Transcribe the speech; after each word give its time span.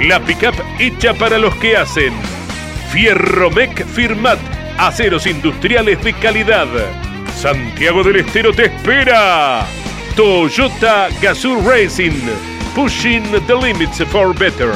La 0.00 0.18
pickup 0.20 0.54
hecha 0.78 1.14
para 1.14 1.38
los 1.38 1.54
que 1.56 1.76
hacen. 1.76 2.12
Fierromec 2.90 3.86
Firmat. 3.86 4.38
Aceros 4.78 5.26
industriales 5.26 6.02
de 6.02 6.12
calidad. 6.14 6.66
Santiago 7.36 8.02
del 8.02 8.16
Estero 8.16 8.52
te 8.52 8.66
espera. 8.66 9.66
Toyota 10.16 11.08
Gazoo 11.20 11.60
Racing. 11.62 12.20
Pushing 12.74 13.22
the 13.46 13.54
limits 13.54 14.02
for 14.10 14.34
better. 14.34 14.72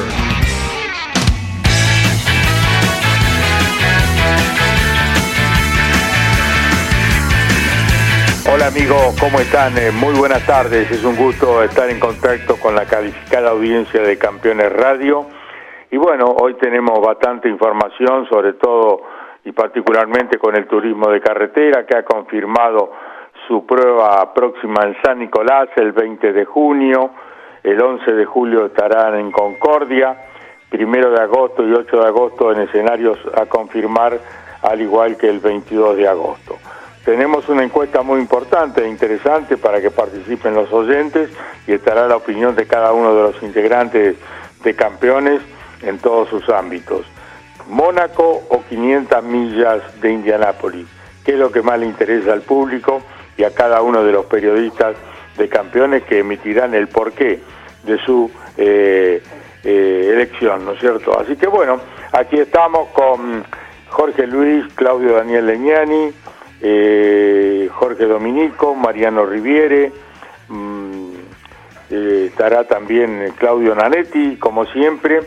Hola 8.57 8.69
amigos, 8.69 9.15
¿cómo 9.21 9.39
están? 9.39 9.77
Eh, 9.77 9.91
muy 9.93 10.15
buenas 10.15 10.47
tardes, 10.47 10.91
es 10.91 11.05
un 11.05 11.15
gusto 11.15 11.63
estar 11.63 11.91
en 11.91 12.01
contacto 12.01 12.57
con 12.57 12.75
la 12.75 12.87
calificada 12.87 13.51
audiencia 13.51 14.01
de 14.01 14.17
Campeones 14.17 14.73
Radio. 14.73 15.27
Y 15.91 15.99
bueno, 15.99 16.35
hoy 16.41 16.55
tenemos 16.55 16.99
bastante 17.03 17.51
información, 17.51 18.27
sobre 18.31 18.55
todo 18.55 19.03
y 19.45 19.53
particularmente 19.53 20.39
con 20.39 20.57
el 20.57 20.67
turismo 20.67 21.11
de 21.11 21.21
carretera, 21.21 21.85
que 21.85 21.99
ha 21.99 22.03
confirmado 22.03 22.93
su 23.47 23.67
prueba 23.67 24.33
próxima 24.33 24.85
en 24.85 24.97
San 25.03 25.19
Nicolás 25.19 25.69
el 25.77 25.93
20 25.93 26.33
de 26.33 26.47
junio, 26.47 27.11
el 27.63 27.79
11 27.79 28.11
de 28.11 28.25
julio 28.25 28.65
estarán 28.65 29.17
en 29.17 29.33
Concordia, 29.33 30.17
primero 30.71 31.11
de 31.11 31.21
agosto 31.21 31.63
y 31.63 31.75
8 31.75 32.01
de 32.01 32.07
agosto 32.07 32.53
en 32.53 32.63
escenarios 32.63 33.19
a 33.37 33.45
confirmar, 33.45 34.19
al 34.63 34.81
igual 34.81 35.19
que 35.19 35.29
el 35.29 35.41
22 35.41 35.99
de 35.99 36.09
agosto. 36.09 36.57
Tenemos 37.07 37.49
una 37.49 37.63
encuesta 37.63 38.03
muy 38.03 38.19
importante 38.19 38.85
e 38.85 38.89
interesante 38.89 39.57
para 39.57 39.81
que 39.81 39.93
participen 39.93 40.55
los 40.55 40.73
oyentes 40.73 41.31
y 41.69 41.73
estará 41.73 42.09
la 42.09 42.17
opinión 42.17 42.57
de 42.57 42.67
cada 42.67 42.93
uno 42.93 43.15
de 43.15 43.23
los 43.23 43.43
integrantes 43.45 44.17
de 44.65 44.75
campeones 44.75 45.41
en 45.83 46.01
todos 46.01 46.29
sus 46.29 46.49
ámbitos. 46.49 47.07
Mónaco 47.69 48.43
o 48.49 48.61
500 48.69 49.23
millas 49.23 50.01
de 50.01 50.11
Indianápolis, 50.11 50.89
¿qué 51.25 51.35
es 51.35 51.39
lo 51.39 51.53
que 51.53 51.63
más 51.63 51.79
le 51.79 51.87
interesa 51.87 52.33
al 52.33 52.43
público 52.43 53.01
y 53.37 53.45
a 53.45 53.55
cada 53.55 53.83
uno 53.83 54.03
de 54.03 54.11
los 54.11 54.27
periodistas 54.27 54.97
de 55.39 55.49
campeones 55.49 56.03
que 56.03 56.19
emitirán 56.19 56.75
el 56.75 56.89
porqué 56.89 57.41
de 57.85 57.99
su 57.99 58.29
eh, 58.57 59.23
eh, 59.63 60.11
elección, 60.13 60.65
¿no 60.65 60.73
es 60.73 60.81
cierto? 60.81 61.17
Así 61.21 61.37
que 61.37 61.47
bueno, 61.47 61.79
aquí 62.11 62.41
estamos 62.41 62.89
con 62.89 63.45
Jorge 63.91 64.27
Luis, 64.27 64.65
Claudio 64.75 65.13
Daniel 65.15 65.47
Leñani, 65.47 66.13
eh, 66.61 67.69
Jorge 67.73 68.07
Dominico, 68.07 68.75
Mariano 68.75 69.27
Riviere, 69.27 69.93
mm, 70.49 71.11
eh, 71.91 72.25
estará 72.29 72.65
también 72.65 73.33
Claudio 73.39 73.75
Nanetti, 73.75 74.37
como 74.37 74.67
siempre, 74.67 75.21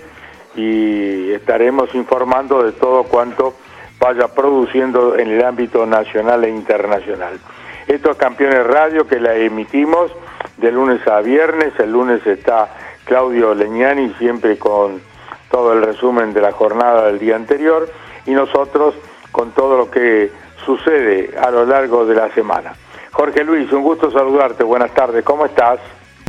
y 0.55 1.31
estaremos 1.31 1.93
informando 1.95 2.63
de 2.63 2.71
todo 2.73 3.03
cuanto 3.03 3.53
vaya 3.99 4.27
produciendo 4.29 5.17
en 5.17 5.29
el 5.29 5.43
ámbito 5.43 5.85
nacional 5.85 6.43
e 6.45 6.49
internacional. 6.49 7.39
Esto 7.87 8.11
es 8.11 8.17
Campeones 8.17 8.65
Radio 8.65 9.07
que 9.07 9.19
la 9.19 9.35
emitimos 9.35 10.11
de 10.57 10.71
lunes 10.71 11.05
a 11.07 11.21
viernes, 11.21 11.73
el 11.79 11.91
lunes 11.91 12.25
está 12.25 12.69
Claudio 13.05 13.53
Leñani 13.53 14.13
siempre 14.19 14.57
con 14.57 15.01
todo 15.49 15.73
el 15.73 15.81
resumen 15.81 16.33
de 16.33 16.41
la 16.41 16.51
jornada 16.51 17.07
del 17.07 17.19
día 17.19 17.35
anterior 17.35 17.89
y 18.25 18.31
nosotros 18.31 18.95
con 19.31 19.51
todo 19.51 19.77
lo 19.77 19.91
que 19.91 20.31
sucede 20.69 21.31
a 21.35 21.49
lo 21.49 21.65
largo 21.65 22.05
de 22.05 22.13
la 22.13 22.31
semana. 22.33 22.73
Jorge 23.11 23.43
Luis, 23.43 23.71
un 23.71 23.81
gusto 23.81 24.11
saludarte, 24.11 24.63
buenas 24.63 24.93
tardes, 24.93 25.23
¿cómo 25.23 25.45
estás? 25.45 25.79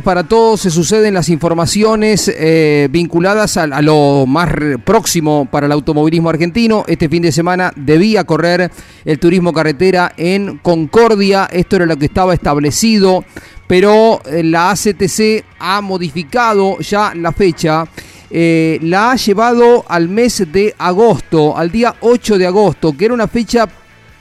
Para 0.03 0.23
todos 0.23 0.61
se 0.61 0.71
suceden 0.71 1.13
las 1.13 1.29
informaciones 1.29 2.27
eh, 2.27 2.87
vinculadas 2.89 3.57
a, 3.57 3.67
lo 3.83 4.25
más 4.25 4.49
próximo 4.83 5.47
para 5.51 5.67
el 5.67 5.71
automovilismo 5.71 6.31
argentino. 6.31 6.83
Este 6.87 7.07
fin 7.07 7.21
de 7.21 7.31
semana 7.31 7.71
debía 7.75 8.23
correr 8.23 8.71
el 9.05 9.19
turismo 9.19 9.53
carretera 9.53 10.11
en 10.17 10.57
Concordia. 10.57 11.47
Esto 11.51 11.75
era 11.75 11.85
lo 11.85 11.97
que 11.97 12.05
estaba 12.05 12.33
establecido, 12.33 13.23
pero 13.67 14.21
eh, 14.25 14.41
la 14.41 14.71
ACTC 14.71 15.45
ha 15.59 15.81
modificado 15.81 16.79
ya 16.79 17.13
la 17.13 17.31
fecha. 17.31 17.85
Eh, 18.31 18.79
la 18.81 19.11
ha 19.11 19.15
llevado 19.17 19.85
al 19.87 20.09
mes 20.09 20.51
de 20.51 20.73
agosto, 20.79 21.55
al 21.55 21.69
día 21.69 21.95
8 21.99 22.39
de 22.39 22.47
agosto, 22.47 22.97
que 22.97 23.05
era 23.05 23.13
una 23.13 23.27
fecha 23.27 23.67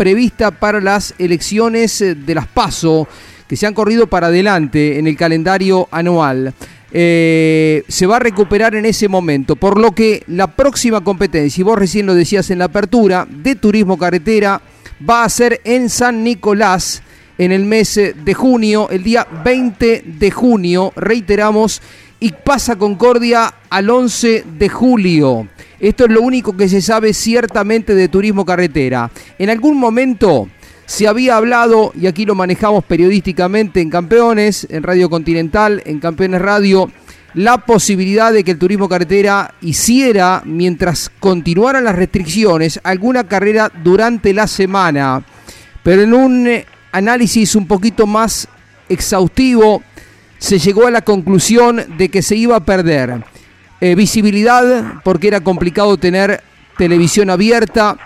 prevista 0.01 0.51
para 0.51 0.81
las 0.81 1.13
elecciones 1.19 2.01
eh, 2.01 2.15
de 2.15 2.35
las 2.35 2.47
PASO 2.47 3.07
que 3.47 3.55
se 3.55 3.67
han 3.67 3.75
corrido 3.75 4.07
para 4.07 4.29
adelante 4.29 4.99
en 4.99 5.07
el 5.07 5.15
calendario 5.15 5.89
anual. 5.91 6.55
Eh, 6.91 7.85
se 7.87 8.07
va 8.07 8.17
a 8.17 8.21
recuperar 8.21 8.75
en 8.77 8.87
ese 8.87 9.09
momento, 9.09 9.57
por 9.57 9.79
lo 9.79 9.93
que 9.93 10.23
la 10.29 10.47
próxima 10.47 11.03
competencia, 11.03 11.61
y 11.61 11.65
vos 11.65 11.79
recién 11.79 12.07
lo 12.07 12.15
decías 12.15 12.49
en 12.49 12.61
la 12.61 12.65
apertura, 12.65 13.29
de 13.29 13.57
turismo 13.57 13.99
carretera, 13.99 14.63
va 15.07 15.23
a 15.23 15.29
ser 15.29 15.61
en 15.65 15.91
San 15.91 16.25
Nicolás 16.25 17.03
en 17.37 17.53
el 17.53 17.67
mes 17.67 17.95
de 17.95 18.35
junio, 18.35 18.89
el 18.89 19.03
día 19.03 19.27
20 19.45 20.03
de 20.19 20.31
junio, 20.31 20.95
reiteramos, 20.97 21.83
y 22.21 22.33
pasa 22.33 22.77
Concordia 22.77 23.53
al 23.69 23.91
11 23.91 24.47
de 24.59 24.69
julio. 24.71 25.47
Esto 25.81 26.05
es 26.05 26.11
lo 26.11 26.21
único 26.21 26.55
que 26.55 26.69
se 26.69 26.83
sabe 26.83 27.15
ciertamente 27.15 27.95
de 27.95 28.09
turismo 28.09 28.45
carretera. 28.45 29.11
En 29.39 29.49
algún 29.49 29.79
momento 29.79 30.49
se 30.85 31.09
había 31.09 31.37
hablado, 31.37 31.93
y 31.99 32.07
aquí 32.07 32.27
lo 32.27 32.35
manejamos 32.35 32.85
periodísticamente 32.85 33.81
en 33.81 33.89
Campeones, 33.89 34.67
en 34.69 34.83
Radio 34.83 35.09
Continental, 35.09 35.83
en 35.87 35.99
Campeones 35.99 36.43
Radio, 36.43 36.91
la 37.33 37.65
posibilidad 37.65 38.31
de 38.31 38.45
que 38.45 38.51
el 38.51 38.59
turismo 38.59 38.91
carretera 38.91 39.55
hiciera, 39.63 40.43
mientras 40.45 41.11
continuaran 41.19 41.85
las 41.85 41.97
restricciones, 41.97 42.79
alguna 42.83 43.27
carrera 43.27 43.73
durante 43.83 44.35
la 44.35 44.47
semana. 44.49 45.25
Pero 45.83 46.03
en 46.03 46.13
un 46.13 46.49
análisis 46.93 47.55
un 47.55 47.67
poquito 47.67 48.07
más 48.07 48.49
exhaustivo, 48.91 49.83
se 50.37 50.59
llegó 50.59 50.87
a 50.87 50.91
la 50.91 51.03
conclusión 51.03 51.83
de 51.97 52.11
que 52.11 52.21
se 52.21 52.37
iba 52.37 52.57
a 52.57 52.65
perder 52.65 53.23
eh, 53.81 53.95
visibilidad 53.95 55.01
porque 55.03 55.29
era 55.29 55.41
complicado 55.41 55.97
tener 55.97 56.43
televisión 56.77 57.31
abierta 57.31 57.97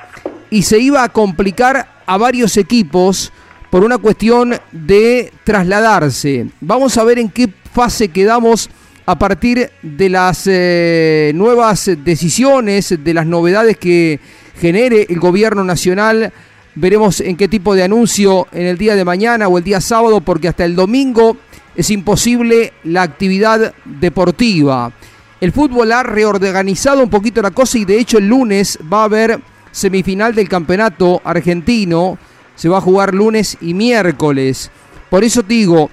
y 0.50 0.62
se 0.62 0.78
iba 0.78 1.02
a 1.02 1.08
complicar 1.08 1.88
a 2.06 2.16
varios 2.16 2.56
equipos 2.56 3.32
por 3.70 3.82
una 3.84 3.98
cuestión 3.98 4.54
de 4.70 5.32
trasladarse. 5.42 6.46
Vamos 6.60 6.96
a 6.96 7.04
ver 7.04 7.18
en 7.18 7.28
qué 7.28 7.48
fase 7.72 8.08
quedamos 8.08 8.70
a 9.06 9.18
partir 9.18 9.70
de 9.82 10.08
las 10.08 10.44
eh, 10.46 11.32
nuevas 11.34 11.90
decisiones, 12.04 12.94
de 13.02 13.14
las 13.14 13.26
novedades 13.26 13.76
que 13.76 14.20
genere 14.60 15.06
el 15.08 15.18
gobierno 15.18 15.64
nacional. 15.64 16.32
Veremos 16.76 17.20
en 17.20 17.36
qué 17.36 17.48
tipo 17.48 17.74
de 17.74 17.82
anuncio 17.82 18.46
en 18.52 18.66
el 18.66 18.78
día 18.78 18.94
de 18.94 19.04
mañana 19.04 19.48
o 19.48 19.58
el 19.58 19.64
día 19.64 19.80
sábado, 19.80 20.20
porque 20.20 20.48
hasta 20.48 20.64
el 20.64 20.74
domingo 20.76 21.36
es 21.76 21.90
imposible 21.90 22.72
la 22.84 23.02
actividad 23.02 23.74
deportiva. 23.84 24.92
El 25.40 25.52
fútbol 25.52 25.92
ha 25.92 26.02
reorganizado 26.02 27.02
un 27.02 27.10
poquito 27.10 27.42
la 27.42 27.50
cosa 27.50 27.78
y 27.78 27.84
de 27.84 27.98
hecho 27.98 28.18
el 28.18 28.28
lunes 28.28 28.78
va 28.92 29.02
a 29.02 29.04
haber 29.04 29.40
semifinal 29.70 30.34
del 30.34 30.48
campeonato 30.48 31.20
argentino. 31.24 32.18
Se 32.54 32.68
va 32.68 32.78
a 32.78 32.82
jugar 32.82 33.14
lunes 33.14 33.58
y 33.60 33.74
miércoles. 33.74 34.70
Por 35.10 35.24
eso 35.24 35.42
digo, 35.42 35.90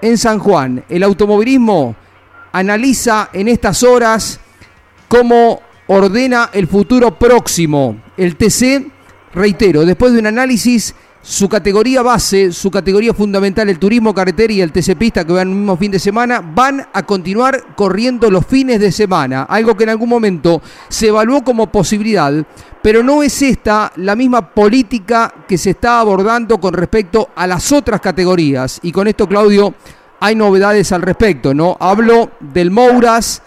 en 0.00 0.16
San 0.16 0.38
Juan, 0.38 0.84
el 0.88 1.02
automovilismo 1.02 1.96
analiza 2.52 3.30
en 3.32 3.48
estas 3.48 3.82
horas 3.82 4.40
cómo 5.08 5.60
ordena 5.88 6.50
el 6.52 6.66
futuro 6.66 7.18
próximo. 7.18 8.00
El 8.16 8.36
TC, 8.36 8.86
reitero, 9.34 9.84
después 9.84 10.12
de 10.12 10.20
un 10.20 10.26
análisis 10.26 10.94
su 11.28 11.48
categoría 11.48 12.02
base, 12.02 12.52
su 12.52 12.70
categoría 12.70 13.12
fundamental, 13.12 13.68
el 13.68 13.80
turismo 13.80 14.14
carretera 14.14 14.52
y 14.52 14.60
el 14.60 14.70
TC 14.70 14.96
Pista 14.96 15.24
que 15.24 15.32
van 15.32 15.48
el 15.48 15.54
mismo 15.56 15.76
fin 15.76 15.90
de 15.90 15.98
semana, 15.98 16.40
van 16.40 16.86
a 16.92 17.02
continuar 17.02 17.74
corriendo 17.74 18.30
los 18.30 18.46
fines 18.46 18.78
de 18.78 18.92
semana, 18.92 19.42
algo 19.42 19.76
que 19.76 19.82
en 19.82 19.90
algún 19.90 20.08
momento 20.08 20.62
se 20.88 21.08
evaluó 21.08 21.42
como 21.42 21.66
posibilidad, 21.66 22.32
pero 22.80 23.02
no 23.02 23.24
es 23.24 23.42
esta 23.42 23.90
la 23.96 24.14
misma 24.14 24.54
política 24.54 25.34
que 25.48 25.58
se 25.58 25.70
está 25.70 25.98
abordando 25.98 26.58
con 26.58 26.74
respecto 26.74 27.30
a 27.34 27.48
las 27.48 27.72
otras 27.72 28.00
categorías. 28.00 28.78
Y 28.84 28.92
con 28.92 29.08
esto, 29.08 29.26
Claudio, 29.26 29.74
hay 30.20 30.36
novedades 30.36 30.92
al 30.92 31.02
respecto, 31.02 31.52
¿no? 31.52 31.76
Hablo 31.80 32.30
del 32.38 32.70
Mouras, 32.70 33.42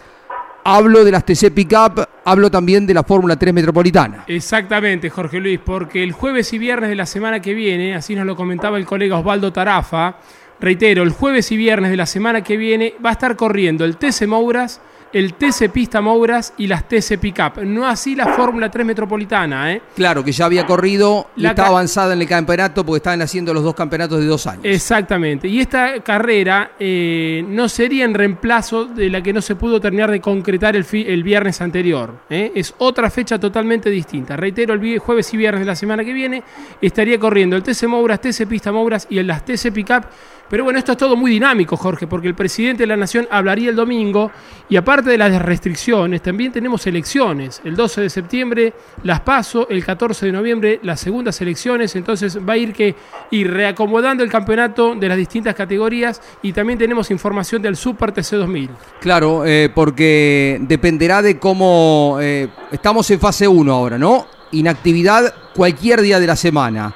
hablo 0.63 1.03
de 1.03 1.11
las 1.11 1.25
TC 1.25 1.51
Pickup, 1.53 2.05
hablo 2.25 2.49
también 2.51 2.85
de 2.85 2.93
la 2.93 3.03
Fórmula 3.03 3.37
3 3.37 3.53
Metropolitana. 3.53 4.23
Exactamente, 4.27 5.09
Jorge 5.09 5.39
Luis, 5.39 5.59
porque 5.63 6.03
el 6.03 6.11
jueves 6.11 6.51
y 6.53 6.57
viernes 6.57 6.89
de 6.89 6.95
la 6.95 7.05
semana 7.05 7.41
que 7.41 7.53
viene, 7.53 7.95
así 7.95 8.15
nos 8.15 8.25
lo 8.25 8.35
comentaba 8.35 8.77
el 8.77 8.85
colega 8.85 9.17
Osvaldo 9.17 9.53
Tarafa, 9.53 10.17
reitero, 10.59 11.03
el 11.03 11.11
jueves 11.11 11.51
y 11.51 11.57
viernes 11.57 11.91
de 11.91 11.97
la 11.97 12.05
semana 12.05 12.43
que 12.43 12.57
viene 12.57 12.93
va 13.03 13.09
a 13.09 13.13
estar 13.13 13.35
corriendo 13.35 13.85
el 13.85 13.97
TC 13.97 14.27
Mouras, 14.27 14.81
el 15.13 15.33
TC 15.33 15.69
Pista 15.71 16.01
Mouras 16.01 16.53
y 16.57 16.67
las 16.67 16.87
TC 16.87 17.17
Pickup. 17.19 17.63
No 17.63 17.87
así 17.87 18.15
la 18.15 18.27
Fórmula 18.27 18.69
3 18.69 18.85
Metropolitana, 18.85 19.73
¿eh? 19.73 19.81
Claro, 19.95 20.23
que 20.23 20.31
ya 20.31 20.45
había 20.45 20.65
corrido 20.65 21.29
y 21.35 21.45
estaba 21.45 21.69
avanzada 21.69 22.13
en 22.13 22.21
el 22.21 22.27
campeonato 22.27 22.85
porque 22.85 22.97
estaban 22.97 23.21
haciendo 23.21 23.53
los 23.53 23.63
dos 23.63 23.75
campeonatos 23.75 24.19
de 24.19 24.25
dos 24.25 24.45
años. 24.47 24.65
Exactamente. 24.65 25.47
Y 25.47 25.59
esta 25.59 25.99
carrera 26.01 26.71
eh, 26.79 27.43
no 27.47 27.69
sería 27.69 28.05
en 28.05 28.13
reemplazo 28.13 28.85
de 28.85 29.09
la 29.09 29.21
que 29.21 29.33
no 29.33 29.41
se 29.41 29.55
pudo 29.55 29.79
terminar 29.79 30.11
de 30.11 30.21
concretar 30.21 30.75
el, 30.75 30.85
el 30.91 31.23
viernes 31.23 31.61
anterior. 31.61 32.13
¿eh? 32.29 32.51
Es 32.55 32.73
otra 32.77 33.09
fecha 33.09 33.39
totalmente 33.39 33.89
distinta. 33.89 34.35
Reitero, 34.35 34.73
el 34.73 34.99
jueves 34.99 35.33
y 35.33 35.37
viernes 35.37 35.61
de 35.61 35.65
la 35.65 35.75
semana 35.75 36.03
que 36.03 36.13
viene 36.13 36.43
estaría 36.81 37.19
corriendo 37.19 37.55
el 37.55 37.63
TC 37.63 37.87
Mouras, 37.87 38.21
TC 38.21 38.47
Pista 38.47 38.71
Mouras 38.71 39.07
y 39.09 39.21
las 39.23 39.43
TC 39.43 39.71
Pickup 39.71 40.05
pero 40.49 40.63
bueno, 40.63 40.79
esto 40.79 40.93
es 40.93 40.97
todo 40.97 41.15
muy 41.15 41.31
dinámico, 41.31 41.77
Jorge, 41.77 42.07
porque 42.07 42.27
el 42.27 42.35
presidente 42.35 42.83
de 42.83 42.87
la 42.87 42.97
Nación 42.97 43.27
hablaría 43.29 43.69
el 43.69 43.75
domingo 43.75 44.31
y 44.67 44.75
aparte 44.75 45.09
de 45.11 45.17
las 45.17 45.39
restricciones, 45.41 46.21
también 46.21 46.51
tenemos 46.51 46.85
elecciones. 46.87 47.61
El 47.63 47.75
12 47.75 48.01
de 48.01 48.09
septiembre 48.09 48.73
las 49.03 49.21
paso, 49.21 49.67
el 49.69 49.85
14 49.85 50.25
de 50.25 50.31
noviembre 50.31 50.79
las 50.83 50.99
segundas 50.99 51.39
elecciones, 51.41 51.95
entonces 51.95 52.37
va 52.37 52.53
a 52.53 52.57
ir 52.57 52.73
que 52.73 52.95
ir 53.31 53.51
reacomodando 53.51 54.23
el 54.23 54.29
campeonato 54.29 54.95
de 54.95 55.07
las 55.07 55.17
distintas 55.17 55.55
categorías 55.55 56.21
y 56.41 56.53
también 56.53 56.79
tenemos 56.79 57.11
información 57.11 57.61
del 57.61 57.75
Super 57.75 58.11
TC 58.11 58.37
2000. 58.37 58.69
Claro, 58.99 59.45
eh, 59.45 59.69
porque 59.73 60.57
dependerá 60.61 61.21
de 61.21 61.37
cómo 61.37 62.17
eh, 62.21 62.47
estamos 62.71 63.09
en 63.11 63.19
fase 63.19 63.47
1 63.47 63.71
ahora, 63.71 63.97
¿no? 63.97 64.27
Inactividad 64.51 65.33
cualquier 65.53 66.01
día 66.01 66.19
de 66.19 66.27
la 66.27 66.35
semana. 66.35 66.95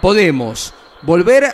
Podemos 0.00 0.74
volver 1.02 1.44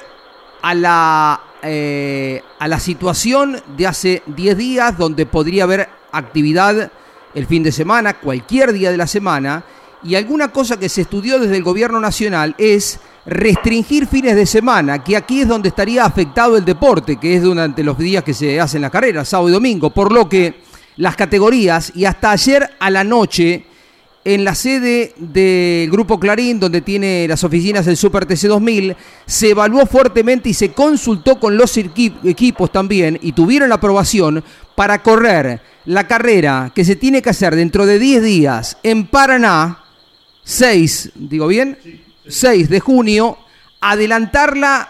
a 0.63 0.75
la, 0.75 1.41
eh, 1.63 2.43
a 2.59 2.69
la 2.69 2.81
situación 2.81 3.61
de 3.77 3.87
hace 3.87 4.23
10 4.27 4.57
días 4.57 4.99
donde 4.99 5.27
podría 5.27 5.65
haber 5.65 5.89
actividad 6.13 6.91
el 7.35 7.47
fin 7.47 7.63
de 7.63 7.73
semana, 7.73 8.15
cualquier 8.15 8.73
día 8.73 8.91
de 8.91 8.97
la 8.97 9.07
semana, 9.07 9.65
y 10.03 10.15
alguna 10.15 10.49
cosa 10.49 10.79
que 10.79 10.89
se 10.89 11.03
estudió 11.03 11.39
desde 11.39 11.57
el 11.57 11.63
gobierno 11.63 12.01
nacional 12.01 12.55
es 12.59 13.01
restringir 13.27 14.07
fines 14.07 14.37
de 14.37 14.47
semana, 14.47 15.03
que 15.05 15.17
aquí 15.17 15.43
es 15.43 15.49
donde 15.49 15.69
estaría 15.69 16.05
afectado 16.05 16.57
el 16.57 16.65
deporte, 16.65 17.17
que 17.17 17.37
es 17.37 17.43
durante 17.43 17.83
los 17.83 17.99
días 17.99 18.25
que 18.25 18.33
se 18.33 18.61
hacen 18.61 18.83
las 18.83 18.91
carreras, 18.91 19.29
sábado 19.29 19.51
y 19.51 19.53
domingo, 19.53 19.91
por 19.91 20.13
lo 20.13 20.29
que 20.29 20.63
las 20.97 21.15
categorías 21.15 21.93
y 21.95 22.05
hasta 22.05 22.31
ayer 22.31 22.71
a 22.79 22.91
la 22.91 23.05
noche 23.05 23.67
en 24.25 24.45
la 24.45 24.55
sede 24.55 25.15
del 25.17 25.91
Grupo 25.91 26.21
Clarín, 26.21 26.61
donde 26.61 26.81
tiene 26.81 27.27
las 27.29 27.45
oficinas 27.45 27.87
del 27.87 27.97
Super 27.97 28.27
TC 28.27 28.49
2000, 28.49 28.97
se 29.27 29.51
evaluó 29.51 29.87
fuertemente 29.87 30.49
y 30.49 30.55
se 30.55 30.73
consultó 30.73 31.39
con 31.39 31.57
los 31.57 31.77
equipos 31.77 32.73
también 32.73 33.19
y 33.23 33.33
tuvieron 33.33 33.69
la 33.69 33.77
aprobación 33.77 34.45
para 34.75 35.03
correr 35.03 35.61
la 35.87 36.07
carrera 36.07 36.73
que 36.75 36.85
se 36.85 36.97
tiene 36.97 37.23
que 37.23 37.31
hacer 37.31 37.57
dentro 37.57 37.87
de 37.87 37.99
10 37.99 38.23
días 38.23 38.79
en 38.83 39.07
Paraná, 39.07 39.85
6, 40.45 41.13
digo 41.15 41.47
bien, 41.47 41.79
6 42.27 42.69
de 42.69 42.81
junio, 42.81 43.39
adelantarla 43.81 44.89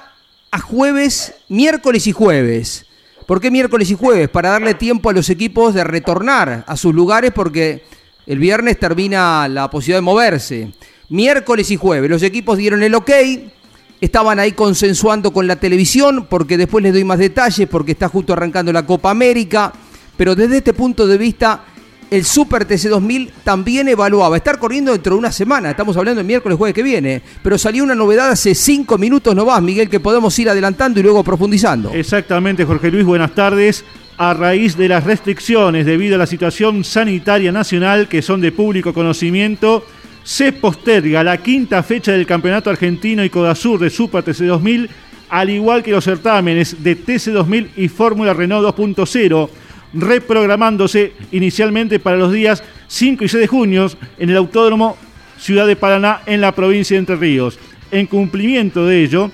a 0.51 0.59
jueves, 0.59 1.35
miércoles 1.49 2.07
y 2.07 2.13
jueves. 2.13 2.87
¿Por 3.27 3.41
qué 3.41 3.51
miércoles 3.51 3.91
y 3.91 3.95
jueves? 3.95 4.29
Para 4.31 4.51
darle 4.51 4.75
tiempo 4.75 5.11
a 5.11 5.13
los 5.13 5.29
equipos 5.29 5.75
de 5.75 5.85
retornar 5.85 6.65
a 6.67 6.77
sus 6.77 6.95
lugares 6.95 7.31
porque 7.35 7.85
el 8.29 8.39
viernes 8.39 8.79
termina 8.79 9.49
la 9.49 9.71
posibilidad 9.71 9.97
de 9.97 10.03
moverse. 10.03 10.71
Miércoles 11.09 11.71
y 11.71 11.77
jueves 11.77 12.11
los 12.11 12.23
equipos 12.23 12.59
dieron 12.59 12.83
el 12.83 12.95
ok. 12.95 13.11
Estaban 14.03 14.39
ahí 14.39 14.53
consensuando 14.53 15.33
con 15.33 15.47
la 15.47 15.57
televisión 15.57 16.27
porque 16.29 16.59
después 16.59 16.83
les 16.83 16.93
doy 16.93 17.05
más 17.05 17.19
detalles 17.19 17.67
porque 17.67 17.93
está 17.93 18.07
justo 18.11 18.35
arrancando 18.35 18.71
la 18.71 18.85
Copa 18.85 19.11
América. 19.11 19.73
Pero 20.19 20.37
desde 20.37 20.59
este 20.59 20.75
punto 20.75 21.07
de 21.07 21.17
vista, 21.17 21.65
el 22.11 22.25
Super 22.25 22.65
TC 22.65 22.89
2000 22.89 23.31
también 23.45 23.89
evaluaba 23.89 24.37
estar 24.37 24.59
corriendo 24.59 24.93
dentro 24.93 25.15
de 25.15 25.19
una 25.19 25.33
semana. 25.33 25.71
Estamos 25.71 25.97
hablando 25.97 26.21
el 26.21 26.27
miércoles, 26.27 26.57
jueves 26.57 26.75
que 26.75 26.83
viene. 26.83 27.23
Pero 27.43 27.59
salió 27.59 27.85
una 27.85 27.95
novedad 27.95 28.31
hace 28.31 28.55
cinco 28.55 28.99
minutos 28.99 29.35
no 29.35 29.45
más, 29.45 29.63
Miguel, 29.63 29.89
que 29.89 30.01
podemos 30.01 30.39
ir 30.39 30.49
adelantando 30.49 31.01
y 31.01 31.03
luego 31.03 31.23
profundizando. 31.23 31.91
Exactamente, 31.93 32.65
Jorge 32.65 32.91
Luis, 32.91 33.05
buenas 33.05 33.35
tardes 33.35 33.85
a 34.19 34.35
raíz 34.35 34.77
de 34.77 34.89
las 34.89 35.05
restricciones 35.05 35.87
debido 35.87 36.17
a 36.17 36.19
la 36.19 36.27
situación 36.27 36.83
sanitaria 36.83 37.53
nacional 37.53 38.09
que 38.09 38.21
son 38.21 38.41
de 38.41 38.51
público 38.51 38.93
conocimiento, 38.93 39.85
se 40.25 40.53
posterga 40.53 41.23
la 41.23 41.39
quinta 41.39 41.83
fecha 41.85 42.13
del 42.13 42.27
Campeonato 42.27 42.69
Argentino 42.69 43.25
y 43.25 43.31
Codasur 43.31 43.79
de 43.79 43.91
Super 43.91 44.25
TC 44.25 44.45
2000, 44.47 44.91
al 45.31 45.51
igual 45.51 45.85
que 45.85 45.93
los 45.93 46.05
certámenes 46.05 46.83
de 46.83 46.97
TC 46.97 47.31
2000 47.31 47.71
y 47.77 47.89
Fórmula 47.89 48.35
Renault 48.35 48.77
2.0, 48.77 49.49
reprogramándose 49.93 51.13
inicialmente 51.33 51.99
para 51.99 52.17
los 52.17 52.33
días 52.33 52.63
5 52.89 53.25
y 53.25 53.29
6 53.29 53.41
de 53.41 53.47
junio 53.47 53.91
en 54.19 54.31
el 54.31 54.37
Autódromo 54.37 54.97
Ciudad 55.39 55.67
de 55.67 55.77
Paraná 55.77 56.23
en 56.27 56.41
la 56.41 56.53
provincia 56.53 56.95
de 56.95 57.01
Entre 57.01 57.17
Ríos. 57.17 57.59
En 57.91 58.07
cumplimiento 58.07 58.87
de 58.87 59.03
ello, 59.03 59.31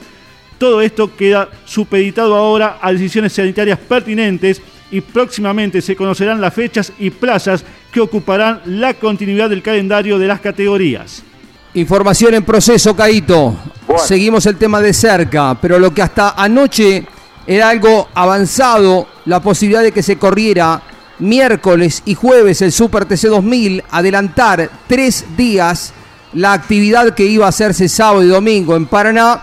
todo 0.58 0.80
esto 0.80 1.14
queda 1.16 1.48
supeditado 1.64 2.34
ahora 2.34 2.78
a 2.80 2.92
decisiones 2.92 3.32
sanitarias 3.32 3.78
pertinentes 3.78 4.62
y 4.90 5.00
próximamente 5.00 5.82
se 5.82 5.96
conocerán 5.96 6.40
las 6.40 6.54
fechas 6.54 6.92
y 6.98 7.10
plazas 7.10 7.64
que 7.90 8.00
ocuparán 8.00 8.60
la 8.66 8.94
continuidad 8.94 9.50
del 9.50 9.62
calendario 9.62 10.18
de 10.18 10.28
las 10.28 10.40
categorías. 10.40 11.22
Información 11.74 12.34
en 12.34 12.44
proceso, 12.44 12.94
Caito. 12.94 13.56
Seguimos 13.98 14.46
el 14.46 14.56
tema 14.56 14.80
de 14.80 14.92
cerca, 14.92 15.58
pero 15.60 15.78
lo 15.78 15.92
que 15.92 16.02
hasta 16.02 16.30
anoche 16.30 17.04
era 17.46 17.68
algo 17.68 18.08
avanzado, 18.14 19.06
la 19.24 19.40
posibilidad 19.40 19.82
de 19.82 19.92
que 19.92 20.02
se 20.02 20.16
corriera 20.16 20.82
miércoles 21.18 22.02
y 22.04 22.14
jueves 22.14 22.62
el 22.62 22.72
Super 22.72 23.04
TC 23.04 23.28
2000, 23.28 23.84
adelantar 23.90 24.70
tres 24.86 25.24
días 25.36 25.92
la 26.32 26.52
actividad 26.52 27.14
que 27.14 27.24
iba 27.24 27.46
a 27.46 27.50
hacerse 27.50 27.88
sábado 27.88 28.24
y 28.24 28.28
domingo 28.28 28.76
en 28.76 28.86
Paraná, 28.86 29.42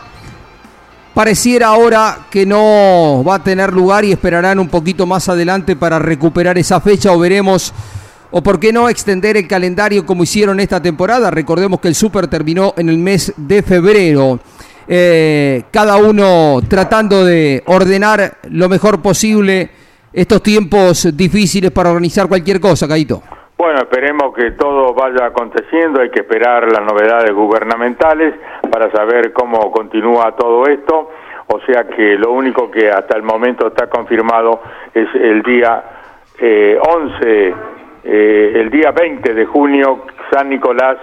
Pareciera 1.13 1.67
ahora 1.67 2.27
que 2.29 2.45
no 2.45 3.21
va 3.27 3.35
a 3.35 3.43
tener 3.43 3.73
lugar 3.73 4.05
y 4.05 4.13
esperarán 4.13 4.59
un 4.59 4.69
poquito 4.69 5.05
más 5.05 5.27
adelante 5.27 5.75
para 5.75 5.99
recuperar 5.99 6.57
esa 6.57 6.79
fecha 6.79 7.11
o 7.11 7.19
veremos, 7.19 7.73
o 8.31 8.41
por 8.41 8.61
qué 8.61 8.71
no 8.71 8.87
extender 8.87 9.35
el 9.35 9.45
calendario 9.45 10.05
como 10.05 10.23
hicieron 10.23 10.61
esta 10.61 10.81
temporada. 10.81 11.29
Recordemos 11.29 11.81
que 11.81 11.89
el 11.89 11.95
Super 11.95 12.27
terminó 12.27 12.73
en 12.77 12.87
el 12.87 12.97
mes 12.97 13.33
de 13.35 13.61
febrero. 13.61 14.39
Eh, 14.93 15.63
cada 15.71 15.95
uno 15.95 16.59
tratando 16.69 17.23
de 17.23 17.63
ordenar 17.67 18.39
lo 18.51 18.67
mejor 18.67 19.01
posible 19.01 19.69
estos 20.11 20.43
tiempos 20.43 21.15
difíciles 21.15 21.71
para 21.71 21.91
organizar 21.91 22.27
cualquier 22.27 22.59
cosa, 22.59 22.89
Caito. 22.89 23.23
Bueno, 23.57 23.83
esperemos 23.83 24.35
que 24.35 24.51
todo 24.51 24.93
vaya 24.93 25.27
aconteciendo, 25.27 26.01
hay 26.01 26.09
que 26.09 26.19
esperar 26.19 26.69
las 26.69 26.83
novedades 26.83 27.31
gubernamentales 27.33 28.35
para 28.69 28.91
saber 28.91 29.31
cómo 29.31 29.71
continúa 29.71 30.35
todo 30.35 30.65
esto, 30.65 31.09
o 31.47 31.59
sea 31.61 31.85
que 31.85 32.17
lo 32.17 32.33
único 32.33 32.69
que 32.69 32.89
hasta 32.89 33.15
el 33.15 33.23
momento 33.23 33.67
está 33.67 33.87
confirmado 33.87 34.61
es 34.93 35.07
el 35.15 35.41
día 35.41 35.83
eh, 36.37 36.77
11, 36.77 37.55
eh, 38.03 38.51
el 38.55 38.69
día 38.69 38.91
20 38.91 39.35
de 39.35 39.45
junio, 39.45 40.05
San 40.33 40.49
Nicolás, 40.49 40.97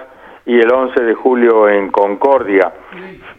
y 0.49 0.59
el 0.59 0.73
11 0.73 1.05
de 1.05 1.15
julio 1.15 1.69
en 1.69 1.91
Concordia. 1.91 2.73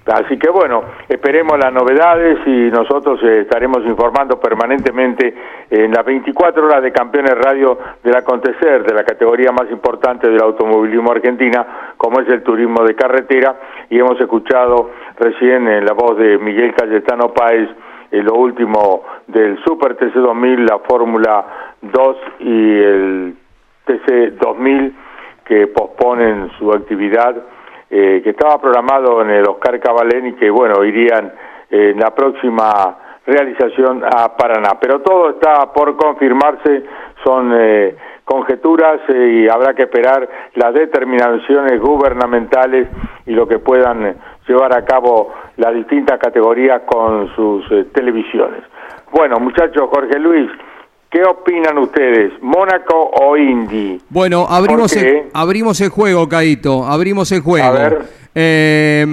Así 0.10 0.40
que 0.40 0.50
bueno, 0.50 0.84
esperemos 1.08 1.58
las 1.60 1.72
novedades 1.72 2.40
y 2.46 2.72
nosotros 2.72 3.20
eh, 3.24 3.42
estaremos 3.42 3.86
informando 3.86 4.40
permanentemente 4.40 5.34
en 5.70 5.92
las 5.92 6.04
24 6.04 6.66
horas 6.66 6.82
de 6.82 6.92
Campeones 6.92 7.36
Radio 7.36 7.78
del 8.04 8.16
acontecer 8.16 8.84
de 8.84 8.94
la 8.94 9.04
categoría 9.04 9.52
más 9.52 9.70
importante 9.70 10.28
del 10.28 10.42
automovilismo 10.42 11.12
argentina, 11.12 11.94
como 11.96 12.22
es 12.22 12.30
el 12.30 12.42
turismo 12.42 12.84
de 12.84 12.96
carretera, 12.96 13.56
y 13.90 14.00
hemos 14.00 14.20
escuchado 14.20 14.90
recién 15.18 15.68
en 15.68 15.86
la 15.86 15.94
voz 15.94 16.18
de 16.18 16.38
Miguel 16.40 16.74
Cayetano 16.74 17.32
Páez 17.34 17.70
en 18.12 18.26
lo 18.26 18.34
último 18.34 19.04
del 19.28 19.64
Super 19.64 19.96
TC 19.96 20.14
2000, 20.14 20.66
la 20.66 20.80
Fórmula 20.80 21.46
2 21.82 22.18
y 22.40 22.80
el 22.80 23.36
TC 23.86 24.40
2000 24.42 24.96
que 25.46 25.68
posponen 25.68 26.50
su 26.58 26.72
actividad, 26.72 27.36
eh, 27.90 28.22
que 28.24 28.32
estaba 28.32 28.60
programado 28.60 29.22
en 29.22 29.32
el 29.32 29.48
Oscar 29.48 29.80
Cabalén 29.80 30.28
y 30.28 30.34
que, 30.34 30.50
bueno, 30.50 30.84
irían 30.84 31.34
en 31.70 32.00
la 32.00 32.14
próxima 32.14 32.98
realización 33.26 34.04
a 34.04 34.36
Paraná. 34.36 34.78
Pero 34.80 35.02
todo 35.02 35.32
está 35.32 35.72
por 35.74 35.96
confirmarse, 35.96 36.84
son 37.24 37.52
eh, 37.56 37.96
conjeturas 38.26 39.02
eh, 39.10 39.44
y 39.44 39.50
habrá 39.50 39.74
que 39.74 39.84
esperar 39.84 40.28
las 40.56 40.74
determinaciones 40.74 41.80
gubernamentales 41.80 42.88
y 43.26 43.32
lo 43.32 43.48
que 43.48 43.60
puedan 43.60 44.16
llevar 44.48 44.76
a 44.76 44.86
cabo 44.86 45.34
las 45.58 45.74
distintas 45.74 46.20
categorías 46.20 46.82
con 46.86 47.34
sus 47.36 47.92
televisiones. 47.92 48.64
Bueno, 49.12 49.38
muchachos, 49.40 49.90
Jorge 49.92 50.20
Luis, 50.20 50.50
¿Qué 51.10 51.24
opinan 51.24 51.78
ustedes? 51.80 52.34
¿Mónaco 52.42 52.94
o 52.94 53.36
Indy? 53.36 54.00
Bueno, 54.10 54.46
abrimos, 54.48 54.96
el, 54.96 55.24
abrimos 55.34 55.82
el 55.82 55.90
juego, 55.90 56.30
Caito. 56.30 56.86
Abrimos 56.86 57.32
el 57.32 57.42
juego. 57.42 57.66
A 57.66 57.72
ver. 57.72 58.10
Eh, 58.36 59.08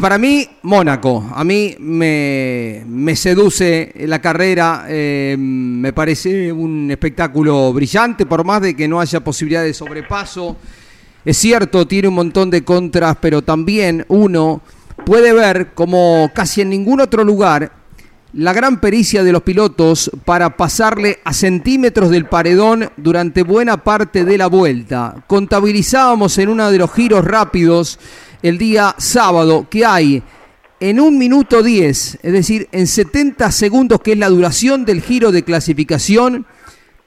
para 0.00 0.18
mí, 0.18 0.46
Mónaco. 0.62 1.24
A 1.34 1.42
mí 1.42 1.74
me, 1.80 3.16
seduce 3.16 3.92
la 4.06 4.20
carrera. 4.20 4.84
Eh, 4.88 5.36
me 5.36 5.92
parece 5.92 6.52
un 6.52 6.92
espectáculo 6.92 7.72
brillante, 7.72 8.24
por 8.24 8.44
más 8.44 8.62
de 8.62 8.76
que 8.76 8.86
no 8.86 9.00
haya 9.00 9.20
posibilidad 9.20 9.64
de 9.64 9.74
sobrepaso. 9.74 10.56
Es 11.24 11.36
cierto, 11.38 11.88
tiene 11.88 12.06
un 12.06 12.14
montón 12.14 12.50
de 12.50 12.62
contras, 12.62 13.16
pero 13.20 13.42
también 13.42 14.04
uno 14.08 14.60
puede 15.04 15.32
ver 15.32 15.74
como 15.74 16.30
casi 16.32 16.60
en 16.60 16.70
ningún 16.70 17.00
otro 17.00 17.24
lugar 17.24 17.72
la 18.32 18.52
gran 18.52 18.80
pericia 18.80 19.24
de 19.24 19.32
los 19.32 19.42
pilotos 19.42 20.10
para 20.24 20.56
pasarle 20.56 21.20
a 21.24 21.32
centímetros 21.32 22.10
del 22.10 22.26
paredón 22.26 22.90
durante 22.96 23.42
buena 23.42 23.82
parte 23.82 24.24
de 24.24 24.38
la 24.38 24.46
vuelta. 24.46 25.24
Contabilizábamos 25.26 26.36
en 26.38 26.48
uno 26.48 26.70
de 26.70 26.78
los 26.78 26.92
giros 26.92 27.24
rápidos 27.24 27.98
el 28.42 28.58
día 28.58 28.94
sábado 28.98 29.66
que 29.70 29.84
hay 29.84 30.22
en 30.80 31.00
un 31.00 31.16
minuto 31.16 31.62
10, 31.62 32.18
es 32.22 32.32
decir, 32.32 32.68
en 32.72 32.86
70 32.86 33.50
segundos, 33.50 34.00
que 34.00 34.12
es 34.12 34.18
la 34.18 34.28
duración 34.28 34.84
del 34.84 35.00
giro 35.00 35.32
de 35.32 35.42
clasificación, 35.42 36.44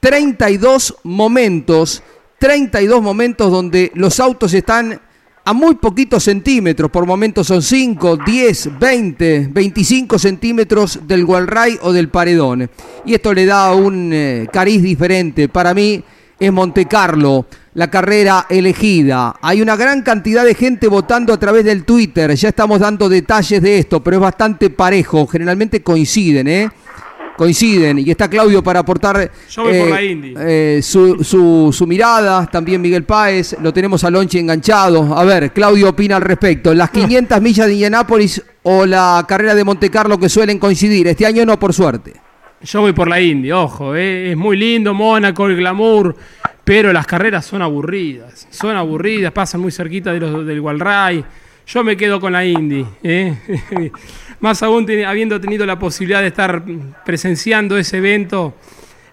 32 0.00 0.96
momentos, 1.04 2.02
32 2.38 3.00
momentos 3.00 3.52
donde 3.52 3.92
los 3.94 4.18
autos 4.18 4.54
están 4.54 5.00
a 5.44 5.52
muy 5.52 5.76
poquitos 5.76 6.24
centímetros, 6.24 6.90
por 6.90 7.06
momentos 7.06 7.46
son 7.46 7.62
5, 7.62 8.18
10, 8.18 8.78
20, 8.78 9.48
25 9.50 10.18
centímetros 10.18 11.00
del 11.06 11.24
Walray 11.24 11.78
o 11.82 11.92
del 11.92 12.08
paredón. 12.08 12.68
Y 13.04 13.14
esto 13.14 13.32
le 13.32 13.46
da 13.46 13.74
un 13.74 14.10
eh, 14.12 14.46
cariz 14.52 14.82
diferente. 14.82 15.48
Para 15.48 15.72
mí 15.74 16.02
es 16.38 16.52
Monte 16.52 16.86
Carlo, 16.86 17.46
la 17.74 17.90
carrera 17.90 18.46
elegida. 18.48 19.36
Hay 19.40 19.62
una 19.62 19.76
gran 19.76 20.02
cantidad 20.02 20.44
de 20.44 20.54
gente 20.54 20.88
votando 20.88 21.32
a 21.32 21.38
través 21.38 21.64
del 21.64 21.84
Twitter. 21.84 22.34
Ya 22.34 22.48
estamos 22.48 22.80
dando 22.80 23.08
detalles 23.08 23.62
de 23.62 23.78
esto, 23.78 24.02
pero 24.02 24.16
es 24.16 24.22
bastante 24.22 24.70
parejo. 24.70 25.26
Generalmente 25.26 25.82
coinciden, 25.82 26.48
¿eh? 26.48 26.70
Coinciden 27.40 27.98
y 28.00 28.10
está 28.10 28.28
Claudio 28.28 28.62
para 28.62 28.80
aportar 28.80 29.18
eh, 29.18 29.30
eh, 30.36 30.80
su, 30.82 31.72
su, 31.72 31.86
mirada, 31.86 32.44
también 32.44 32.82
Miguel 32.82 33.04
Páez, 33.04 33.56
lo 33.62 33.72
tenemos 33.72 34.04
a 34.04 34.10
Lonchi 34.10 34.38
enganchado. 34.38 35.16
A 35.16 35.24
ver, 35.24 35.50
Claudio 35.50 35.88
opina 35.88 36.16
al 36.16 36.22
respecto. 36.22 36.74
¿Las 36.74 36.90
500 36.90 37.40
millas 37.40 37.66
de 37.66 37.72
Indianápolis 37.72 38.42
o 38.62 38.84
la 38.84 39.24
carrera 39.26 39.54
de 39.54 39.64
Monte 39.64 39.88
Carlo 39.88 40.18
que 40.18 40.28
suelen 40.28 40.58
coincidir? 40.58 41.08
Este 41.08 41.24
año 41.24 41.46
no, 41.46 41.58
por 41.58 41.72
suerte. 41.72 42.12
Yo 42.60 42.82
voy 42.82 42.92
por 42.92 43.08
la 43.08 43.18
Indy, 43.18 43.50
ojo, 43.52 43.96
eh, 43.96 44.32
es 44.32 44.36
muy 44.36 44.58
lindo, 44.58 44.92
Mónaco, 44.92 45.46
el 45.46 45.56
glamour, 45.56 46.14
pero 46.62 46.92
las 46.92 47.06
carreras 47.06 47.46
son 47.46 47.62
aburridas, 47.62 48.48
son 48.50 48.76
aburridas, 48.76 49.32
pasan 49.32 49.62
muy 49.62 49.72
cerquita 49.72 50.12
de 50.12 50.20
los, 50.20 50.44
del 50.44 50.60
Walray. 50.60 51.24
Yo 51.66 51.82
me 51.84 51.96
quedo 51.96 52.20
con 52.20 52.34
la 52.34 52.44
Indy. 52.44 52.84
más 54.40 54.62
aún 54.62 54.86
habiendo 55.06 55.40
tenido 55.40 55.66
la 55.66 55.78
posibilidad 55.78 56.20
de 56.20 56.28
estar 56.28 56.62
presenciando 57.04 57.76
ese 57.76 57.98
evento, 57.98 58.54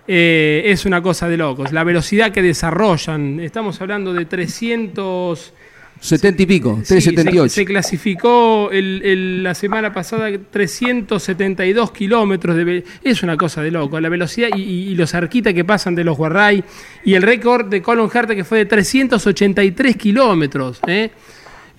eh, 0.08 0.64
es 0.66 0.86
una 0.86 1.02
cosa 1.02 1.28
de 1.28 1.38
locos. 1.38 1.74
La 1.74 1.84
velocidad 1.84 2.32
que 2.32 2.42
desarrollan, 2.42 3.40
estamos 3.40 3.80
hablando 3.82 4.14
de 4.14 4.26
300... 4.26 5.54
70 6.00 6.44
y 6.44 6.46
pico, 6.46 6.80
378. 6.88 7.50
se, 7.50 7.66
clasificó 7.66 8.70
la 8.72 9.56
semana 9.56 9.92
pasada 9.92 10.30
372 10.52 11.92
kilómetros 11.92 12.56
de 12.56 12.84
Es 13.04 13.24
una 13.24 13.36
cosa 13.36 13.64
de 13.64 13.72
loco. 13.72 14.00
La 14.00 14.08
velocidad 14.08 14.50
y, 14.56 14.94
los 14.94 15.16
arquitas 15.16 15.56
que 15.56 15.66
pasan 15.66 15.96
de 15.96 16.04
los 16.04 16.16
Guarray 16.16 16.64
y 17.04 17.16
el 17.16 17.24
récord 17.24 17.66
de 17.66 17.82
Colin 17.82 18.10
Hart 18.14 18.30
que 18.30 18.44
fue 18.44 18.60
de 18.60 18.66
383 18.66 19.98
kilómetros. 19.98 20.80
¿eh? 20.86 21.10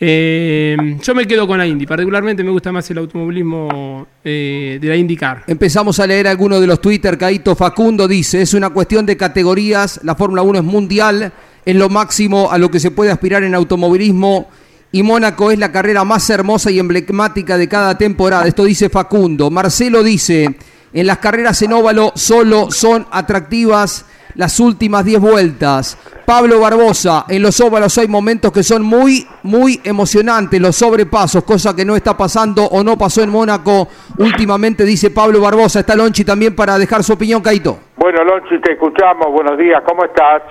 Eh, 0.01 0.97
yo 1.03 1.15
me 1.15 1.27
quedo 1.27 1.47
con 1.47 1.59
la 1.59 1.67
Indy, 1.67 1.85
particularmente 1.85 2.45
me 2.45 2.51
gusta 2.51 2.71
más 2.71 2.89
el 2.91 2.99
automovilismo 2.99 4.07
eh, 4.23 4.79
de 4.81 4.89
la 4.89 4.97
IndyCar. 4.97 5.43
Empezamos 5.47 5.99
a 5.99 6.07
leer 6.07 6.29
algunos 6.29 6.61
de 6.61 6.69
los 6.69 6.81
Twitter. 6.81 7.19
Caito 7.19 7.57
Facundo 7.57 8.07
dice: 8.07 8.43
es 8.43 8.55
una 8.55 8.71
cuestión 8.71 9.07
de 9.07 9.17
categorías. 9.17 10.01
La 10.05 10.15
Fórmula 10.15 10.43
1 10.43 10.59
es 10.61 10.65
mundial, 10.65 11.33
es 11.65 11.77
lo 11.77 11.89
máximo 11.89 12.51
a 12.51 12.59
lo 12.59 12.71
que 12.71 12.79
se 12.79 12.93
puede 12.93 13.11
aspirar 13.11 13.43
en 13.43 13.55
automovilismo. 13.55 14.49
Y 14.93 15.03
Mónaco 15.03 15.51
es 15.51 15.59
la 15.59 15.73
carrera 15.73 16.05
más 16.05 16.31
hermosa 16.31 16.71
y 16.71 16.79
emblemática 16.79 17.59
de 17.59 17.69
cada 17.69 17.99
temporada. 17.99 18.47
Esto 18.47 18.65
dice 18.65 18.89
Facundo. 18.89 19.51
Marcelo 19.51 20.05
dice: 20.05 20.57
en 20.93 21.07
las 21.07 21.19
carreras 21.19 21.61
en 21.63 21.73
óvalo 21.73 22.13
solo 22.15 22.71
son 22.71 23.07
atractivas 23.11 24.07
las 24.35 24.61
últimas 24.61 25.05
10 25.05 25.21
vueltas. 25.21 25.99
Pablo 26.27 26.61
Barbosa, 26.61 27.25
en 27.29 27.43
los 27.43 27.61
óvalos 27.61 27.97
hay 27.99 28.09
momentos 28.09 28.53
que 28.53 28.63
son 28.63 28.83
muy, 28.83 29.27
muy 29.43 29.81
emocionantes, 29.85 30.61
los 30.61 30.77
sobrepasos, 30.77 31.45
cosa 31.45 31.75
que 31.75 31.85
no 31.85 31.97
está 31.97 32.17
pasando 32.17 32.65
o 32.65 32.85
no 32.85 32.99
pasó 32.99 33.23
en 33.23 33.31
Mónaco 33.31 33.89
últimamente, 34.19 34.85
dice 34.85 35.11
Pablo 35.11 35.41
Barbosa. 35.41 35.81
Está 35.81 35.97
Lonchi 35.97 36.25
también 36.25 36.55
para 36.55 36.79
dejar 36.79 37.03
su 37.03 37.15
opinión, 37.15 37.43
Caito. 37.43 37.79
Bueno, 37.97 38.25
Lonchi, 38.25 38.61
te 38.61 38.73
escuchamos. 38.73 39.33
Buenos 39.33 39.57
días, 39.57 39.83
¿cómo 39.87 40.05
estás? 40.05 40.43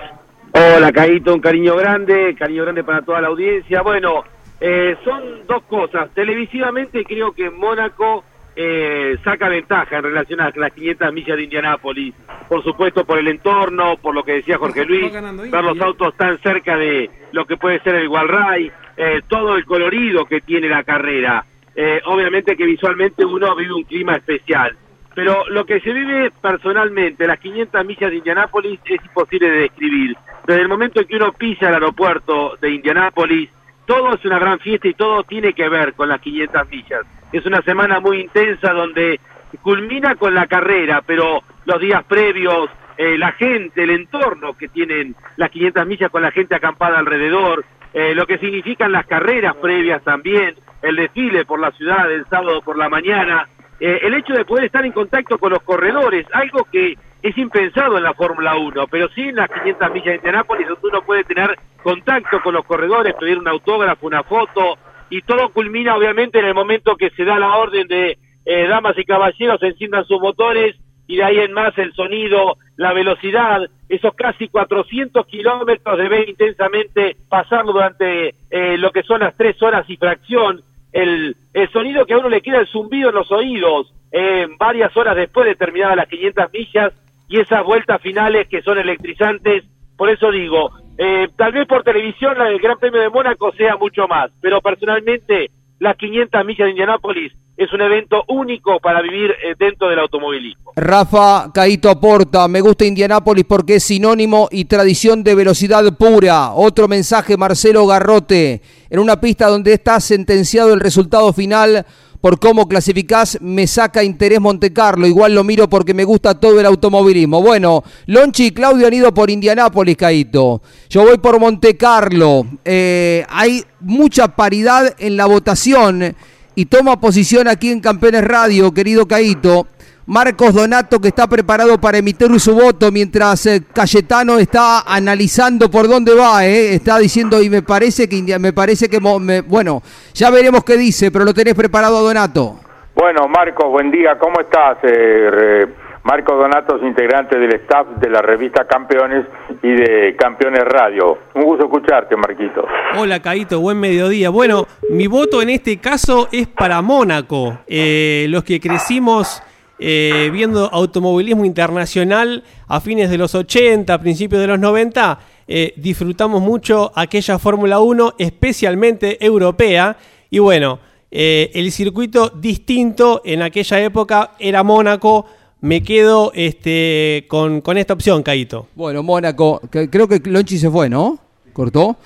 Hola, 0.52 0.90
Caito, 0.92 1.34
un 1.34 1.40
cariño 1.40 1.76
grande, 1.76 2.34
cariño 2.36 2.64
grande 2.64 2.82
para 2.82 3.02
toda 3.02 3.20
la 3.20 3.28
audiencia. 3.28 3.82
Bueno, 3.82 4.24
eh, 4.60 4.96
son 5.04 5.46
dos 5.46 5.62
cosas. 5.64 6.10
Televisivamente 6.14 7.04
creo 7.04 7.32
que 7.32 7.50
Mónaco 7.50 8.24
eh, 8.60 9.16
saca 9.22 9.48
ventaja 9.48 9.98
en 9.98 10.02
relación 10.02 10.40
a 10.40 10.50
las 10.56 10.72
500 10.72 11.12
millas 11.12 11.36
de 11.36 11.44
Indianápolis. 11.44 12.12
Por 12.48 12.64
supuesto, 12.64 13.04
por 13.04 13.16
el 13.20 13.28
entorno, 13.28 13.96
por 13.98 14.16
lo 14.16 14.24
que 14.24 14.32
decía 14.32 14.58
Jorge 14.58 14.84
Luis, 14.84 15.12
ver 15.12 15.62
los 15.64 15.80
autos 15.80 16.16
tan 16.16 16.38
cerca 16.40 16.76
de 16.76 17.08
lo 17.30 17.46
que 17.46 17.56
puede 17.56 17.78
ser 17.82 17.94
el 17.94 18.08
Walray, 18.08 18.72
eh, 18.96 19.20
todo 19.28 19.54
el 19.54 19.64
colorido 19.64 20.24
que 20.24 20.40
tiene 20.40 20.68
la 20.68 20.82
carrera. 20.82 21.44
Eh, 21.76 22.00
obviamente 22.06 22.56
que 22.56 22.66
visualmente 22.66 23.24
uno 23.24 23.54
vive 23.54 23.74
un 23.74 23.84
clima 23.84 24.16
especial. 24.16 24.76
Pero 25.14 25.48
lo 25.50 25.64
que 25.64 25.78
se 25.78 25.92
vive 25.92 26.32
personalmente, 26.42 27.28
las 27.28 27.38
500 27.38 27.86
millas 27.86 28.10
de 28.10 28.16
Indianápolis, 28.16 28.80
es 28.86 29.04
imposible 29.04 29.50
de 29.50 29.58
describir. 29.60 30.16
Desde 30.44 30.62
el 30.62 30.68
momento 30.68 31.00
en 31.00 31.06
que 31.06 31.14
uno 31.14 31.32
pisa 31.32 31.68
el 31.68 31.74
aeropuerto 31.74 32.56
de 32.60 32.72
Indianápolis, 32.72 33.50
todo 33.86 34.14
es 34.14 34.24
una 34.24 34.40
gran 34.40 34.58
fiesta 34.58 34.88
y 34.88 34.94
todo 34.94 35.22
tiene 35.22 35.52
que 35.52 35.68
ver 35.68 35.94
con 35.94 36.08
las 36.08 36.20
500 36.20 36.68
millas. 36.68 37.06
Es 37.32 37.44
una 37.44 37.62
semana 37.62 38.00
muy 38.00 38.20
intensa 38.20 38.72
donde 38.72 39.20
culmina 39.62 40.14
con 40.16 40.34
la 40.34 40.46
carrera, 40.46 41.02
pero 41.06 41.42
los 41.64 41.80
días 41.80 42.04
previos, 42.04 42.70
eh, 42.96 43.18
la 43.18 43.32
gente, 43.32 43.82
el 43.82 43.90
entorno 43.90 44.54
que 44.56 44.68
tienen 44.68 45.14
las 45.36 45.50
500 45.50 45.86
millas 45.86 46.10
con 46.10 46.22
la 46.22 46.30
gente 46.30 46.54
acampada 46.54 46.98
alrededor, 46.98 47.64
eh, 47.92 48.14
lo 48.14 48.26
que 48.26 48.38
significan 48.38 48.92
las 48.92 49.06
carreras 49.06 49.56
previas 49.56 50.02
también, 50.02 50.54
el 50.82 50.96
desfile 50.96 51.44
por 51.44 51.60
la 51.60 51.70
ciudad 51.72 52.10
el 52.10 52.26
sábado 52.26 52.62
por 52.62 52.76
la 52.76 52.88
mañana, 52.88 53.48
eh, 53.80 54.00
el 54.02 54.14
hecho 54.14 54.32
de 54.32 54.44
poder 54.44 54.64
estar 54.64 54.84
en 54.84 54.92
contacto 54.92 55.38
con 55.38 55.52
los 55.52 55.62
corredores, 55.62 56.26
algo 56.32 56.64
que 56.64 56.96
es 57.22 57.38
impensado 57.38 57.96
en 57.96 58.04
la 58.04 58.14
Fórmula 58.14 58.56
1, 58.56 58.86
pero 58.88 59.08
sí 59.08 59.22
en 59.22 59.36
las 59.36 59.50
500 59.50 59.92
millas 59.92 60.06
de 60.06 60.16
Indianápolis, 60.16 60.68
donde 60.68 60.88
uno 60.88 61.02
puede 61.02 61.24
tener 61.24 61.58
contacto 61.82 62.40
con 62.42 62.54
los 62.54 62.64
corredores, 62.64 63.14
pedir 63.14 63.38
un 63.38 63.48
autógrafo, 63.48 64.06
una 64.06 64.22
foto, 64.22 64.78
y 65.10 65.22
todo 65.22 65.50
culmina 65.50 65.96
obviamente 65.96 66.38
en 66.38 66.46
el 66.46 66.54
momento 66.54 66.96
que 66.96 67.10
se 67.10 67.24
da 67.24 67.38
la 67.38 67.56
orden 67.56 67.86
de 67.88 68.18
eh, 68.44 68.66
damas 68.66 68.96
y 68.98 69.04
caballeros 69.04 69.62
enciendan 69.62 70.04
sus 70.04 70.20
motores 70.20 70.76
y 71.06 71.16
de 71.16 71.24
ahí 71.24 71.38
en 71.38 71.52
más 71.52 71.76
el 71.78 71.92
sonido, 71.94 72.58
la 72.76 72.92
velocidad, 72.92 73.62
esos 73.88 74.14
casi 74.14 74.48
400 74.48 75.26
kilómetros 75.26 75.96
de 75.96 76.08
ver 76.08 76.28
intensamente 76.28 77.16
pasarlo 77.28 77.72
durante 77.72 78.34
eh, 78.50 78.76
lo 78.76 78.90
que 78.90 79.02
son 79.02 79.20
las 79.20 79.34
tres 79.34 79.60
horas 79.62 79.88
y 79.88 79.96
fracción, 79.96 80.60
el, 80.92 81.34
el 81.54 81.72
sonido 81.72 82.04
que 82.04 82.12
a 82.12 82.18
uno 82.18 82.28
le 82.28 82.42
queda 82.42 82.58
el 82.58 82.66
zumbido 82.66 83.08
en 83.08 83.14
los 83.14 83.32
oídos, 83.32 83.92
eh, 84.12 84.46
varias 84.58 84.94
horas 84.96 85.16
después 85.16 85.46
de 85.46 85.54
terminadas 85.54 85.96
las 85.96 86.08
500 86.08 86.52
millas 86.52 86.92
y 87.28 87.40
esas 87.40 87.64
vueltas 87.64 88.00
finales 88.02 88.46
que 88.48 88.62
son 88.62 88.78
electrizantes, 88.78 89.64
por 89.96 90.10
eso 90.10 90.30
digo, 90.30 90.70
eh, 90.98 91.28
tal 91.36 91.52
vez 91.52 91.66
por 91.68 91.84
televisión 91.84 92.34
el 92.40 92.58
Gran 92.58 92.78
Premio 92.78 93.00
de 93.00 93.08
Mónaco 93.08 93.52
sea 93.52 93.76
mucho 93.76 94.08
más, 94.08 94.30
pero 94.40 94.60
personalmente 94.60 95.50
las 95.78 95.96
500 95.96 96.44
millas 96.44 96.66
de 96.66 96.70
Indianápolis 96.70 97.32
es 97.56 97.72
un 97.72 97.80
evento 97.80 98.24
único 98.28 98.78
para 98.80 99.00
vivir 99.00 99.30
eh, 99.30 99.54
dentro 99.58 99.88
del 99.88 99.98
automovilismo. 100.00 100.72
Rafa 100.76 101.50
Caito 101.52 101.90
aporta, 101.90 102.46
me 102.48 102.60
gusta 102.60 102.84
Indianápolis 102.84 103.44
porque 103.44 103.76
es 103.76 103.84
sinónimo 103.84 104.48
y 104.50 104.64
tradición 104.64 105.22
de 105.22 105.34
velocidad 105.34 105.84
pura. 105.96 106.52
Otro 106.52 106.88
mensaje, 106.88 107.36
Marcelo 107.36 107.86
Garrote, 107.86 108.62
en 108.90 108.98
una 108.98 109.20
pista 109.20 109.48
donde 109.48 109.74
está 109.74 110.00
sentenciado 110.00 110.72
el 110.72 110.80
resultado 110.80 111.32
final 111.32 111.84
por 112.20 112.38
cómo 112.40 112.68
clasificás, 112.68 113.38
me 113.40 113.66
saca 113.66 114.02
interés 114.02 114.40
Montecarlo. 114.40 115.06
Igual 115.06 115.34
lo 115.34 115.44
miro 115.44 115.68
porque 115.68 115.94
me 115.94 116.04
gusta 116.04 116.38
todo 116.38 116.58
el 116.58 116.66
automovilismo. 116.66 117.40
Bueno, 117.42 117.84
Lonchi 118.06 118.46
y 118.46 118.50
Claudio 118.50 118.86
han 118.86 118.94
ido 118.94 119.14
por 119.14 119.30
Indianápolis, 119.30 119.96
Caito. 119.96 120.60
Yo 120.90 121.04
voy 121.04 121.18
por 121.18 121.38
Montecarlo. 121.38 122.46
Eh, 122.64 123.24
hay 123.28 123.64
mucha 123.80 124.28
paridad 124.28 124.94
en 124.98 125.16
la 125.16 125.26
votación 125.26 126.14
y 126.54 126.66
toma 126.66 127.00
posición 127.00 127.46
aquí 127.46 127.70
en 127.70 127.80
Campeones 127.80 128.24
Radio, 128.24 128.72
querido 128.74 129.06
Caito. 129.06 129.68
Marcos 130.08 130.54
Donato 130.54 130.98
que 131.00 131.08
está 131.08 131.26
preparado 131.26 131.78
para 131.78 131.98
emitir 131.98 132.28
su 132.40 132.54
voto 132.54 132.90
mientras 132.90 133.44
eh, 133.44 133.60
Cayetano 133.74 134.38
está 134.38 134.80
analizando 134.86 135.70
por 135.70 135.86
dónde 135.86 136.14
va, 136.14 136.46
eh. 136.46 136.76
está 136.76 136.96
diciendo 136.96 137.42
y 137.42 137.50
me 137.50 137.60
parece 137.60 138.08
que 138.08 138.38
me 138.38 138.54
parece 138.54 138.88
que 138.88 139.00
bueno, 139.00 139.82
ya 140.14 140.30
veremos 140.30 140.64
qué 140.64 140.78
dice, 140.78 141.10
pero 141.10 141.26
lo 141.26 141.34
tenés 141.34 141.54
preparado 141.54 142.00
Donato. 142.00 142.58
Bueno, 142.94 143.28
Marcos, 143.28 143.70
buen 143.70 143.90
día, 143.90 144.18
¿cómo 144.18 144.40
estás? 144.40 144.78
Eh, 144.82 145.66
Marcos 146.04 146.38
Donato 146.38 146.76
es 146.76 146.84
integrante 146.84 147.38
del 147.38 147.56
staff 147.56 147.88
de 148.00 148.08
la 148.08 148.22
revista 148.22 148.66
Campeones 148.66 149.26
y 149.62 149.68
de 149.68 150.16
Campeones 150.16 150.64
Radio. 150.64 151.18
Un 151.34 151.42
gusto 151.42 151.66
escucharte, 151.66 152.16
Marquito. 152.16 152.66
Hola, 152.96 153.20
Caito, 153.20 153.60
buen 153.60 153.78
mediodía. 153.78 154.30
Bueno, 154.30 154.66
mi 154.88 155.06
voto 155.06 155.42
en 155.42 155.50
este 155.50 155.76
caso 155.76 156.28
es 156.32 156.46
para 156.46 156.80
Mónaco. 156.80 157.58
los 157.68 158.42
que 158.42 158.58
crecimos 158.58 159.42
eh, 159.80 160.28
viendo 160.32 160.66
automovilismo 160.72 161.44
internacional 161.44 162.42
a 162.66 162.80
fines 162.80 163.10
de 163.10 163.18
los 163.18 163.36
80, 163.36 163.94
a 163.94 164.00
principios 164.00 164.40
de 164.40 164.48
los 164.48 164.58
90, 164.58 165.20
eh, 165.46 165.72
disfrutamos 165.76 166.42
mucho 166.42 166.90
aquella 166.96 167.38
Fórmula 167.38 167.78
1, 167.78 168.14
especialmente 168.18 169.24
europea, 169.24 169.96
y 170.30 170.40
bueno, 170.40 170.80
eh, 171.12 171.52
el 171.54 171.70
circuito 171.70 172.28
distinto 172.28 173.22
en 173.24 173.42
aquella 173.42 173.80
época 173.80 174.32
era 174.40 174.64
Mónaco. 174.64 175.26
Me 175.60 175.82
quedo 175.82 176.32
este, 176.34 177.26
con, 177.28 177.62
esta 177.76 177.94
opción, 177.94 178.22
Caito. 178.22 178.66
Bueno, 178.74 179.02
Mónaco, 179.02 179.60
creo 179.70 180.08
que 180.08 180.20
Lonchi 180.24 180.58
se 180.58 180.70
fue, 180.70 180.88
¿no? 180.88 181.18
¿Cortó? 181.52 181.96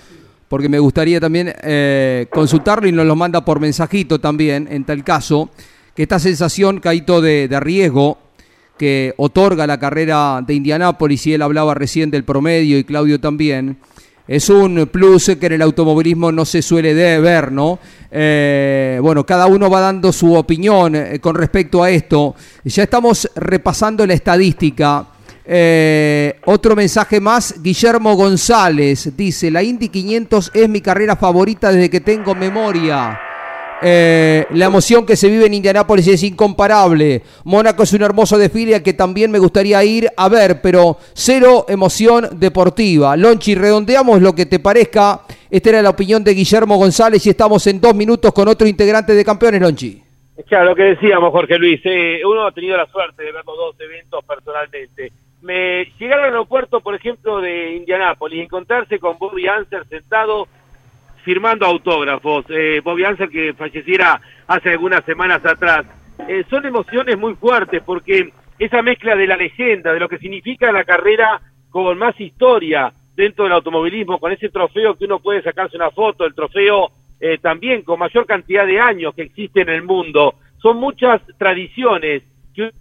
Porque 0.49 0.69
me 0.69 0.79
gustaría 0.79 1.21
también 1.21 1.53
consultarlo 2.31 2.87
y 2.87 2.93
nos 2.93 3.07
lo 3.07 3.17
manda 3.17 3.45
por 3.45 3.61
mensajito 3.61 4.19
también, 4.21 4.69
en 4.71 4.85
tal 4.85 5.03
caso 5.05 5.51
que 5.95 6.03
esta 6.03 6.19
sensación, 6.19 6.81
Caito, 6.81 7.21
de, 7.21 7.49
riesgo 7.61 8.19
que 8.79 9.15
otorga 9.17 9.67
la 9.67 9.79
carrera 9.79 10.43
de 10.45 10.55
Indianápolis, 10.55 11.27
y 11.27 11.35
él 11.35 11.43
hablaba 11.43 11.75
recién 11.75 12.11
del 12.11 12.25
promedio 12.25 12.79
y 12.79 12.85
Claudio 12.85 13.21
también, 13.21 13.79
es 14.27 14.49
un 14.49 14.89
plus 14.91 15.33
que 15.39 15.47
en 15.47 15.53
el 15.53 15.63
automovilismo 15.63 16.33
no 16.33 16.45
se 16.45 16.63
suele 16.63 16.95
ver, 16.95 17.53
¿no? 17.53 17.79
Eh, 18.11 18.99
bueno, 19.03 19.27
cada 19.27 19.47
uno 19.47 19.69
va 19.69 19.81
dando 19.81 20.13
su 20.13 20.35
opinión 20.35 20.95
eh, 20.95 21.19
con 21.21 21.35
respecto 21.35 21.83
a 21.83 21.91
esto. 21.91 22.35
Ya 22.65 22.85
estamos 22.85 23.29
repasando 23.35 24.07
la 24.07 24.15
estadística. 24.15 25.07
Eh, 25.45 26.41
otro 26.45 26.77
mensaje 26.77 27.21
más, 27.21 27.61
Guillermo 27.61 28.15
González 28.15 29.17
dice, 29.17 29.51
la 29.51 29.63
Indy 29.63 29.89
500 29.89 30.53
es 30.55 30.69
mi 30.69 30.81
carrera 30.81 31.17
favorita 31.17 31.73
desde 31.73 31.91
que 31.91 32.01
tengo 32.01 32.35
memoria. 32.35 33.32
Eh, 33.85 34.47
la 34.51 34.67
emoción 34.67 35.05
que 35.05 35.17
se 35.17 35.29
vive 35.29 35.47
en 35.47 35.55
Indianápolis 35.55 36.07
es 36.07 36.23
incomparable. 36.23 37.23
Mónaco 37.45 37.83
es 37.83 37.93
un 37.93 38.03
hermoso 38.03 38.39
desfile 38.39 38.83
que 38.83 38.93
también 38.93 39.31
me 39.31 39.41
gustaría 39.41 39.83
ir 39.83 40.09
a 40.17 40.29
ver, 40.29 40.61
pero 40.63 40.99
cero 41.15 41.67
emoción 41.69 42.29
deportiva. 42.39 43.17
Lonchi, 43.17 43.55
redondeamos 43.55 44.23
lo 44.23 44.35
que 44.35 44.47
te 44.47 44.61
parezca. 44.61 45.23
Esta 45.51 45.71
era 45.71 45.83
la 45.83 45.91
opinión 45.91 46.23
de 46.23 46.35
Guillermo 46.35 46.77
González 46.77 47.27
y 47.27 47.31
estamos 47.31 47.67
en 47.67 47.81
dos 47.81 47.95
minutos 47.95 48.33
con 48.33 48.47
otro 48.49 48.69
integrante 48.69 49.15
de 49.15 49.25
campeones, 49.25 49.61
Lonchi. 49.61 50.03
Claro, 50.47 50.71
lo 50.71 50.75
que 50.77 50.85
decíamos, 50.85 51.33
Jorge 51.33 51.59
Luis. 51.59 51.81
Eh, 51.85 52.21
uno 52.25 52.47
ha 52.47 52.53
tenido 52.53 52.77
la 52.77 52.87
suerte 52.87 53.23
de 53.23 53.33
ver 53.33 53.45
los 53.45 53.57
dos 53.57 53.81
eventos 53.81 54.25
personalmente. 54.25 55.13
Me, 55.43 55.87
llegar 55.99 56.21
al 56.21 56.27
aeropuerto, 56.27 56.81
por 56.81 56.95
ejemplo, 56.95 57.41
de 57.41 57.75
Indianápolis 57.75 58.45
encontrarse 58.45 58.99
con 58.99 59.19
Bobby 59.19 59.49
Anser 59.49 59.85
sentado 59.89 60.47
firmando 61.23 61.67
autógrafos. 61.67 62.45
Eh, 62.49 62.81
Bobby 62.85 63.05
Ansel 63.05 63.31
que 63.31 63.55
falleciera 63.55 64.21
hace 64.47 64.71
algunas 64.71 65.05
semanas 65.05 65.45
atrás. 65.45 65.87
Eh, 66.29 66.45
son 66.49 66.67
emociones 66.67 67.19
muy 67.19 67.35
fuertes 67.35 67.83
porque 67.85 68.33
esa 68.59 68.83
mezcla 68.83 69.17
de 69.17 69.27
la 69.27 69.37
leyenda, 69.37 69.93
de 69.93 70.01
lo 70.01 70.09
que 70.09 70.19
significa 70.19 70.71
la 70.71 70.85
carrera 70.85 71.41
con 71.71 71.99
más 71.99 72.19
historia 72.21 72.93
dentro 73.17 73.45
del 73.45 73.55
automovilismo, 73.55 74.19
con 74.19 74.33
ese 74.33 74.49
trofeo 74.49 74.95
que 74.97 75.05
uno 75.05 75.19
puede 75.19 75.43
sacarse 75.43 75.77
una 75.77 75.91
foto, 75.91 76.25
el 76.25 76.35
trofeo 76.35 76.91
eh, 77.21 77.39
también 77.39 77.83
con 77.83 77.99
mayor 77.99 78.27
cantidad 78.27 78.67
de 78.67 78.81
años 78.81 79.15
que 79.15 79.23
existe 79.23 79.63
en 79.63 79.69
el 79.69 79.83
mundo. 79.83 80.35
Son 80.59 80.77
muchas 80.77 81.21
tradiciones 81.39 82.23
que 82.55 82.73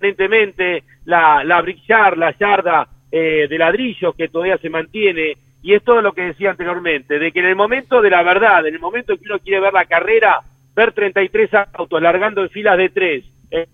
evidentemente 0.00 0.84
la, 1.04 1.44
la 1.44 1.60
brillar, 1.60 2.16
la 2.16 2.36
yarda 2.36 2.88
eh, 3.12 3.46
de 3.48 3.58
ladrillos 3.58 4.14
que 4.14 4.28
todavía 4.28 4.56
se 4.58 4.70
mantiene, 4.70 5.36
y 5.62 5.74
es 5.74 5.82
todo 5.82 6.00
lo 6.00 6.12
que 6.12 6.22
decía 6.22 6.50
anteriormente, 6.50 7.18
de 7.18 7.32
que 7.32 7.40
en 7.40 7.46
el 7.46 7.56
momento 7.56 8.00
de 8.00 8.10
la 8.10 8.22
verdad, 8.22 8.66
en 8.66 8.74
el 8.74 8.80
momento 8.80 9.16
que 9.16 9.24
uno 9.24 9.38
quiere 9.38 9.60
ver 9.60 9.72
la 9.72 9.84
carrera, 9.84 10.40
ver 10.74 10.92
33 10.92 11.50
autos 11.72 12.00
largando 12.00 12.42
en 12.42 12.50
filas 12.50 12.78
de 12.78 12.88
tres, 12.88 13.24
eh, 13.50 13.66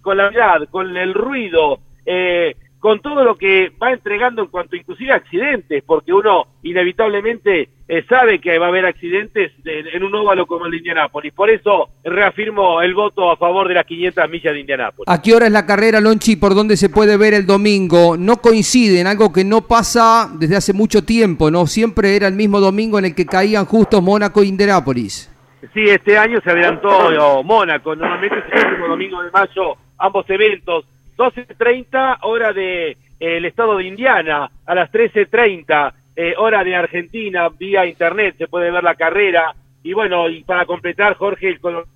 con 0.00 0.16
la 0.16 0.24
verdad, 0.24 0.68
con 0.70 0.96
el 0.96 1.12
ruido, 1.12 1.80
eh, 2.06 2.54
con 2.86 3.00
todo 3.00 3.24
lo 3.24 3.34
que 3.34 3.72
va 3.82 3.90
entregando 3.90 4.42
en 4.42 4.46
cuanto 4.46 4.76
inclusive 4.76 5.10
a 5.10 5.16
accidentes, 5.16 5.82
porque 5.84 6.12
uno 6.12 6.46
inevitablemente 6.62 7.68
eh, 7.88 8.04
sabe 8.08 8.40
que 8.40 8.60
va 8.60 8.66
a 8.66 8.68
haber 8.68 8.86
accidentes 8.86 9.50
en, 9.64 10.04
un 10.04 10.14
óvalo 10.14 10.46
como 10.46 10.66
el 10.66 10.70
de 10.70 10.76
Indianápolis. 10.76 11.32
Por 11.32 11.50
eso 11.50 11.88
reafirmo 12.04 12.80
el 12.82 12.94
voto 12.94 13.28
a 13.32 13.36
favor 13.36 13.66
de 13.66 13.74
las 13.74 13.86
500 13.86 14.30
millas 14.30 14.52
de 14.52 14.60
Indianápolis. 14.60 15.08
¿A 15.08 15.20
qué 15.20 15.34
hora 15.34 15.46
es 15.46 15.52
la 15.52 15.66
carrera, 15.66 16.00
Lonchi? 16.00 16.36
¿Por 16.36 16.54
dónde 16.54 16.76
se 16.76 16.88
puede 16.88 17.16
ver 17.16 17.34
el 17.34 17.44
domingo? 17.44 18.16
No 18.16 18.36
coincide 18.36 19.00
en 19.00 19.08
algo 19.08 19.32
que 19.32 19.42
no 19.42 19.62
pasa 19.62 20.30
desde 20.38 20.54
hace 20.54 20.72
mucho 20.72 21.02
tiempo, 21.02 21.50
¿no? 21.50 21.66
Siempre 21.66 22.14
era 22.14 22.28
el 22.28 22.34
mismo 22.34 22.60
domingo 22.60 23.00
en 23.00 23.06
el 23.06 23.16
que 23.16 23.26
caían 23.26 23.64
justo 23.64 24.00
Mónaco 24.00 24.42
e 24.42 24.46
Indianápolis. 24.46 25.28
Sí, 25.74 25.88
este 25.88 26.16
año 26.16 26.40
se 26.40 26.52
adelantó 26.52 27.42
Mónaco. 27.42 27.96
Normalmente 27.96 28.38
es 28.38 28.62
el 28.62 28.68
último 28.68 28.86
domingo 28.86 29.20
de 29.24 29.30
mayo 29.32 29.76
ambos 29.98 30.28
eventos 30.28 30.84
12.30 31.16 32.18
hora 32.22 32.52
de 32.52 32.90
eh, 32.90 32.96
el 33.18 33.44
estado 33.44 33.78
de 33.78 33.84
Indiana, 33.84 34.50
a 34.64 34.74
las 34.74 34.90
13.30 34.92 35.92
eh, 36.16 36.34
hora 36.38 36.64
de 36.64 36.74
Argentina, 36.74 37.48
vía 37.48 37.86
internet 37.86 38.36
se 38.38 38.48
puede 38.48 38.70
ver 38.70 38.82
la 38.82 38.94
carrera. 38.94 39.54
Y 39.82 39.92
bueno, 39.92 40.28
y 40.28 40.42
para 40.44 40.64
completar, 40.66 41.14
Jorge, 41.14 41.48
el 41.48 41.60
color... 41.60 41.86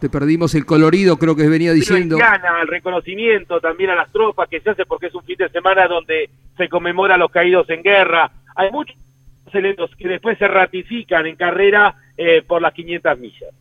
Te 0.00 0.08
perdimos 0.08 0.54
el 0.54 0.64
colorido, 0.64 1.18
creo 1.18 1.34
que 1.36 1.48
venía 1.48 1.72
diciendo. 1.72 2.16
Indiana, 2.16 2.60
el 2.62 2.68
reconocimiento 2.68 3.60
también 3.60 3.90
a 3.90 3.96
las 3.96 4.10
tropas 4.12 4.48
que 4.48 4.60
se 4.60 4.70
hace 4.70 4.86
porque 4.86 5.06
es 5.06 5.14
un 5.14 5.24
fin 5.24 5.36
de 5.36 5.48
semana 5.48 5.86
donde 5.88 6.30
se 6.56 6.68
conmemora 6.68 7.16
a 7.16 7.18
los 7.18 7.30
caídos 7.30 7.68
en 7.70 7.82
guerra. 7.82 8.30
Hay 8.54 8.70
muchos 8.70 8.96
elementos 9.52 9.90
que 9.96 10.08
después 10.08 10.38
se 10.38 10.46
ratifican 10.46 11.26
en 11.26 11.36
carrera 11.36 11.94
eh, 12.16 12.42
por 12.46 12.62
las 12.62 12.72
500 12.72 13.18
millas. 13.18 13.54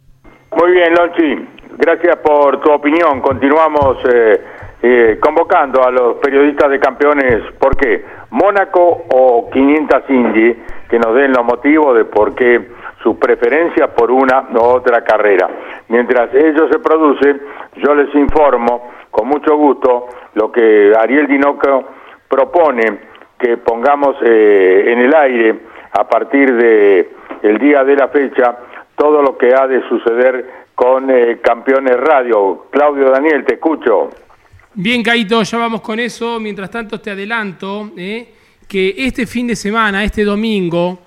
Muy 0.58 0.72
bien, 0.72 0.92
Lonchi. 0.92 1.48
Gracias 1.78 2.16
por 2.16 2.60
tu 2.62 2.72
opinión. 2.72 3.22
Continuamos 3.22 3.98
eh, 4.12 4.42
eh, 4.82 5.20
convocando 5.22 5.84
a 5.84 5.92
los 5.92 6.16
periodistas 6.16 6.72
de 6.72 6.80
campeones, 6.80 7.44
¿por 7.60 7.78
qué? 7.78 8.04
Mónaco 8.32 9.06
o 9.08 9.52
500 9.52 10.10
Indy, 10.10 10.56
que 10.90 10.98
nos 10.98 11.14
den 11.14 11.34
los 11.34 11.46
motivos 11.46 11.96
de 11.96 12.06
por 12.06 12.34
qué 12.34 12.70
su 13.04 13.20
preferencia 13.20 13.94
por 13.94 14.10
una 14.10 14.48
u 14.52 14.58
otra 14.58 15.04
carrera. 15.04 15.48
Mientras 15.90 16.34
ello 16.34 16.68
se 16.72 16.80
produce, 16.80 17.36
yo 17.76 17.94
les 17.94 18.14
informo 18.16 18.90
con 19.12 19.28
mucho 19.28 19.56
gusto 19.56 20.08
lo 20.34 20.52
que 20.52 20.92
Ariel 21.00 21.28
Dinoco 21.28 21.84
propone 22.28 22.98
que 23.38 23.58
pongamos 23.58 24.16
eh, 24.24 24.86
en 24.88 25.00
el 25.02 25.14
aire 25.14 25.60
a 25.92 26.08
partir 26.08 26.52
de 26.56 27.12
el 27.44 27.60
día 27.60 27.84
de 27.84 27.96
la 27.96 28.08
fecha 28.08 28.58
todo 28.98 29.22
lo 29.22 29.38
que 29.38 29.54
ha 29.54 29.68
de 29.68 29.88
suceder 29.88 30.66
con 30.74 31.10
eh, 31.10 31.40
Campeones 31.42 31.96
Radio. 31.96 32.68
Claudio 32.72 33.12
Daniel, 33.12 33.46
te 33.46 33.54
escucho. 33.54 34.10
Bien, 34.74 35.04
Caito, 35.04 35.42
ya 35.44 35.58
vamos 35.58 35.82
con 35.82 36.00
eso. 36.00 36.40
Mientras 36.40 36.70
tanto, 36.70 37.00
te 37.00 37.12
adelanto 37.12 37.92
eh, 37.96 38.34
que 38.68 38.96
este 38.98 39.26
fin 39.28 39.48
de 39.48 39.56
semana, 39.56 40.04
este 40.04 40.24
domingo, 40.24 41.00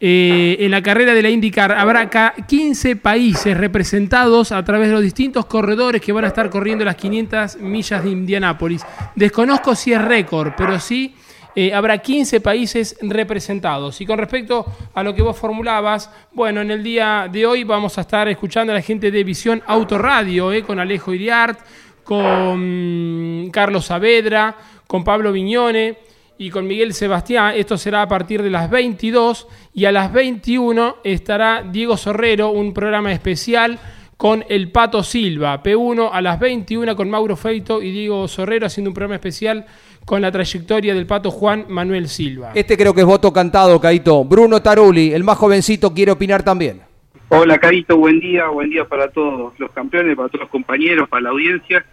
eh, 0.00 0.56
en 0.60 0.70
la 0.70 0.82
carrera 0.82 1.14
de 1.14 1.22
la 1.22 1.30
IndyCar 1.30 1.72
habrá 1.72 2.08
15 2.08 2.96
países 2.96 3.56
representados 3.56 4.52
a 4.52 4.64
través 4.64 4.88
de 4.88 4.94
los 4.94 5.02
distintos 5.02 5.46
corredores 5.46 6.00
que 6.00 6.12
van 6.12 6.24
a 6.24 6.28
estar 6.28 6.48
corriendo 6.50 6.84
las 6.84 6.94
500 6.96 7.58
millas 7.58 8.04
de 8.04 8.10
Indianápolis. 8.10 8.84
Desconozco 9.16 9.74
si 9.74 9.92
es 9.92 10.02
récord, 10.02 10.52
pero 10.56 10.78
sí 10.78 11.14
eh, 11.54 11.72
habrá 11.72 11.98
15 11.98 12.40
países 12.40 12.96
representados. 13.00 14.00
Y 14.00 14.06
con 14.06 14.18
respecto 14.18 14.66
a 14.94 15.02
lo 15.02 15.14
que 15.14 15.22
vos 15.22 15.36
formulabas, 15.36 16.10
bueno, 16.32 16.60
en 16.60 16.70
el 16.70 16.82
día 16.82 17.28
de 17.30 17.46
hoy 17.46 17.64
vamos 17.64 17.98
a 17.98 18.02
estar 18.02 18.28
escuchando 18.28 18.72
a 18.72 18.76
la 18.76 18.82
gente 18.82 19.10
de 19.10 19.24
Visión 19.24 19.62
Autoradio, 19.66 20.52
eh, 20.52 20.62
con 20.62 20.78
Alejo 20.78 21.12
Iriart, 21.12 21.58
con 22.04 23.50
Carlos 23.52 23.86
Saavedra, 23.86 24.56
con 24.86 25.04
Pablo 25.04 25.32
Viñone 25.32 25.98
y 26.38 26.50
con 26.50 26.66
Miguel 26.66 26.94
Sebastián. 26.94 27.54
Esto 27.56 27.76
será 27.76 28.02
a 28.02 28.08
partir 28.08 28.42
de 28.42 28.50
las 28.50 28.70
22 28.70 29.46
y 29.74 29.84
a 29.84 29.92
las 29.92 30.12
21 30.12 30.96
estará 31.04 31.62
Diego 31.62 31.96
Sorrero, 31.96 32.50
un 32.50 32.72
programa 32.72 33.12
especial 33.12 33.78
con 34.16 34.44
el 34.48 34.70
Pato 34.70 35.02
Silva. 35.02 35.62
P1 35.62 36.10
a 36.12 36.20
las 36.20 36.40
21 36.40 36.96
con 36.96 37.10
Mauro 37.10 37.36
Feito 37.36 37.82
y 37.82 37.90
Diego 37.92 38.26
Sorrero 38.26 38.66
haciendo 38.66 38.90
un 38.90 38.94
programa 38.94 39.16
especial 39.16 39.66
con 40.08 40.22
la 40.22 40.32
trayectoria 40.32 40.94
del 40.94 41.06
Pato 41.06 41.30
Juan 41.30 41.66
Manuel 41.68 42.08
Silva. 42.08 42.52
Este 42.54 42.78
creo 42.78 42.94
que 42.94 43.02
es 43.02 43.06
voto 43.06 43.30
cantado, 43.30 43.78
Caito. 43.78 44.24
Bruno 44.24 44.62
Taruli, 44.62 45.12
el 45.12 45.22
más 45.22 45.36
jovencito, 45.36 45.92
quiere 45.92 46.12
opinar 46.12 46.42
también. 46.42 46.80
Hola, 47.28 47.58
Caito, 47.58 47.98
buen 47.98 48.18
día, 48.18 48.48
buen 48.48 48.70
día 48.70 48.86
para 48.86 49.10
todos 49.10 49.52
los 49.58 49.70
campeones, 49.72 50.16
para 50.16 50.30
todos 50.30 50.40
los 50.40 50.50
compañeros, 50.50 51.10
para 51.10 51.24
la 51.24 51.28
audiencia. 51.28 51.84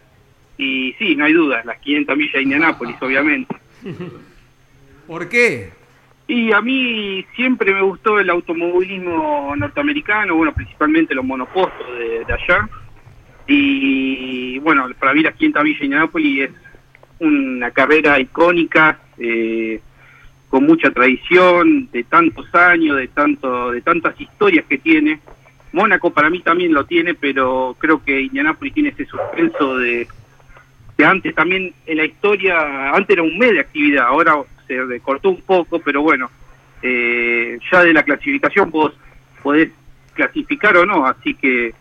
Y 0.57 0.93
sí, 0.93 1.17
no 1.17 1.25
hay 1.25 1.33
duda, 1.33 1.61
las 1.65 1.77
500 1.79 2.17
millas 2.17 2.33
de 2.35 2.41
Indianápolis, 2.43 2.95
obviamente. 3.01 3.53
¿Por 5.07 5.27
qué? 5.27 5.71
Y 6.25 6.53
a 6.53 6.61
mí 6.61 7.25
siempre 7.35 7.73
me 7.73 7.81
gustó 7.81 8.17
el 8.17 8.29
automovilismo 8.29 9.53
norteamericano, 9.57 10.35
bueno, 10.35 10.53
principalmente 10.53 11.13
los 11.13 11.25
monopostos 11.25 11.85
de, 11.99 12.33
allá. 12.33 12.69
Y 13.45 14.57
bueno, 14.59 14.87
para 14.97 15.13
mí 15.13 15.21
las 15.21 15.35
500 15.35 15.63
millas 15.65 15.79
de 15.79 15.85
Indianápolis 15.85 16.43
es 16.43 16.51
una 17.19 17.71
carrera 17.71 18.19
icónica, 18.19 18.99
eh, 19.17 19.79
con 20.49 20.65
mucha 20.65 20.91
tradición, 20.91 21.89
de 21.91 22.03
tantos 22.03 22.53
años, 22.53 22.97
de 22.97 23.07
tanto, 23.07 23.71
de 23.71 23.81
tantas 23.81 24.19
historias 24.19 24.65
que 24.65 24.77
tiene. 24.77 25.19
Mónaco 25.71 26.11
para 26.11 26.29
mí 26.29 26.39
también 26.39 26.73
lo 26.73 26.85
tiene, 26.85 27.13
pero 27.13 27.75
creo 27.77 28.03
que 28.03 28.21
Indianápolis 28.21 28.73
tiene 28.73 28.89
ese 28.89 29.05
suspenso 29.05 29.77
de 29.77 30.07
que 30.97 31.05
antes 31.05 31.35
también 31.35 31.73
en 31.85 31.97
la 31.97 32.05
historia, 32.05 32.91
antes 32.91 33.09
era 33.09 33.23
un 33.23 33.37
mes 33.37 33.51
de 33.51 33.59
actividad, 33.59 34.05
ahora 34.05 34.37
se 34.67 34.81
recortó 34.83 35.29
un 35.29 35.41
poco, 35.41 35.79
pero 35.79 36.01
bueno, 36.01 36.29
eh, 36.81 37.59
ya 37.69 37.83
de 37.83 37.93
la 37.93 38.03
clasificación 38.03 38.71
vos 38.71 38.93
podés 39.43 39.71
clasificar 40.13 40.77
o 40.77 40.85
no, 40.85 41.05
así 41.05 41.33
que 41.33 41.73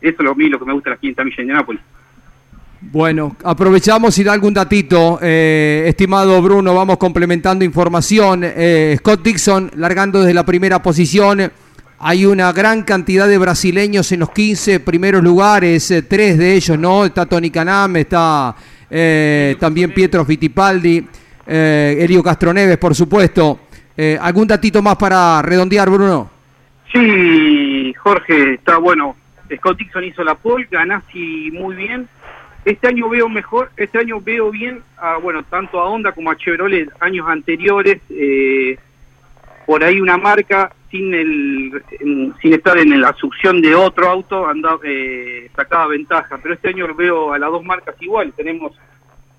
eso 0.00 0.16
es 0.18 0.18
lo, 0.18 0.34
lo 0.34 0.58
que 0.58 0.64
me 0.64 0.72
gusta 0.72 0.90
de 0.90 0.96
la 0.96 1.00
500 1.00 1.24
millas 1.24 1.36
de 1.36 1.42
Indianápolis. 1.42 1.82
Bueno, 2.92 3.36
aprovechamos 3.42 4.18
y 4.18 4.22
da 4.22 4.34
algún 4.34 4.52
datito, 4.52 5.18
eh, 5.22 5.84
estimado 5.86 6.42
Bruno, 6.42 6.74
vamos 6.74 6.98
complementando 6.98 7.64
información. 7.64 8.42
Eh, 8.44 8.96
Scott 8.98 9.22
Dixon 9.22 9.70
largando 9.76 10.20
desde 10.20 10.34
la 10.34 10.44
primera 10.44 10.82
posición. 10.82 11.50
Hay 12.00 12.26
una 12.26 12.52
gran 12.52 12.82
cantidad 12.82 13.26
de 13.26 13.38
brasileños 13.38 14.12
en 14.12 14.20
los 14.20 14.30
15 14.32 14.80
primeros 14.80 15.24
lugares, 15.24 15.90
eh, 15.90 16.02
tres 16.02 16.36
de 16.36 16.52
ellos, 16.52 16.78
¿no? 16.78 17.06
Está 17.06 17.24
Tony 17.24 17.50
Canam, 17.50 17.96
está 17.96 18.54
también 19.58 19.94
Pietro 19.94 20.26
Fittipaldi, 20.26 21.06
Elio 21.46 22.22
Castroneves, 22.22 22.76
por 22.76 22.94
supuesto. 22.94 23.60
¿Algún 24.20 24.46
datito 24.46 24.82
más 24.82 24.96
para 24.96 25.40
redondear, 25.40 25.88
Bruno? 25.88 26.30
Sí, 26.92 27.94
Jorge, 27.94 28.52
está 28.52 28.76
bueno. 28.76 29.16
Scott 29.56 29.78
Dixon 29.78 30.04
hizo 30.04 30.22
la 30.22 30.34
pole, 30.34 30.68
Ganassi 30.70 31.50
muy 31.52 31.74
bien 31.74 32.06
este 32.64 32.88
año 32.88 33.08
veo 33.08 33.28
mejor, 33.28 33.70
este 33.76 33.98
año 33.98 34.20
veo 34.20 34.50
bien, 34.50 34.82
a, 34.96 35.16
bueno, 35.16 35.42
tanto 35.44 35.80
a 35.80 35.88
Honda 35.88 36.12
como 36.12 36.30
a 36.30 36.36
Chevrolet, 36.36 36.88
años 37.00 37.26
anteriores, 37.28 38.00
eh, 38.10 38.78
por 39.66 39.82
ahí 39.82 40.00
una 40.00 40.16
marca 40.16 40.72
sin 40.90 41.14
el 41.14 41.82
sin 42.40 42.52
estar 42.52 42.76
en 42.78 43.00
la 43.00 43.12
succión 43.14 43.60
de 43.62 43.74
otro 43.74 44.08
auto 44.08 44.46
andaba, 44.46 44.78
eh, 44.84 45.50
sacaba 45.56 45.88
ventaja, 45.88 46.38
pero 46.42 46.54
este 46.54 46.68
año 46.68 46.94
veo 46.94 47.32
a 47.32 47.38
las 47.38 47.50
dos 47.50 47.64
marcas 47.64 47.96
igual, 48.00 48.32
tenemos 48.32 48.72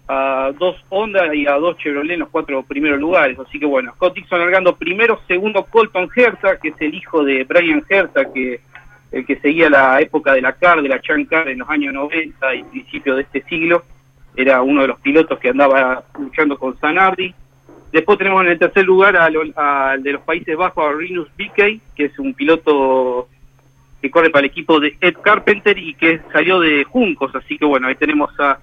a 0.07 0.51
dos 0.59 0.75
Honda 0.89 1.33
y 1.33 1.45
a 1.45 1.53
dos 1.53 1.77
Chevrolet 1.77 2.15
en 2.15 2.21
los 2.21 2.29
cuatro 2.29 2.61
primeros 2.63 2.99
lugares, 2.99 3.39
así 3.39 3.57
que 3.57 3.65
bueno, 3.65 3.93
Scott 3.93 4.15
Dixon 4.15 4.39
largando 4.39 4.75
primero, 4.75 5.21
segundo 5.27 5.63
Colton 5.63 6.09
Herta, 6.13 6.57
que 6.57 6.69
es 6.69 6.75
el 6.79 6.93
hijo 6.93 7.23
de 7.23 7.45
Brian 7.45 7.83
Herta, 7.87 8.25
que 8.33 8.59
el 9.13 9.25
que 9.27 9.39
seguía 9.39 9.69
la 9.69 10.01
época 10.01 10.33
de 10.33 10.41
la 10.41 10.53
CAR, 10.53 10.81
de 10.81 10.89
la 10.89 10.99
Chan 10.99 11.25
Car 11.25 11.47
en 11.47 11.59
los 11.59 11.69
años 11.69 11.93
90 11.93 12.55
y 12.55 12.63
principios 12.63 13.15
de 13.15 13.21
este 13.21 13.43
siglo, 13.43 13.83
era 14.35 14.63
uno 14.63 14.81
de 14.81 14.87
los 14.87 14.99
pilotos 14.99 15.37
que 15.39 15.49
andaba 15.49 16.03
luchando 16.19 16.57
con 16.57 16.77
Sanardi. 16.79 17.33
Después 17.91 18.17
tenemos 18.17 18.43
en 18.43 18.51
el 18.51 18.57
tercer 18.57 18.83
lugar 18.83 19.15
al, 19.15 20.01
de 20.01 20.11
los 20.13 20.21
Países 20.23 20.57
Bajos 20.57 20.83
a 20.83 20.93
Rinus 20.93 21.29
Bickey, 21.37 21.79
que 21.95 22.05
es 22.05 22.17
un 22.17 22.33
piloto 22.33 23.29
que 24.01 24.09
corre 24.09 24.31
para 24.31 24.45
el 24.45 24.51
equipo 24.51 24.79
de 24.79 24.97
Ed 24.99 25.17
Carpenter 25.21 25.77
y 25.77 25.93
que 25.93 26.19
salió 26.33 26.59
de 26.59 26.83
Juncos, 26.83 27.35
así 27.35 27.59
que 27.59 27.65
bueno, 27.65 27.87
ahí 27.87 27.95
tenemos 27.95 28.31
a 28.39 28.57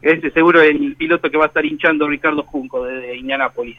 ese 0.00 0.30
seguro 0.30 0.62
el 0.62 0.94
piloto 0.94 1.28
que 1.28 1.36
va 1.36 1.44
a 1.44 1.48
estar 1.48 1.66
hinchando 1.66 2.08
Ricardo 2.08 2.44
Junco 2.44 2.84
desde 2.84 3.16
Indianápolis. 3.16 3.78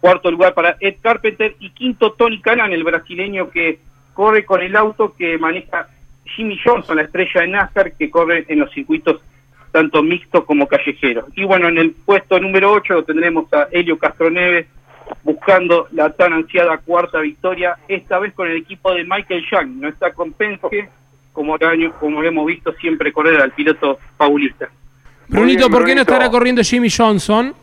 Cuarto 0.00 0.30
lugar 0.30 0.52
para 0.52 0.76
Ed 0.80 0.96
Carpenter 1.00 1.56
y 1.58 1.70
quinto 1.70 2.12
Tony 2.12 2.40
Canan, 2.42 2.72
el 2.72 2.84
brasileño 2.84 3.50
que 3.50 3.78
corre 4.20 4.44
con 4.44 4.60
el 4.60 4.76
auto 4.76 5.14
que 5.16 5.38
maneja 5.38 5.88
Jimmy 6.26 6.58
Johnson, 6.62 6.96
la 6.96 7.04
estrella 7.04 7.40
de 7.40 7.48
NASCAR, 7.48 7.92
que 7.92 8.10
corre 8.10 8.44
en 8.48 8.58
los 8.58 8.70
circuitos 8.70 9.22
tanto 9.72 10.02
mixtos 10.02 10.44
como 10.44 10.66
callejeros. 10.66 11.24
Y 11.36 11.44
bueno, 11.44 11.68
en 11.68 11.78
el 11.78 11.92
puesto 11.92 12.38
número 12.38 12.70
8 12.70 13.04
tendremos 13.04 13.50
a 13.54 13.68
Helio 13.72 13.96
Castroneves 13.98 14.66
buscando 15.22 15.88
la 15.92 16.10
tan 16.10 16.34
ansiada 16.34 16.76
cuarta 16.76 17.20
victoria, 17.20 17.78
esta 17.88 18.18
vez 18.18 18.34
con 18.34 18.46
el 18.50 18.58
equipo 18.58 18.92
de 18.92 19.04
Michael 19.04 19.42
Young. 19.50 19.68
No 19.80 19.88
está 19.88 20.12
con 20.12 20.34
Penske, 20.34 20.90
como, 21.32 21.56
como 21.98 22.22
hemos 22.22 22.46
visto 22.46 22.74
siempre 22.74 23.14
correr 23.14 23.40
al 23.40 23.52
piloto 23.52 24.00
paulista. 24.18 24.68
Brunito, 25.28 25.70
¿por 25.70 25.86
qué 25.86 25.94
no 25.94 26.02
estará 26.02 26.28
corriendo 26.28 26.60
Jimmy 26.62 26.90
Johnson? 26.90 27.54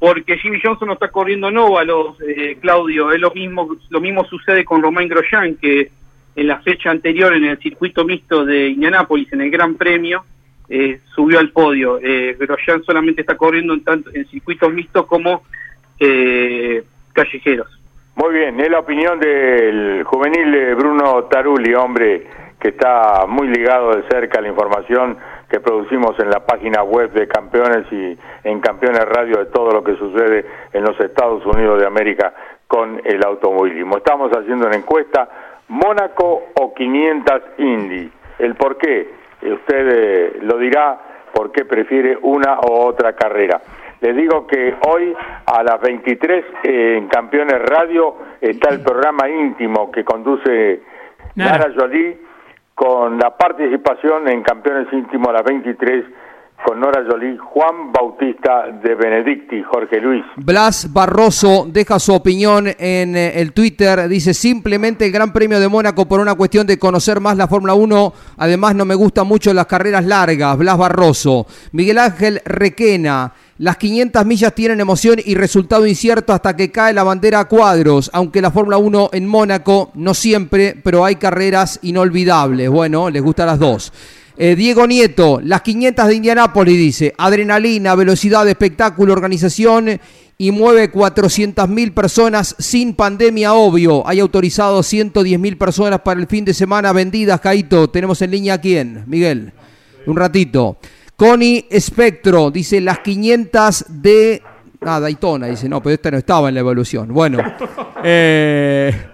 Porque 0.00 0.38
Jimmy 0.38 0.58
Johnson 0.60 0.88
no 0.88 0.94
está 0.94 1.08
corriendo 1.08 1.50
nóvalos, 1.50 2.16
eh, 2.26 2.56
Claudio. 2.60 3.12
Es 3.12 3.20
lo 3.20 3.30
mismo, 3.30 3.76
lo 3.90 4.00
mismo 4.00 4.24
sucede 4.24 4.64
con 4.64 4.82
Romain 4.82 5.08
Grosjean, 5.08 5.56
que 5.56 5.90
en 6.34 6.46
la 6.48 6.58
fecha 6.60 6.90
anterior 6.90 7.34
en 7.34 7.44
el 7.44 7.58
circuito 7.58 8.04
mixto 8.04 8.44
de 8.44 8.68
Indianápolis, 8.68 9.30
en 9.32 9.42
el 9.42 9.50
Gran 9.50 9.74
Premio, 9.74 10.24
eh, 10.70 11.00
subió 11.14 11.38
al 11.38 11.50
podio. 11.50 11.98
Eh, 12.02 12.34
Grosjean 12.38 12.82
solamente 12.82 13.20
está 13.20 13.36
corriendo 13.36 13.74
en, 13.74 13.84
tanto, 13.84 14.10
en 14.14 14.24
circuitos 14.26 14.72
mixtos 14.72 15.04
como 15.04 15.42
eh, 15.98 16.82
callejeros. 17.12 17.68
Muy 18.16 18.34
bien, 18.34 18.58
es 18.58 18.70
la 18.70 18.78
opinión 18.78 19.20
del 19.20 20.02
juvenil 20.04 20.74
Bruno 20.76 21.24
Taruli, 21.24 21.74
hombre 21.74 22.26
que 22.60 22.68
está 22.68 23.24
muy 23.26 23.48
ligado 23.48 23.96
de 23.96 24.02
cerca 24.08 24.38
a 24.38 24.42
la 24.42 24.48
información 24.48 25.16
que 25.50 25.60
producimos 25.60 26.18
en 26.20 26.30
la 26.30 26.46
página 26.46 26.84
web 26.84 27.10
de 27.12 27.26
Campeones 27.26 27.84
y 27.90 28.16
en 28.44 28.60
Campeones 28.60 29.04
Radio 29.04 29.38
de 29.38 29.46
todo 29.46 29.72
lo 29.72 29.82
que 29.82 29.96
sucede 29.96 30.46
en 30.72 30.84
los 30.84 30.98
Estados 31.00 31.44
Unidos 31.44 31.80
de 31.80 31.86
América 31.86 32.32
con 32.68 33.02
el 33.04 33.24
automovilismo. 33.24 33.96
Estamos 33.96 34.30
haciendo 34.30 34.68
una 34.68 34.76
encuesta, 34.76 35.28
Mónaco 35.68 36.44
o 36.54 36.72
500 36.72 37.42
Indy. 37.58 38.12
El 38.38 38.54
por 38.54 38.78
qué, 38.78 39.10
usted 39.42 39.88
eh, 39.92 40.38
lo 40.42 40.56
dirá, 40.56 41.00
por 41.34 41.50
qué 41.50 41.64
prefiere 41.64 42.16
una 42.22 42.60
u 42.60 42.72
otra 42.72 43.14
carrera. 43.14 43.60
Les 44.00 44.16
digo 44.16 44.46
que 44.46 44.76
hoy 44.86 45.12
a 45.46 45.62
las 45.64 45.80
23 45.80 46.44
eh, 46.62 46.96
en 46.96 47.08
Campeones 47.08 47.60
Radio 47.60 48.14
está 48.40 48.70
el 48.70 48.80
programa 48.84 49.28
íntimo 49.28 49.90
que 49.90 50.04
conduce 50.04 50.80
Nara 51.34 51.72
Jolie 51.76 52.29
con 52.80 53.18
la 53.18 53.36
participación 53.36 54.26
en 54.28 54.42
Campeones 54.42 54.90
Íntimos 54.90 55.28
a 55.28 55.32
las 55.32 55.44
23 55.44 56.02
con 56.64 56.80
Nora 56.80 57.02
Jolie, 57.08 57.38
Juan 57.38 57.92
Bautista 57.92 58.66
de 58.82 58.94
Benedicti, 58.94 59.62
Jorge 59.62 60.00
Luis. 60.00 60.24
Blas 60.36 60.92
Barroso 60.92 61.66
deja 61.68 61.98
su 61.98 62.14
opinión 62.14 62.66
en 62.66 63.16
eh, 63.16 63.40
el 63.40 63.52
Twitter, 63.52 64.08
dice 64.08 64.34
simplemente 64.34 65.06
el 65.06 65.12
Gran 65.12 65.32
Premio 65.32 65.60
de 65.60 65.68
Mónaco 65.68 66.06
por 66.06 66.20
una 66.20 66.34
cuestión 66.34 66.66
de 66.66 66.78
conocer 66.78 67.20
más 67.20 67.36
la 67.36 67.48
Fórmula 67.48 67.74
1, 67.74 68.12
además 68.36 68.74
no 68.74 68.84
me 68.84 68.94
gustan 68.94 69.26
mucho 69.26 69.52
las 69.54 69.66
carreras 69.66 70.04
largas, 70.04 70.58
Blas 70.58 70.78
Barroso. 70.78 71.46
Miguel 71.72 71.98
Ángel 71.98 72.40
Requena, 72.44 73.32
las 73.58 73.76
500 73.76 74.24
millas 74.24 74.54
tienen 74.54 74.80
emoción 74.80 75.18
y 75.24 75.34
resultado 75.34 75.86
incierto 75.86 76.32
hasta 76.32 76.56
que 76.56 76.70
cae 76.70 76.92
la 76.92 77.02
bandera 77.02 77.40
a 77.40 77.44
cuadros, 77.46 78.10
aunque 78.12 78.40
la 78.40 78.50
Fórmula 78.50 78.78
1 78.78 79.10
en 79.12 79.26
Mónaco 79.26 79.90
no 79.94 80.14
siempre, 80.14 80.76
pero 80.82 81.04
hay 81.04 81.16
carreras 81.16 81.78
inolvidables. 81.82 82.70
Bueno, 82.70 83.10
les 83.10 83.22
gustan 83.22 83.46
las 83.46 83.58
dos. 83.58 83.92
Eh, 84.42 84.56
Diego 84.56 84.86
Nieto, 84.86 85.38
las 85.44 85.60
500 85.60 86.06
de 86.06 86.14
Indianápolis, 86.14 86.78
dice, 86.78 87.14
adrenalina, 87.18 87.94
velocidad, 87.94 88.48
espectáculo, 88.48 89.12
organización 89.12 90.00
y 90.38 90.50
mueve 90.50 90.90
400 90.90 91.68
mil 91.68 91.92
personas 91.92 92.56
sin 92.58 92.94
pandemia, 92.94 93.52
obvio. 93.52 94.02
Hay 94.08 94.18
autorizado 94.18 94.82
110 94.82 95.38
mil 95.38 95.58
personas 95.58 96.00
para 96.00 96.18
el 96.18 96.26
fin 96.26 96.46
de 96.46 96.54
semana 96.54 96.90
vendidas, 96.94 97.38
Caito. 97.38 97.90
Tenemos 97.90 98.22
en 98.22 98.30
línea 98.30 98.54
a 98.54 98.58
quién, 98.62 99.04
Miguel. 99.06 99.52
Un 100.06 100.16
ratito. 100.16 100.78
Connie 101.16 101.66
Espectro 101.68 102.50
dice 102.50 102.80
las 102.80 103.00
500 103.00 103.84
de 103.90 104.42
Ah, 104.82 104.98
Daytona, 104.98 105.48
dice, 105.48 105.68
no, 105.68 105.82
pero 105.82 105.92
esta 105.92 106.10
no 106.10 106.16
estaba 106.16 106.48
en 106.48 106.54
la 106.54 106.60
evolución. 106.60 107.12
Bueno, 107.12 107.38
eh, 108.02 109.09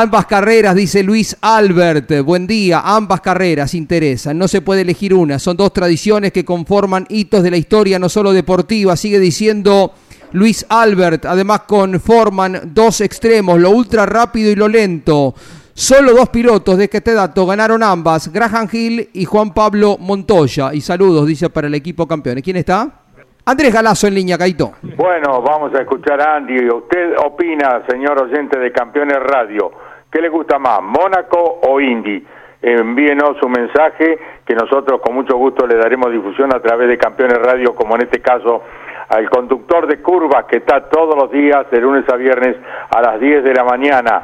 ambas 0.00 0.24
carreras, 0.24 0.74
dice 0.74 1.02
Luis 1.02 1.36
Albert, 1.42 2.22
buen 2.24 2.46
día, 2.46 2.80
ambas 2.82 3.20
carreras 3.20 3.74
interesan, 3.74 4.38
no 4.38 4.48
se 4.48 4.62
puede 4.62 4.80
elegir 4.80 5.12
una, 5.12 5.38
son 5.38 5.54
dos 5.58 5.70
tradiciones 5.74 6.32
que 6.32 6.46
conforman 6.46 7.04
hitos 7.10 7.42
de 7.42 7.50
la 7.50 7.58
historia, 7.58 7.98
no 7.98 8.08
solo 8.08 8.32
deportiva, 8.32 8.96
sigue 8.96 9.18
diciendo 9.18 9.92
Luis 10.32 10.64
Albert, 10.70 11.26
además 11.26 11.64
conforman 11.66 12.70
dos 12.72 13.02
extremos, 13.02 13.60
lo 13.60 13.68
ultra 13.68 14.06
rápido 14.06 14.50
y 14.50 14.54
lo 14.54 14.66
lento. 14.66 15.34
Solo 15.74 16.14
dos 16.14 16.30
pilotos 16.30 16.78
de 16.78 16.84
este 16.84 17.12
dato 17.12 17.44
ganaron 17.44 17.82
ambas, 17.82 18.32
Graham 18.32 18.68
Hill 18.72 19.10
y 19.12 19.26
Juan 19.26 19.52
Pablo 19.52 19.98
Montoya. 19.98 20.72
Y 20.72 20.82
saludos, 20.82 21.26
dice, 21.26 21.48
para 21.48 21.66
el 21.66 21.74
equipo 21.74 22.06
campeones. 22.06 22.44
¿Quién 22.44 22.58
está? 22.58 23.01
Andrés 23.44 23.74
Galazo 23.74 24.06
en 24.06 24.14
línea, 24.14 24.38
Caito. 24.38 24.74
Bueno, 24.96 25.42
vamos 25.42 25.74
a 25.74 25.80
escuchar 25.80 26.20
a 26.20 26.36
Andy. 26.36 26.68
¿Usted 26.70 27.16
opina, 27.18 27.82
señor 27.88 28.22
oyente 28.22 28.56
de 28.56 28.70
Campeones 28.70 29.18
Radio, 29.18 29.72
qué 30.10 30.20
le 30.20 30.28
gusta 30.28 30.60
más, 30.60 30.80
Mónaco 30.80 31.58
o 31.62 31.80
Indy? 31.80 32.24
Envíenos 32.62 33.36
su 33.40 33.48
mensaje 33.48 34.16
que 34.46 34.54
nosotros 34.54 35.00
con 35.00 35.16
mucho 35.16 35.36
gusto 35.36 35.66
le 35.66 35.74
daremos 35.74 36.12
difusión 36.12 36.54
a 36.54 36.60
través 36.60 36.88
de 36.88 36.96
Campeones 36.96 37.38
Radio, 37.38 37.74
como 37.74 37.96
en 37.96 38.02
este 38.02 38.20
caso 38.20 38.62
al 39.08 39.28
conductor 39.28 39.88
de 39.88 40.00
curvas 40.00 40.44
que 40.44 40.58
está 40.58 40.88
todos 40.88 41.16
los 41.16 41.28
días, 41.32 41.68
de 41.72 41.80
lunes 41.80 42.08
a 42.08 42.14
viernes, 42.14 42.56
a 42.90 43.02
las 43.02 43.18
10 43.18 43.42
de 43.42 43.54
la 43.54 43.64
mañana 43.64 44.22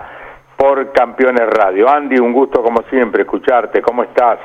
por 0.56 0.92
Campeones 0.92 1.48
Radio. 1.50 1.88
Andy, 1.88 2.20
un 2.20 2.32
gusto 2.32 2.62
como 2.62 2.82
siempre 2.82 3.22
escucharte. 3.22 3.82
¿Cómo 3.82 4.04
estás? 4.04 4.38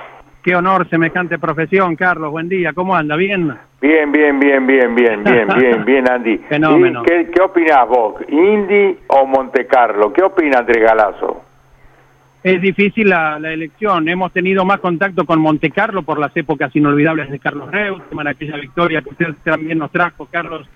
Qué 0.44 0.56
honor, 0.58 0.90
semejante 0.90 1.40
profesión, 1.40 1.96
Carlos. 1.96 2.30
Buen 2.30 2.50
día. 2.50 2.74
¿Cómo 2.74 2.94
anda? 2.94 3.16
¿Bien? 3.16 3.56
Bien, 3.80 4.12
bien, 4.12 4.38
bien, 4.42 4.68
bien, 4.68 4.94
bien, 4.94 5.24
bien, 5.24 5.48
bien, 5.58 5.86
bien, 5.86 6.12
Andy. 6.12 6.38
Fenómeno. 6.50 7.02
¿Y 7.04 7.06
qué, 7.06 7.32
qué 7.34 7.42
opinás 7.42 7.88
vos? 7.88 8.16
¿Indy 8.28 8.98
o 9.08 9.26
Monte 9.26 9.66
Carlo? 9.66 10.12
¿Qué 10.12 10.22
opina 10.22 10.60
Andrés 10.60 10.84
Galazo? 10.84 11.46
Es 12.44 12.62
difícil 12.62 13.08
la, 13.08 13.40
la, 13.40 13.54
elección. 13.54 14.10
Hemos 14.10 14.34
tenido 14.34 14.66
más 14.66 14.82
contacto 14.82 15.26
con 15.26 15.40
Monte 15.40 15.72
Carlo 15.72 16.04
por 16.04 16.20
las 16.20 16.36
épocas 16.36 16.76
inolvidables 16.76 17.30
de 17.30 17.40
Carlos 17.40 17.72
Reutemann, 17.72 18.28
aquella 18.28 18.58
victoria 18.58 19.02
que 19.02 19.12
usted 19.12 19.28
también 19.46 19.78
nos 19.78 19.92
trajo, 19.92 20.28
Carlos, 20.30 20.68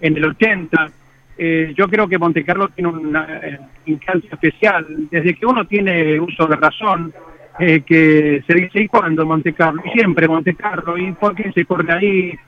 en 0.00 0.16
el 0.16 0.24
80 0.26 0.92
eh, 1.38 1.72
yo 1.76 1.88
creo 1.88 2.06
que 2.06 2.18
Monte 2.18 2.44
Carlo 2.44 2.68
tiene 2.68 2.90
una 2.90 3.26
eh, 3.42 3.58
instancia 3.86 4.30
especial. 4.32 4.86
Desde 5.10 5.34
que 5.34 5.46
uno 5.46 5.64
tiene 5.66 6.20
uso 6.20 6.46
de 6.46 6.56
razón, 6.56 7.12
eh, 7.58 7.82
que 7.82 8.42
se 8.46 8.54
dice, 8.54 8.82
¿y 8.82 8.88
cuándo 8.88 9.26
Monte 9.26 9.52
Carlo? 9.52 9.82
Y 9.84 9.90
siempre 9.90 10.28
Monte 10.28 10.54
Carlo, 10.54 10.96
¿y 10.96 11.12
por 11.12 11.34
qué 11.34 11.52
se 11.52 11.64
corre 11.64 11.92
ahí? 11.92 12.38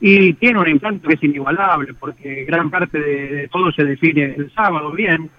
Y 0.00 0.32
tiene 0.34 0.58
un 0.58 0.68
encanto 0.68 1.08
que 1.08 1.14
es 1.14 1.22
inigualable, 1.22 1.94
porque 1.94 2.44
gran 2.44 2.70
parte 2.70 2.98
de, 2.98 3.48
todo 3.48 3.70
se 3.72 3.84
define 3.84 4.34
el 4.36 4.52
sábado, 4.52 4.90
bien, 4.92 5.30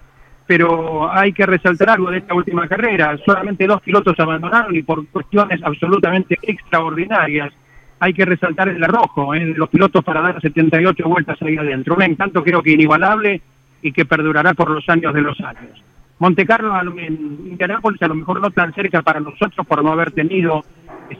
pero 0.46 1.10
hay 1.10 1.32
que 1.32 1.46
resaltar 1.46 1.90
algo 1.90 2.10
de 2.10 2.18
esta 2.18 2.34
última 2.34 2.66
carrera. 2.68 3.16
Solamente 3.24 3.66
dos 3.66 3.82
pilotos 3.82 4.18
abandonaron 4.18 4.74
y 4.74 4.82
por 4.82 5.06
cuestiones 5.08 5.62
absolutamente 5.62 6.38
extraordinarias 6.42 7.52
hay 8.00 8.12
que 8.12 8.24
resaltar 8.24 8.68
el 8.68 8.82
arrojo 8.84 9.34
¿eh? 9.34 9.54
los 9.56 9.68
pilotos 9.70 10.04
para 10.04 10.20
dar 10.20 10.40
78 10.40 11.08
vueltas 11.08 11.40
ahí 11.40 11.56
adentro. 11.56 11.94
Un 11.94 12.02
encanto 12.02 12.42
creo 12.42 12.62
que 12.62 12.72
inigualable 12.72 13.40
y 13.80 13.92
que 13.92 14.04
perdurará 14.04 14.54
por 14.54 14.70
los 14.70 14.86
años 14.88 15.14
de 15.14 15.22
los 15.22 15.40
años. 15.40 15.82
Monte 16.24 16.46
Carlo 16.46 16.74
en 16.96 17.38
Indianápolis 17.50 18.00
a 18.00 18.08
lo 18.08 18.14
mejor 18.14 18.40
no 18.40 18.50
tan 18.50 18.72
cerca 18.72 19.02
para 19.02 19.20
nosotros 19.20 19.66
por 19.66 19.84
no 19.84 19.92
haber 19.92 20.10
tenido, 20.12 20.64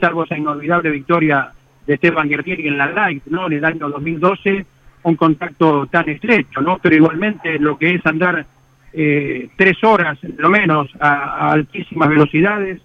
salvo 0.00 0.24
esa 0.24 0.38
inolvidable 0.38 0.88
victoria 0.88 1.52
de 1.86 1.92
Esteban 1.92 2.26
Guerrieri 2.26 2.68
en 2.68 2.78
la 2.78 2.86
Light, 2.86 3.22
¿no? 3.26 3.46
En 3.48 3.52
el 3.52 3.64
año 3.66 3.90
2012, 3.90 4.64
un 5.02 5.16
contacto 5.16 5.86
tan 5.88 6.08
estrecho, 6.08 6.62
¿no? 6.62 6.78
Pero 6.78 6.96
igualmente 6.96 7.58
lo 7.58 7.76
que 7.76 7.96
es 7.96 8.06
andar 8.06 8.46
eh, 8.94 9.50
tres 9.54 9.84
horas, 9.84 10.18
lo 10.38 10.48
menos, 10.48 10.88
a, 10.98 11.50
altísimas 11.52 12.08
velocidades, 12.08 12.80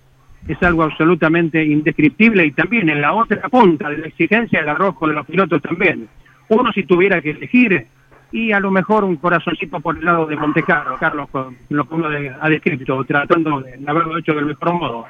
es 0.46 0.62
algo 0.62 0.84
absolutamente 0.84 1.64
indescriptible 1.64 2.46
y 2.46 2.52
también 2.52 2.90
en 2.90 3.00
la 3.00 3.14
otra 3.14 3.48
punta 3.48 3.90
de 3.90 3.98
la 3.98 4.08
exigencia 4.08 4.60
del 4.60 4.68
arrojo 4.68 5.08
de 5.08 5.14
los 5.14 5.26
pilotos 5.26 5.62
también. 5.62 6.10
Uno 6.50 6.74
si 6.74 6.84
tuviera 6.84 7.22
que 7.22 7.30
elegir 7.30 7.88
y 8.32 8.52
a 8.52 8.60
lo 8.60 8.72
mejor 8.72 9.04
un 9.04 9.16
corazoncito 9.16 9.80
por 9.80 9.98
el 9.98 10.06
lado 10.06 10.26
de 10.26 10.36
Montecarlo, 10.36 10.98
Carlos, 10.98 11.30
con 11.32 11.56
lo 11.70 11.86
que 11.86 11.96
uno 11.96 12.08
ha 12.40 12.50
descrito, 12.50 13.04
tratando 13.06 13.62
de 13.62 13.80
haberlo 13.88 14.18
hecho 14.18 14.34
del 14.34 14.46
mejor 14.46 14.74
modo. 14.74 15.06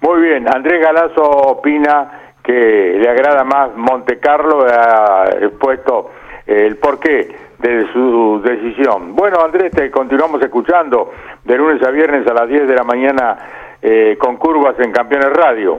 Muy 0.00 0.22
bien, 0.22 0.46
Andrés 0.48 0.82
Galazo 0.82 1.22
opina 1.22 2.10
que 2.42 2.98
le 3.00 3.08
agrada 3.08 3.44
más 3.44 3.70
Montecarlo, 3.76 4.66
ha 4.66 5.24
expuesto 5.40 6.10
el 6.46 6.76
porqué 6.76 7.34
de 7.58 7.86
su 7.92 8.42
decisión. 8.44 9.14
Bueno, 9.14 9.38
Andrés, 9.42 9.72
te 9.72 9.90
continuamos 9.90 10.42
escuchando 10.42 11.12
de 11.44 11.56
lunes 11.56 11.82
a 11.82 11.90
viernes 11.90 12.26
a 12.26 12.34
las 12.34 12.48
10 12.48 12.68
de 12.68 12.74
la 12.74 12.84
mañana 12.84 13.38
eh, 13.80 14.16
con 14.18 14.36
curvas 14.36 14.78
en 14.80 14.92
Campeones 14.92 15.32
Radio. 15.32 15.78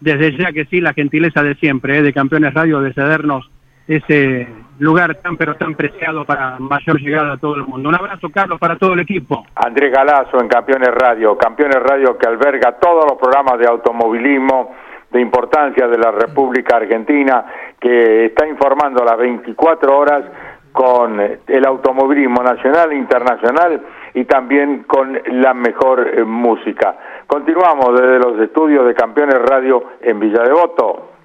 Desde 0.00 0.36
ya 0.36 0.52
que 0.52 0.64
sí, 0.66 0.80
la 0.80 0.92
gentileza 0.92 1.42
de 1.42 1.56
siempre, 1.56 1.98
eh, 1.98 2.02
de 2.02 2.12
Campeones 2.12 2.54
Radio, 2.54 2.80
de 2.80 2.92
cedernos 2.92 3.50
ese 3.88 4.46
lugar 4.78 5.14
tan 5.16 5.36
pero 5.36 5.56
tan 5.56 5.74
preciado 5.74 6.24
para 6.24 6.58
mayor 6.58 7.00
llegada 7.00 7.32
a 7.32 7.36
todo 7.38 7.56
el 7.56 7.64
mundo. 7.64 7.88
Un 7.88 7.94
abrazo, 7.94 8.28
Carlos, 8.30 8.60
para 8.60 8.76
todo 8.76 8.92
el 8.92 9.00
equipo. 9.00 9.44
Andrés 9.56 9.92
Galazo 9.92 10.40
en 10.40 10.48
Campeones 10.48 10.90
Radio, 10.94 11.36
Campeones 11.36 11.82
Radio 11.82 12.16
que 12.16 12.28
alberga 12.28 12.76
todos 12.78 13.06
los 13.08 13.18
programas 13.18 13.58
de 13.58 13.66
automovilismo 13.66 14.74
de 15.10 15.20
importancia 15.20 15.88
de 15.88 15.96
la 15.96 16.10
República 16.10 16.76
Argentina, 16.76 17.44
que 17.80 18.26
está 18.26 18.46
informando 18.46 19.02
a 19.02 19.06
las 19.06 19.16
24 19.16 19.96
horas 19.96 20.24
con 20.70 21.18
el 21.18 21.66
automovilismo 21.66 22.42
nacional 22.42 22.92
e 22.92 22.96
internacional 22.96 23.80
y 24.14 24.24
también 24.24 24.84
con 24.84 25.18
la 25.26 25.54
mejor 25.54 26.06
eh, 26.06 26.24
música. 26.24 26.96
Continuamos 27.26 27.98
desde 27.98 28.18
los 28.18 28.38
estudios 28.40 28.86
de 28.86 28.94
Campeones 28.94 29.38
Radio 29.42 29.82
en 30.02 30.20
Villa 30.20 30.42
Devoto. 30.42 31.17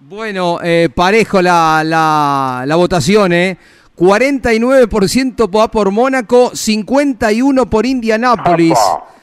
Bueno, 0.00 0.58
eh, 0.62 0.88
parejo 0.94 1.42
la, 1.42 1.82
la, 1.84 2.64
la 2.66 2.76
votación, 2.76 3.32
¿eh? 3.32 3.58
49% 3.96 5.54
va 5.54 5.70
por 5.70 5.90
Mónaco, 5.90 6.52
51 6.54 7.68
por 7.68 7.84
Indianápolis, 7.84 8.78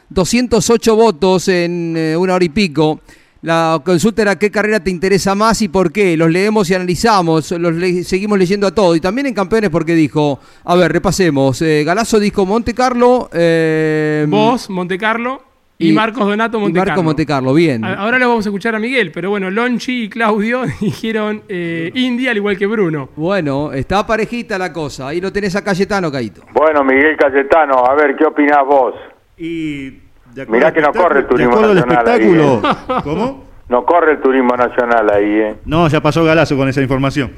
208 0.09 0.95
votos 0.95 1.47
en 1.47 1.95
eh, 1.97 2.15
una 2.15 2.35
hora 2.35 2.45
y 2.45 2.49
pico. 2.49 2.99
La 3.41 3.81
consulta 3.83 4.21
era 4.21 4.37
qué 4.37 4.51
carrera 4.51 4.79
te 4.79 4.91
interesa 4.91 5.33
más 5.33 5.63
y 5.63 5.67
por 5.67 5.91
qué. 5.91 6.15
Los 6.15 6.29
leemos 6.29 6.69
y 6.69 6.75
analizamos, 6.75 7.49
los 7.51 7.73
le 7.73 8.03
seguimos 8.03 8.37
leyendo 8.37 8.67
a 8.67 8.75
todo. 8.75 8.95
Y 8.95 8.99
también 8.99 9.25
en 9.25 9.33
campeones 9.33 9.71
porque 9.71 9.95
dijo, 9.95 10.39
a 10.63 10.75
ver, 10.75 10.91
repasemos. 10.91 11.59
Eh, 11.63 11.83
Galazo 11.83 12.19
dijo 12.19 12.45
Monte 12.45 12.75
Carlo. 12.75 13.29
Eh, 13.33 14.27
Vos, 14.29 14.69
Monte 14.69 14.97
Carlo. 14.97 15.46
Y, 15.79 15.89
y, 15.89 15.93
Marcos 15.93 16.25
Donato 16.25 16.59
Monte 16.59 16.79
Marcos 16.79 17.03
Monte 17.03 17.25
Carlo, 17.25 17.53
bien. 17.53 17.85
Ahora 17.85 18.17
lo 18.17 18.29
vamos 18.29 18.45
a 18.45 18.49
escuchar 18.49 18.73
a 18.75 18.79
Miguel, 18.79 19.11
pero 19.11 19.29
bueno, 19.29 19.51
Lonchi 19.51 20.05
y 20.05 20.09
Claudio 20.09 20.63
dijeron 20.81 21.43
eh, 21.47 21.91
India 21.93 22.31
al 22.31 22.37
igual 22.37 22.57
que 22.57 22.65
Bruno. 22.65 23.09
Bueno, 23.15 23.71
está 23.71 24.05
parejita 24.07 24.57
la 24.57 24.73
cosa. 24.73 25.09
Ahí 25.09 25.21
lo 25.21 25.31
tenés 25.31 25.55
a 25.55 25.63
Cayetano, 25.63 26.11
Caito. 26.11 26.41
Bueno, 26.53 26.83
Miguel 26.83 27.15
Cayetano, 27.17 27.85
a 27.85 27.95
ver, 27.95 28.15
¿qué 28.15 28.25
opinás 28.25 28.65
vos? 28.65 28.95
Y 29.37 30.07
Mirá 30.47 30.71
que 30.71 30.81
no 30.81 30.91
corre 30.93 31.19
el 31.19 31.27
turismo 31.27 31.59
de 31.59 31.75
nacional. 31.75 32.07
espectáculo. 32.07 32.61
Ahí, 32.63 32.97
¿eh? 32.97 33.01
¿Cómo? 33.03 33.47
No 33.69 33.85
corre 33.85 34.13
el 34.13 34.21
turismo 34.21 34.55
nacional 34.55 35.09
ahí, 35.11 35.39
¿eh? 35.39 35.55
No, 35.65 35.89
ya 35.89 35.99
pasó 35.99 36.23
Galazo 36.23 36.55
con 36.55 36.69
esa 36.69 36.81
información. 36.81 37.31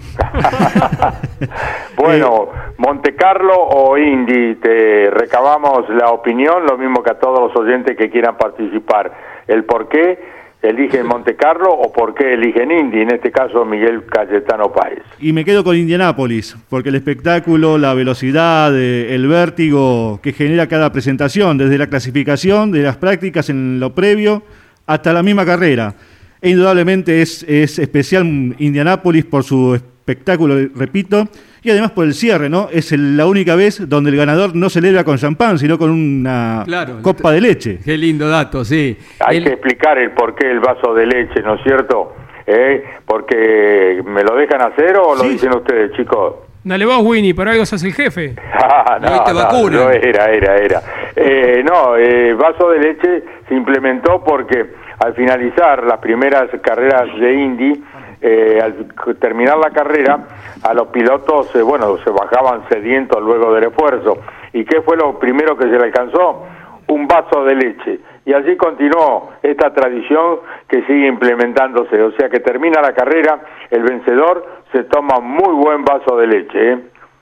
bueno, 1.98 2.50
Monte 2.78 3.15
Carlo 3.15 3.56
o 3.56 3.98
Indy, 3.98 4.56
te 4.56 5.10
recabamos 5.10 5.89
la 5.89 6.12
opinión, 6.12 6.68
lo 6.68 6.78
mismo 6.78 7.02
que 7.02 7.12
a 7.12 7.20
todos 7.20 7.39
los 7.39 7.56
oyentes 7.56 7.98
que 7.98 8.12
quieran 8.12 8.38
participar. 8.38 9.12
El 9.48 9.63
por 9.63 9.89
qué 9.89 10.20
eligen 10.62 11.08
Monte 11.08 11.36
Carlo 11.36 11.72
o 11.72 11.92
por 11.92 12.13
qué 12.13 12.34
eligen 12.34 12.72
Indy, 12.72 13.02
en 13.02 13.13
este 13.15 13.32
caso 13.32 13.65
Miguel 13.65 14.06
Cayetano 14.06 14.72
Páez. 14.72 15.02
Y 15.20 15.34
me 15.34 15.44
quedo 15.44 15.63
con 15.63 15.76
Indianápolis, 15.76 16.56
porque 16.70 16.89
el 16.89 16.96
espectáculo, 16.96 17.80
la 17.80 17.96
velocidad, 17.96 18.72
eh, 18.78 19.15
el 19.15 19.28
vértigo 19.28 20.20
que 20.22 20.34
genera 20.34 20.68
cada 20.68 20.92
presentación, 20.92 21.58
desde 21.58 21.80
la 21.80 21.88
clasificación, 21.88 22.72
de 22.72 22.84
las 22.84 22.98
prácticas 22.98 23.50
en 23.50 23.80
lo 23.80 23.96
previo, 23.96 24.44
hasta 24.86 25.12
la 25.12 25.24
misma 25.24 25.44
carrera. 25.44 25.96
E 26.41 26.49
indudablemente 26.52 27.21
es, 27.21 27.43
es 27.43 27.80
especial 27.80 28.25
Indianápolis 28.60 29.25
por 29.25 29.43
su 29.43 29.75
espectáculo, 29.75 30.56
repito, 30.75 31.28
y 31.62 31.69
además 31.69 31.91
por 31.91 32.06
el 32.06 32.13
cierre, 32.13 32.49
¿no? 32.49 32.69
Es 32.71 32.91
el, 32.93 33.17
la 33.17 33.25
única 33.25 33.56
vez 33.56 33.88
donde 33.89 34.10
el 34.12 34.15
ganador 34.15 34.56
no 34.56 34.69
celebra 34.69 35.04
con 35.04 35.17
champán, 35.17 35.60
sino 35.60 35.78
con 35.78 35.89
una 35.91 36.63
claro, 36.65 37.02
copa 37.02 37.32
de 37.34 37.41
leche. 37.41 37.80
Qué 37.84 37.97
lindo 37.97 38.30
dato, 38.30 38.63
sí. 38.63 38.97
Hay 39.19 39.38
El- 39.38 39.43
que 39.43 39.49
explicar 39.52 39.97
el 39.97 40.12
por 40.12 40.34
qué 40.36 40.49
el 40.49 40.62
vaso 40.62 40.93
de 40.93 41.06
leche, 41.06 41.41
¿no 41.43 41.56
es 41.56 41.62
cierto? 41.63 42.15
¿Eh? 42.47 42.84
Porque 43.06 44.02
me 44.06 44.23
lo 44.23 44.36
dejan 44.36 44.62
hacer 44.62 44.95
o 44.97 45.13
lo 45.15 45.23
Sí. 45.23 45.30
dicen 45.30 45.54
ustedes, 45.54 45.91
chicos. 45.97 46.36
Dale 46.63 46.86
vos, 46.86 47.02
Winnie, 47.04 47.34
por 47.36 47.47
algo 47.47 47.65
sos 47.65 47.84
el 47.84 47.93
jefe. 47.93 48.36
Ah, 48.54 48.97
Ahí 49.02 49.19
te 49.25 49.34
vacunan. 49.34 49.80
no, 49.82 49.89
era, 49.91 50.25
era, 50.32 50.58
era. 50.58 50.82
Eh, 51.15 51.63
no, 51.63 51.95
eh, 51.97 52.34
vaso 52.34 52.69
de 52.71 52.80
leche 52.80 53.23
se 53.47 53.54
implementó 53.56 54.23
porque 54.23 54.65
al 54.99 55.13
finalizar 55.13 55.83
las 55.83 55.99
primeras 55.99 56.49
carreras 56.62 57.07
de 57.19 57.33
Indy, 57.33 57.83
eh, 58.21 58.59
al 58.62 59.17
terminar 59.17 59.57
la 59.57 59.71
carrera, 59.71 60.19
a 60.63 60.73
los 60.73 60.88
pilotos, 60.89 61.55
eh, 61.55 61.62
bueno, 61.62 61.97
se 61.99 62.09
bajaban 62.09 62.67
sedientos 62.69 63.21
luego 63.23 63.53
del 63.53 63.65
esfuerzo. 63.65 64.17
¿Y 64.51 64.65
qué 64.65 64.81
fue 64.81 64.97
lo 64.97 65.17
primero 65.17 65.57
que 65.57 65.65
se 65.65 65.77
le 65.77 65.85
alcanzó? 65.85 66.45
Un 66.88 67.07
vaso 67.07 67.45
de 67.45 67.55
leche. 67.55 67.99
Y 68.25 68.33
así 68.33 68.57
continuó 68.57 69.31
esta 69.41 69.73
tradición 69.73 70.39
que 70.67 70.81
sigue 70.83 71.07
implementándose. 71.07 72.01
O 72.01 72.12
sea 72.12 72.29
que 72.29 72.39
termina 72.41 72.81
la 72.81 72.93
carrera, 72.93 73.39
el 73.71 73.83
vencedor 73.83 74.45
se 74.71 74.83
toma 74.83 75.19
muy 75.19 75.53
buen 75.53 75.85
vaso 75.85 76.17
de 76.17 76.27
leche, 76.27 76.71
¿eh? 76.73 76.79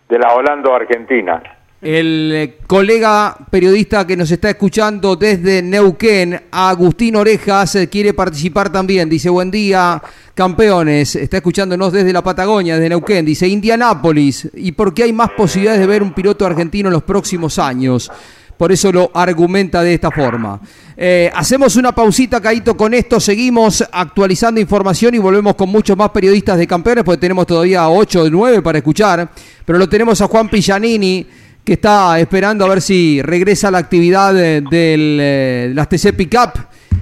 de 0.09 0.19
la 0.19 0.33
Holanda 0.33 0.75
Argentina. 0.75 1.41
El 1.79 2.31
eh, 2.33 2.57
colega 2.65 3.37
periodista 3.51 4.07
que 4.07 4.17
nos 4.17 4.31
está 4.31 4.49
escuchando 4.49 5.15
desde 5.15 5.61
Neuquén, 5.61 6.41
Agustín 6.49 7.15
Orejas, 7.15 7.75
eh, 7.75 7.87
quiere 7.87 8.15
participar 8.15 8.71
también. 8.71 9.07
Dice, 9.07 9.29
buen 9.29 9.51
día, 9.51 10.01
campeones. 10.33 11.15
Está 11.15 11.37
escuchándonos 11.37 11.93
desde 11.93 12.11
la 12.11 12.23
Patagonia, 12.23 12.75
desde 12.75 12.89
Neuquén. 12.89 13.23
Dice, 13.23 13.47
Indianápolis. 13.47 14.49
¿Y 14.55 14.71
por 14.71 14.91
qué 14.91 15.03
hay 15.03 15.13
más 15.13 15.29
posibilidades 15.37 15.79
de 15.79 15.85
ver 15.85 16.01
un 16.01 16.13
piloto 16.13 16.47
argentino 16.47 16.89
en 16.89 16.93
los 16.93 17.03
próximos 17.03 17.59
años? 17.59 18.09
Por 18.57 18.71
eso 18.71 18.91
lo 18.91 19.11
argumenta 19.13 19.83
de 19.83 19.93
esta 19.93 20.09
forma. 20.09 20.59
Eh, 20.97 21.31
hacemos 21.35 21.75
una 21.75 21.93
pausita, 21.93 22.41
Caito, 22.41 22.75
con 22.75 22.95
esto. 22.95 23.19
Seguimos 23.19 23.87
actualizando 23.91 24.59
información 24.59 25.13
y 25.13 25.19
volvemos 25.19 25.53
con 25.53 25.69
muchos 25.69 25.95
más 25.95 26.09
periodistas 26.09 26.57
de 26.57 26.65
campeones, 26.65 27.03
porque 27.03 27.21
tenemos 27.21 27.45
todavía 27.45 27.87
8 27.87 28.23
o 28.23 28.29
9 28.31 28.63
para 28.63 28.79
escuchar. 28.79 29.29
Pero 29.63 29.77
lo 29.77 29.87
tenemos 29.87 30.19
a 30.21 30.27
Juan 30.27 30.49
Pillanini 30.49 31.27
que 31.67 31.73
está 31.73 32.17
esperando 32.17 32.63
a 32.63 32.69
ver 32.69 32.79
si 32.79 33.21
regresa 33.21 33.69
la 33.69 33.79
actividad 33.79 34.33
de, 34.33 34.61
de 34.61 35.69
las 35.75 35.89
TC 35.89 36.15
Pickup, 36.15 36.53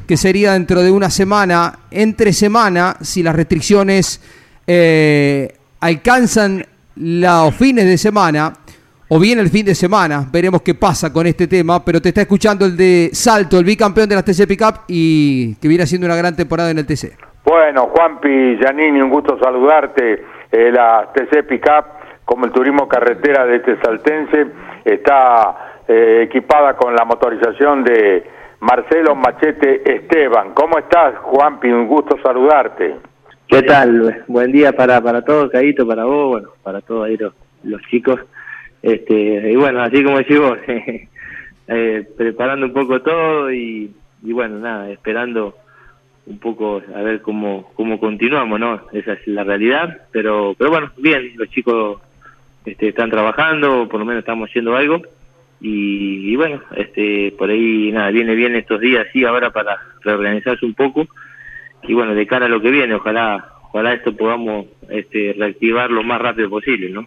que 0.08 0.18
sería 0.18 0.54
dentro 0.54 0.82
de 0.82 0.90
una 0.90 1.12
semana, 1.12 1.82
entre 1.92 2.34
semana, 2.34 2.96
si 3.00 3.22
las 3.22 3.36
restricciones 3.36 4.20
eh, 4.66 5.54
alcanzan 5.82 6.66
los 6.96 7.54
fines 7.54 7.86
de 7.86 7.96
semana, 8.00 8.54
o 9.10 9.20
bien 9.20 9.38
el 9.38 9.50
fin 9.50 9.68
de 9.68 9.76
semana, 9.76 10.28
veremos 10.32 10.64
qué 10.64 10.74
pasa 10.74 11.14
con 11.14 11.28
este 11.28 11.46
tema, 11.46 11.86
pero 11.86 12.02
te 12.02 12.10
está 12.10 12.22
escuchando 12.22 12.66
el 12.66 12.76
de 12.76 13.12
Salto, 13.14 13.60
el 13.60 13.66
bicampeón 13.66 14.10
de 14.10 14.16
las 14.16 14.26
TC 14.26 14.48
Pickup 14.48 14.80
y 14.88 15.54
que 15.58 15.68
viene 15.68 15.84
haciendo 15.84 16.08
una 16.08 16.16
gran 16.16 16.36
temporada 16.36 16.72
en 16.72 16.80
el 16.80 16.88
TC. 16.88 17.16
Bueno, 17.46 17.92
Juanpi, 17.94 18.58
Giannini, 18.58 19.00
un 19.00 19.12
gusto 19.12 19.38
saludarte. 19.40 20.26
Eh, 20.52 20.72
la 20.72 21.12
TC 21.14 21.44
Pickup 21.48 21.95
como 22.26 22.46
el 22.46 22.52
turismo 22.52 22.88
carretera 22.88 23.46
de 23.46 23.58
este 23.58 23.80
saltense, 23.82 24.48
está 24.84 25.82
eh, 25.88 26.24
equipada 26.24 26.76
con 26.76 26.96
la 26.96 27.06
motorización 27.06 27.84
de 27.84 28.24
Marcelo 28.60 29.16
Machete 29.16 29.82
Esteban. 29.86 30.54
¿Cómo 30.54 30.80
estás, 30.80 31.16
Juanpi? 31.20 31.70
Un 31.70 31.88
gusto 31.88 32.18
saludarte. 32.24 32.96
¿Qué 33.48 33.62
tal? 33.62 34.24
Buen 34.28 34.52
día 34.52 34.72
para, 34.74 35.00
para 35.02 35.24
todos, 35.24 35.52
Caíto, 35.52 35.88
para 35.88 36.06
vos, 36.06 36.30
bueno, 36.30 36.50
para 36.64 36.82
todos 36.82 37.06
ahí 37.06 37.18
los, 37.64 37.82
chicos. 37.84 38.20
Este, 38.82 39.52
y 39.52 39.56
bueno, 39.56 39.84
así 39.84 40.04
como 40.04 40.18
decís 40.18 40.40
vos, 40.40 40.58
eh, 41.68 42.10
preparando 42.18 42.66
un 42.66 42.74
poco 42.74 43.02
todo 43.02 43.52
y, 43.52 43.96
y 44.24 44.34
bueno, 44.34 44.58
nada, 44.58 44.90
esperando 44.90 45.56
un 46.26 46.40
poco 46.40 46.82
a 46.96 47.02
ver 47.02 47.22
cómo 47.22 47.72
cómo 47.76 48.00
continuamos, 48.00 48.60
¿no? 48.60 48.82
Esa 48.94 49.14
es 49.14 49.28
la 49.28 49.44
realidad, 49.44 50.08
pero 50.12 50.56
pero 50.58 50.72
bueno, 50.72 50.92
bien, 50.98 51.32
los 51.36 51.48
chicos 51.50 52.02
este, 52.66 52.90
están 52.90 53.10
trabajando, 53.10 53.88
por 53.88 54.00
lo 54.00 54.06
menos 54.06 54.20
estamos 54.20 54.50
haciendo 54.50 54.76
algo. 54.76 55.02
Y, 55.62 56.36
bueno, 56.36 56.62
este, 56.76 57.34
por 57.38 57.50
ahí 57.50 57.92
nada, 57.92 58.12
viene 58.12 58.36
bien 58.36 58.56
estos 58.56 58.80
días, 58.80 59.08
sí, 59.12 59.26
ahora 59.26 59.52
para 59.52 59.78
reorganizarse 60.02 60.66
un 60.66 60.76
poco. 60.76 61.08
Y 61.84 61.94
bueno, 61.94 62.14
de 62.14 62.28
cara 62.28 62.46
a 62.46 62.50
lo 62.50 62.62
que 62.62 62.72
viene, 62.72 62.96
ojalá 62.96 63.52
ojalá 63.76 63.94
esto 63.94 64.16
podamos 64.16 64.68
este, 64.90 65.36
reactivar 65.38 65.92
lo 65.92 66.02
más 66.02 66.22
rápido 66.22 66.50
posible, 66.50 66.90
¿no? 66.90 67.06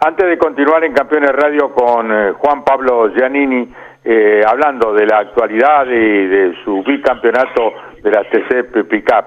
Antes 0.00 0.28
de 0.28 0.38
continuar 0.38 0.84
en 0.84 0.92
Campeones 0.92 1.30
Radio 1.30 1.72
con 1.72 2.10
eh, 2.10 2.32
Juan 2.32 2.64
Pablo 2.64 3.12
Giannini, 3.14 3.68
eh, 4.04 4.42
hablando 4.46 4.92
de 4.92 5.06
la 5.06 5.18
actualidad 5.18 5.86
y 5.86 6.26
de 6.26 6.54
su 6.64 6.82
bicampeonato 6.82 7.72
de 8.02 8.10
la 8.10 8.24
TC 8.24 8.84
Pickup, 8.88 9.24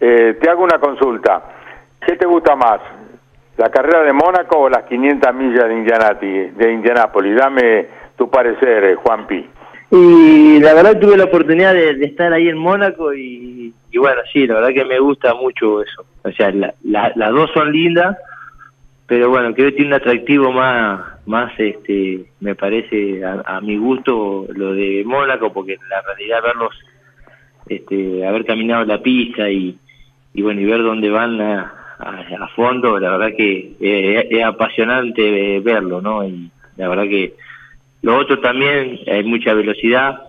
eh, 0.00 0.38
te 0.40 0.48
hago 0.48 0.64
una 0.64 0.78
consulta. 0.78 1.42
¿Qué 2.06 2.16
te 2.16 2.26
gusta 2.26 2.56
más? 2.56 2.80
La 3.60 3.68
carrera 3.68 4.02
de 4.04 4.14
Mónaco 4.14 4.58
o 4.58 4.70
las 4.70 4.84
500 4.84 5.34
millas 5.34 5.68
de, 5.68 5.74
Indianati, 5.74 6.26
de 6.26 6.72
Indianápolis. 6.72 7.36
Dame 7.36 7.86
tu 8.16 8.30
parecer, 8.30 8.84
eh, 8.84 8.94
Juan 8.94 9.26
Pi. 9.26 9.46
Y 9.90 10.60
la 10.60 10.72
verdad 10.72 10.98
tuve 10.98 11.18
la 11.18 11.24
oportunidad 11.24 11.74
de, 11.74 11.90
estar 12.02 12.32
ahí 12.32 12.48
en 12.48 12.56
Mónaco 12.56 13.12
y, 13.12 13.74
bueno, 13.94 14.22
sí, 14.32 14.46
la 14.46 14.54
verdad 14.54 14.70
que 14.70 14.86
me 14.86 14.98
gusta 14.98 15.34
mucho 15.34 15.82
eso. 15.82 16.06
O 16.22 16.32
sea, 16.32 16.50
las 16.50 17.30
dos 17.32 17.50
son 17.52 17.70
lindas, 17.70 18.16
pero 19.06 19.28
bueno, 19.28 19.52
creo 19.52 19.68
que 19.68 19.76
tiene 19.76 19.88
un 19.88 20.00
atractivo 20.00 20.52
más, 20.52 21.18
más 21.26 21.52
este, 21.58 22.24
me 22.40 22.54
parece 22.54 23.22
a, 23.22 23.60
mi 23.60 23.76
gusto 23.76 24.46
lo 24.54 24.72
de 24.72 25.02
Mónaco, 25.04 25.52
porque 25.52 25.76
la 25.90 26.00
realidad 26.00 26.42
verlos, 26.42 26.74
este, 27.68 28.26
haber 28.26 28.46
caminado 28.46 28.86
la 28.86 29.02
pista 29.02 29.50
y, 29.50 29.76
y 30.32 30.40
bueno, 30.40 30.62
y 30.62 30.64
ver 30.64 30.82
dónde 30.82 31.10
van 31.10 31.40
a, 31.42 31.79
a, 32.00 32.48
fondo, 32.56 32.98
la 32.98 33.16
verdad 33.16 33.36
que 33.36 33.72
eh, 33.80 34.28
es 34.30 34.44
apasionante 34.44 35.60
verlo, 35.60 36.00
¿no? 36.00 36.24
Y 36.24 36.50
la 36.76 36.88
verdad 36.88 37.04
que 37.04 37.34
lo 38.02 38.16
otro 38.16 38.40
también, 38.40 38.98
hay 39.06 39.22
mucha 39.24 39.52
velocidad, 39.52 40.22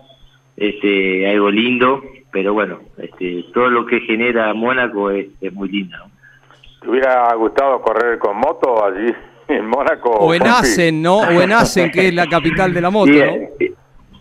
este, 0.56 1.30
algo 1.30 1.50
lindo, 1.50 2.02
pero 2.30 2.52
bueno, 2.52 2.80
este, 2.98 3.44
todo 3.54 3.70
lo 3.70 3.86
que 3.86 4.00
genera 4.00 4.52
Mónaco 4.52 5.10
es, 5.10 5.28
muy 5.52 5.70
lindo. 5.70 5.96
¿Te 6.80 6.90
hubiera 6.90 7.32
gustado 7.34 7.80
correr 7.80 8.18
con 8.18 8.36
moto 8.36 8.84
allí 8.84 9.12
en 9.48 9.66
Mónaco? 9.66 10.10
O 10.10 10.34
en 10.34 10.42
Asen, 10.42 11.00
¿no? 11.00 11.18
O 11.20 11.40
en 11.40 11.52
Asen, 11.52 11.90
que 11.90 12.08
es 12.08 12.14
la 12.14 12.26
capital 12.26 12.74
de 12.74 12.80
la 12.80 12.90
moto, 12.90 13.12
¿no? 13.12 13.66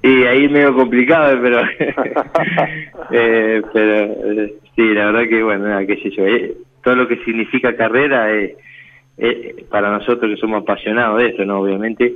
Y, 0.04 0.24
ahí 0.24 0.50
medio 0.50 0.74
complicado, 0.74 1.38
pero, 1.42 1.62
eh, 3.12 3.62
pero 3.72 3.96
eh, 3.96 4.56
sí, 4.76 4.94
la 4.94 5.12
verdad 5.12 5.30
que 5.30 5.44
bueno, 5.44 5.78
qué 5.86 5.96
sé 5.98 6.10
yo, 6.10 6.26
eh, 6.26 6.56
todo 6.84 6.96
lo 6.96 7.08
que 7.08 7.17
significa 7.24 7.76
carrera 7.76 8.32
es, 8.32 8.56
para 9.70 9.91
nosotros 9.91 10.32
que 10.32 10.38
somos 10.38 10.63
apasionados 10.63 11.20
de 11.20 11.28
esto, 11.28 11.46
¿no? 11.46 11.62
Obviamente 11.62 12.15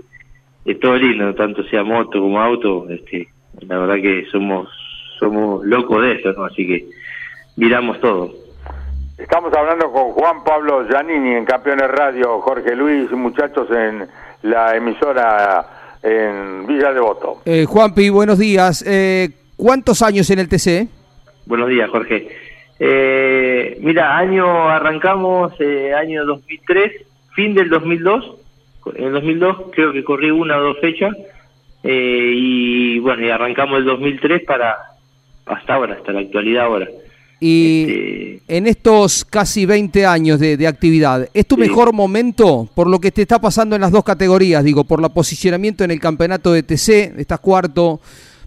es 0.66 0.80
todo 0.80 0.96
lindo, 0.96 1.36
tanto 1.36 1.64
sea 1.66 1.84
moto 1.84 2.20
como 2.20 2.42
auto, 2.42 2.88
este, 2.90 3.28
la 3.68 3.78
verdad 3.78 3.96
que 3.96 4.26
somos 4.32 4.68
somos 5.20 5.66
locos 5.66 6.02
de 6.02 6.14
eso, 6.14 6.34
¿no? 6.34 6.46
Así 6.46 6.68
que 6.68 6.88
miramos 7.56 8.00
todo. 8.00 8.34
Estamos 9.18 9.54
hablando 9.54 9.92
con 9.92 10.12
Juan 10.12 10.44
Pablo 10.44 10.86
Giannini 10.90 11.36
en 11.36 11.46
Campeones 11.46 11.90
Radio, 11.90 12.42
Jorge 12.42 12.76
Luis, 12.76 13.10
muchachos 13.12 13.70
en 13.72 14.08
la 14.44 14.76
emisora 14.76 15.98
en 16.04 16.68
Villa 16.68 16.92
Devoto. 16.92 17.42
Eh, 17.46 17.66
Juanpi, 17.66 18.10
buenos 18.10 18.38
días. 18.38 18.84
Eh, 18.86 19.30
¿Cuántos 19.56 20.02
años 20.02 20.30
en 20.32 20.40
el 20.40 20.50
TC? 20.50 20.88
Buenos 21.46 21.70
días, 21.70 21.90
Jorge. 21.90 22.28
Eh, 22.80 23.78
mira, 23.82 24.18
año 24.18 24.70
arrancamos, 24.70 25.54
eh, 25.60 25.94
año 25.94 26.26
2003, 26.26 26.92
fin 27.36 27.54
del 27.54 27.70
2002. 27.70 28.36
En 28.96 29.06
el 29.06 29.14
2002 29.14 29.58
creo 29.72 29.94
que 29.94 30.04
corrí 30.04 30.32
una 30.32 30.58
o 30.58 30.64
dos 30.64 30.80
fechas. 30.80 31.16
Eh, 31.84 32.34
y 32.36 33.00
bueno, 33.00 33.26
y 33.26 33.30
arrancamos 33.30 33.80
el 33.80 33.86
2003 33.86 34.44
para 34.44 34.76
hasta 35.46 35.76
ahora, 35.76 35.96
hasta 35.96 36.12
la 36.12 36.22
actualidad 36.22 36.66
ahora. 36.66 36.88
Y 37.40 37.82
este, 37.82 38.58
en 38.58 38.68
estos 38.68 39.26
casi 39.26 39.66
20 39.66 40.06
años 40.06 40.40
de, 40.40 40.68
actividad, 40.68 41.30
¿es 41.34 41.46
tu 41.46 41.58
mejor 41.58 41.94
momento 41.94 42.68
por 42.74 42.88
lo 42.88 43.00
que 43.00 43.12
te 43.12 43.22
está 43.22 43.40
pasando 43.40 43.76
en 43.76 43.82
las 43.82 43.92
dos 43.92 44.04
categorías? 44.04 44.64
Digo, 44.64 44.86
por 44.86 45.02
la 45.02 45.10
posicionamiento 45.10 45.84
en 45.84 45.92
el 45.92 46.00
campeonato 46.00 46.54
de 46.54 46.64
TC, 46.64 47.20
estás 47.20 47.40
cuarto, 47.40 48.00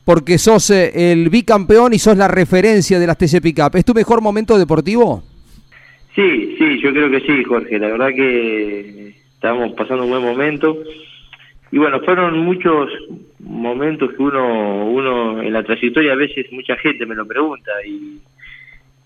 porque 0.09 0.39
sos 0.39 0.71
eh, 0.71 1.13
el 1.13 1.29
bicampeón 1.29 1.93
y 1.93 1.99
sos 1.99 2.17
la 2.17 2.29
referencia 2.29 2.99
de 2.99 3.07
las 3.07 3.19
TC 3.19 3.43
Pickup. 3.43 3.77
¿Es 3.77 3.85
tu 3.85 3.93
mejor 3.93 4.23
momento 4.23 4.57
deportivo? 4.57 5.23
Sí, 6.15 6.57
sí, 6.57 6.81
yo 6.81 6.93
creo 6.93 7.11
que 7.11 7.21
sí, 7.21 7.45
Jorge. 7.45 7.79
La 7.79 7.89
verdad 7.89 8.09
que 8.17 9.15
estamos 9.35 9.75
pasando 9.75 10.05
un 10.05 10.11
buen 10.11 10.23
momento. 10.23 10.79
Y 11.71 11.77
bueno, 11.77 12.01
fueron 12.01 12.39
muchos 12.39 12.89
momentos 13.39 14.15
que 14.15 14.23
uno, 14.23 14.87
uno 14.87 15.43
en 15.43 15.53
la 15.53 15.63
trayectoria, 15.63 16.15
a 16.15 16.17
veces 16.17 16.47
mucha 16.53 16.75
gente 16.77 17.05
me 17.05 17.15
lo 17.15 17.27
pregunta 17.27 17.71
y, 17.87 18.19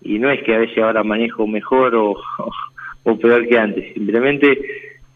y 0.03 0.19
no 0.19 0.31
es 0.31 0.41
que 0.43 0.55
a 0.55 0.59
veces 0.59 0.77
ahora 0.77 1.03
manejo 1.03 1.45
mejor 1.45 1.95
o, 1.95 2.15
o, 3.03 3.19
peor 3.19 3.45
que 3.49 3.59
antes. 3.59 3.93
Simplemente 3.93 4.57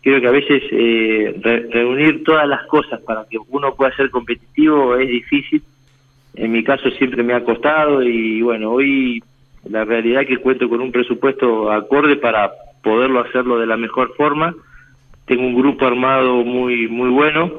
creo 0.02 0.20
que 0.20 0.28
a 0.28 0.32
veces 0.32 0.64
eh, 0.70 1.70
reunir 1.72 2.26
todas 2.26 2.46
las 2.46 2.68
cosas 2.68 3.00
para 3.04 3.26
que 3.32 3.38
uno 3.48 3.74
pueda 3.74 3.96
ser 3.96 4.10
competitivo 4.10 4.98
es 4.98 5.08
difícil 5.08 5.64
en 6.38 6.52
mi 6.52 6.64
caso 6.64 6.90
siempre 6.92 7.24
me 7.24 7.34
ha 7.34 7.44
costado 7.44 8.02
y 8.04 8.42
bueno, 8.42 8.72
hoy 8.72 9.22
la 9.70 9.84
realidad 9.84 10.22
es 10.22 10.28
que 10.28 10.38
cuento 10.38 10.70
con 10.70 10.82
un 10.82 10.92
presupuesto 10.92 11.72
acorde 11.72 12.16
para 12.16 12.52
poderlo 12.84 13.20
hacerlo 13.20 13.60
de 13.60 13.68
la 13.68 13.76
mejor 13.76 14.14
forma. 14.16 14.56
Tengo 15.26 15.44
un 15.44 15.56
grupo 15.56 15.86
armado 15.86 16.44
muy 16.46 16.88
muy 16.88 17.10
bueno 17.10 17.52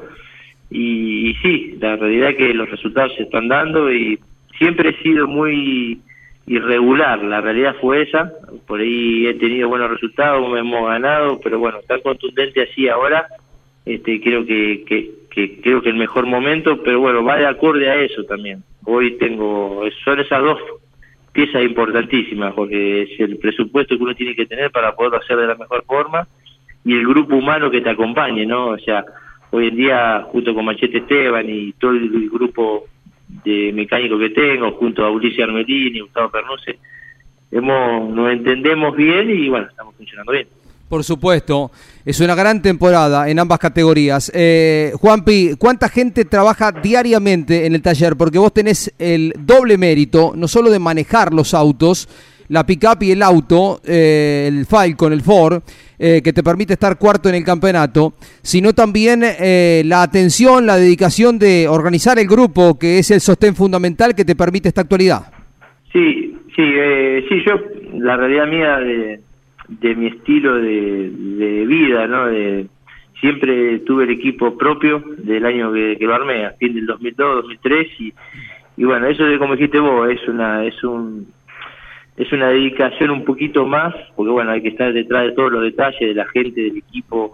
y, 0.71 1.29
y 1.29 1.33
sí, 1.35 1.77
la 1.79 1.97
realidad 1.97 2.31
es 2.31 2.37
que 2.37 2.53
los 2.53 2.69
resultados 2.69 3.13
se 3.15 3.23
están 3.23 3.47
dando 3.47 3.91
y 3.91 4.19
siempre 4.57 4.89
he 4.89 5.03
sido 5.03 5.27
muy 5.27 6.01
irregular, 6.49 7.23
la 7.23 7.41
realidad 7.41 7.75
fue 7.79 8.01
esa, 8.01 8.33
por 8.65 8.79
ahí 8.79 9.27
he 9.27 9.35
tenido 9.35 9.69
buenos 9.69 9.91
resultados, 9.91 10.57
hemos 10.57 10.87
ganado, 10.87 11.39
pero 11.43 11.59
bueno, 11.59 11.77
tan 11.87 12.01
contundente 12.01 12.63
así 12.63 12.89
ahora, 12.89 13.27
este, 13.85 14.19
creo 14.19 14.43
que, 14.47 14.83
que, 14.87 15.11
que 15.29 15.61
creo 15.61 15.81
que 15.81 15.89
el 15.89 15.95
mejor 15.95 16.25
momento, 16.25 16.81
pero 16.83 16.99
bueno, 16.99 17.23
va 17.23 17.37
de 17.37 17.47
acorde 17.47 17.89
a 17.89 17.95
eso 17.95 18.23
también. 18.23 18.63
Hoy 18.85 19.17
tengo, 19.17 19.83
son 20.03 20.19
esas 20.19 20.41
dos 20.41 20.59
piezas 21.31 21.63
importantísimas, 21.63 22.53
porque 22.53 23.03
es 23.03 23.19
el 23.19 23.37
presupuesto 23.37 23.97
que 23.97 24.03
uno 24.03 24.15
tiene 24.15 24.35
que 24.35 24.45
tener 24.45 24.71
para 24.71 24.95
poderlo 24.95 25.17
hacer 25.17 25.37
de 25.37 25.47
la 25.47 25.55
mejor 25.55 25.83
forma 25.85 26.27
y 26.83 26.93
el 26.93 27.07
grupo 27.07 27.35
humano 27.35 27.69
que 27.69 27.81
te 27.81 27.89
acompañe, 27.89 28.45
¿no? 28.45 28.69
O 28.69 28.77
sea, 28.79 29.03
hoy 29.51 29.67
en 29.67 29.75
día, 29.75 30.23
junto 30.27 30.53
con 30.53 30.65
Machete 30.65 30.99
Esteban 30.99 31.49
y 31.49 31.73
todo 31.73 31.91
el 31.91 32.29
grupo 32.29 32.85
de 33.43 33.71
mecánico 33.73 34.17
que 34.17 34.29
tengo, 34.29 34.71
junto 34.71 35.05
a 35.05 35.11
Ulises 35.11 35.43
Armelini 35.43 35.97
y 35.97 36.01
Gustavo 36.01 36.29
Pernuse, 36.31 36.79
hemos, 37.51 38.09
nos 38.09 38.31
entendemos 38.31 38.95
bien 38.95 39.29
y 39.29 39.49
bueno, 39.49 39.67
estamos 39.67 39.95
funcionando 39.95 40.31
bien. 40.31 40.47
Por 40.89 41.03
supuesto, 41.03 41.71
es 42.03 42.19
una 42.19 42.33
gran 42.33 42.63
temporada 42.63 43.29
en 43.29 43.37
ambas 43.37 43.59
categorías. 43.59 44.31
Eh, 44.33 44.91
Juanpi, 44.99 45.51
¿cuánta 45.59 45.87
gente 45.87 46.25
trabaja 46.25 46.71
diariamente 46.71 47.67
en 47.67 47.75
el 47.75 47.81
taller? 47.83 48.15
Porque 48.15 48.39
vos 48.39 48.51
tenés 48.51 48.91
el 48.97 49.33
doble 49.37 49.77
mérito, 49.77 50.33
no 50.35 50.47
solo 50.47 50.71
de 50.71 50.79
manejar 50.79 51.31
los 51.31 51.53
autos, 51.53 52.09
la 52.49 52.65
pickup 52.65 53.03
y 53.03 53.11
el 53.11 53.21
auto, 53.21 53.79
eh, 53.85 54.45
el 54.47 54.65
Falcon, 54.65 55.13
el 55.13 55.21
Ford, 55.21 55.61
eh, 55.97 56.21
que 56.23 56.33
te 56.33 56.43
permite 56.43 56.73
estar 56.73 56.97
cuarto 56.97 57.29
en 57.29 57.35
el 57.35 57.43
campeonato, 57.43 58.13
sino 58.41 58.73
también 58.73 59.21
eh, 59.23 59.83
la 59.85 60.01
atención, 60.01 60.65
la 60.65 60.77
dedicación 60.77 61.37
de 61.37 61.67
organizar 61.67 62.17
el 62.17 62.27
grupo, 62.27 62.77
que 62.77 62.99
es 62.99 63.11
el 63.11 63.21
sostén 63.21 63.55
fundamental 63.55 64.15
que 64.15 64.25
te 64.25 64.35
permite 64.35 64.69
esta 64.69 64.81
actualidad. 64.81 65.31
Sí, 65.93 66.35
sí, 66.55 66.63
sí, 67.29 67.43
yo, 67.45 67.53
la 67.99 68.17
realidad 68.17 68.47
mía 68.47 68.77
de, 68.79 69.21
de 69.69 69.95
mi 69.95 70.07
estilo 70.07 70.55
de, 70.55 71.09
de 71.11 71.65
vida, 71.65 72.07
¿no? 72.07 72.27
De, 72.27 72.67
siempre 73.19 73.79
tuve 73.79 74.05
el 74.05 74.11
equipo 74.11 74.57
propio 74.57 75.03
del 75.17 75.45
año 75.45 75.71
que, 75.71 75.97
lo 75.99 76.15
armé, 76.15 76.45
a 76.45 76.51
fin 76.51 76.73
del 76.73 76.85
2002, 76.85 77.43
2003 77.43 77.87
y, 77.99 78.13
y 78.77 78.83
bueno, 78.83 79.07
eso 79.07 79.25
de 79.25 79.37
como 79.37 79.55
dijiste 79.55 79.79
vos, 79.79 80.09
es 80.09 80.27
una 80.27 80.65
es 80.65 80.83
un 80.83 81.27
es 82.17 82.31
una 82.33 82.49
dedicación 82.49 83.11
un 83.11 83.23
poquito 83.23 83.65
más, 83.65 83.93
porque 84.15 84.31
bueno, 84.31 84.51
hay 84.51 84.61
que 84.61 84.69
estar 84.69 84.91
detrás 84.91 85.23
de 85.23 85.31
todos 85.31 85.53
los 85.53 85.63
detalles 85.63 86.01
de 86.01 86.13
la 86.13 86.27
gente, 86.27 86.59
del 86.59 86.75
equipo. 86.75 87.33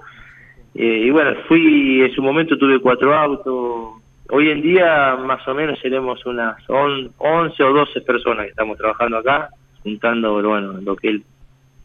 Eh, 0.76 1.06
y 1.08 1.10
bueno, 1.10 1.32
fui, 1.48 2.04
en 2.04 2.14
su 2.14 2.22
momento 2.22 2.56
tuve 2.56 2.80
cuatro 2.80 3.16
autos. 3.16 4.04
Hoy 4.30 4.52
en 4.52 4.62
día 4.62 5.18
más 5.26 5.48
o 5.48 5.56
menos 5.56 5.80
seremos 5.80 6.24
unas 6.28 6.58
11 6.70 7.64
o 7.64 7.74
12 7.74 8.02
personas 8.02 8.46
que 8.46 8.52
estamos 8.52 8.78
trabajando 8.78 9.18
acá, 9.18 9.50
juntando 9.82 10.34
bueno, 10.44 10.74
lo 10.74 10.96
que 10.96 11.10
el 11.10 11.24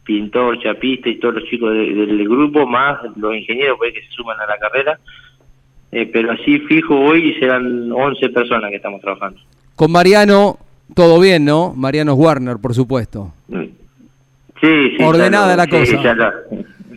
pintor, 0.03 0.59
chapista 0.61 1.09
y 1.09 1.19
todos 1.19 1.35
los 1.35 1.43
chicos 1.45 1.73
del 1.73 2.27
grupo, 2.27 2.65
más 2.65 2.99
los 3.15 3.35
ingenieros 3.35 3.77
pues, 3.77 3.93
que 3.93 4.01
se 4.01 4.11
suman 4.11 4.39
a 4.39 4.45
la 4.45 4.57
carrera. 4.57 4.99
Eh, 5.91 6.09
pero 6.11 6.31
así 6.31 6.59
fijo 6.59 6.97
hoy 6.97 7.33
serán 7.39 7.91
11 7.91 8.29
personas 8.29 8.69
que 8.69 8.77
estamos 8.77 9.01
trabajando. 9.01 9.39
Con 9.75 9.91
Mariano 9.91 10.57
todo 10.93 11.19
bien, 11.19 11.45
¿no? 11.45 11.73
Mariano 11.75 12.13
Warner, 12.13 12.57
por 12.61 12.73
supuesto. 12.73 13.33
Sí, 13.49 14.93
sí. 14.97 15.03
Ordenada 15.03 15.55
la 15.55 15.67
cosa. 15.67 16.01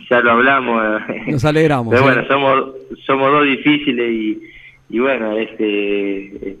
Ya 0.09 0.21
lo, 0.21 0.31
hablamos. 0.31 1.01
Nos 1.27 1.43
alegramos. 1.45 1.91
Pero 1.91 2.03
bueno, 2.03 2.27
somos, 2.27 2.75
somos 3.05 3.31
dos 3.31 3.45
difíciles 3.45 4.11
y, 4.11 4.39
y 4.89 4.99
bueno, 4.99 5.35
este, 5.37 6.57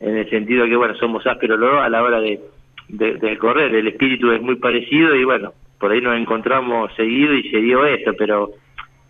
en 0.00 0.16
el 0.16 0.28
sentido 0.28 0.66
que, 0.66 0.74
bueno, 0.74 0.94
somos 0.96 1.24
ásperos 1.26 1.58
los 1.58 1.70
dos 1.70 1.80
a 1.82 1.88
la 1.88 2.02
hora 2.02 2.20
de, 2.20 2.40
de, 2.88 3.38
correr. 3.38 3.74
El 3.74 3.88
espíritu 3.88 4.32
es 4.32 4.42
muy 4.42 4.56
parecido 4.56 5.14
y 5.14 5.24
bueno, 5.24 5.52
por 5.80 5.90
ahí 5.90 6.00
nos 6.00 6.16
encontramos 6.16 6.94
seguido 6.94 7.34
y 7.34 7.50
se 7.50 7.58
dio 7.58 7.84
esto, 7.84 8.12
pero 8.16 8.50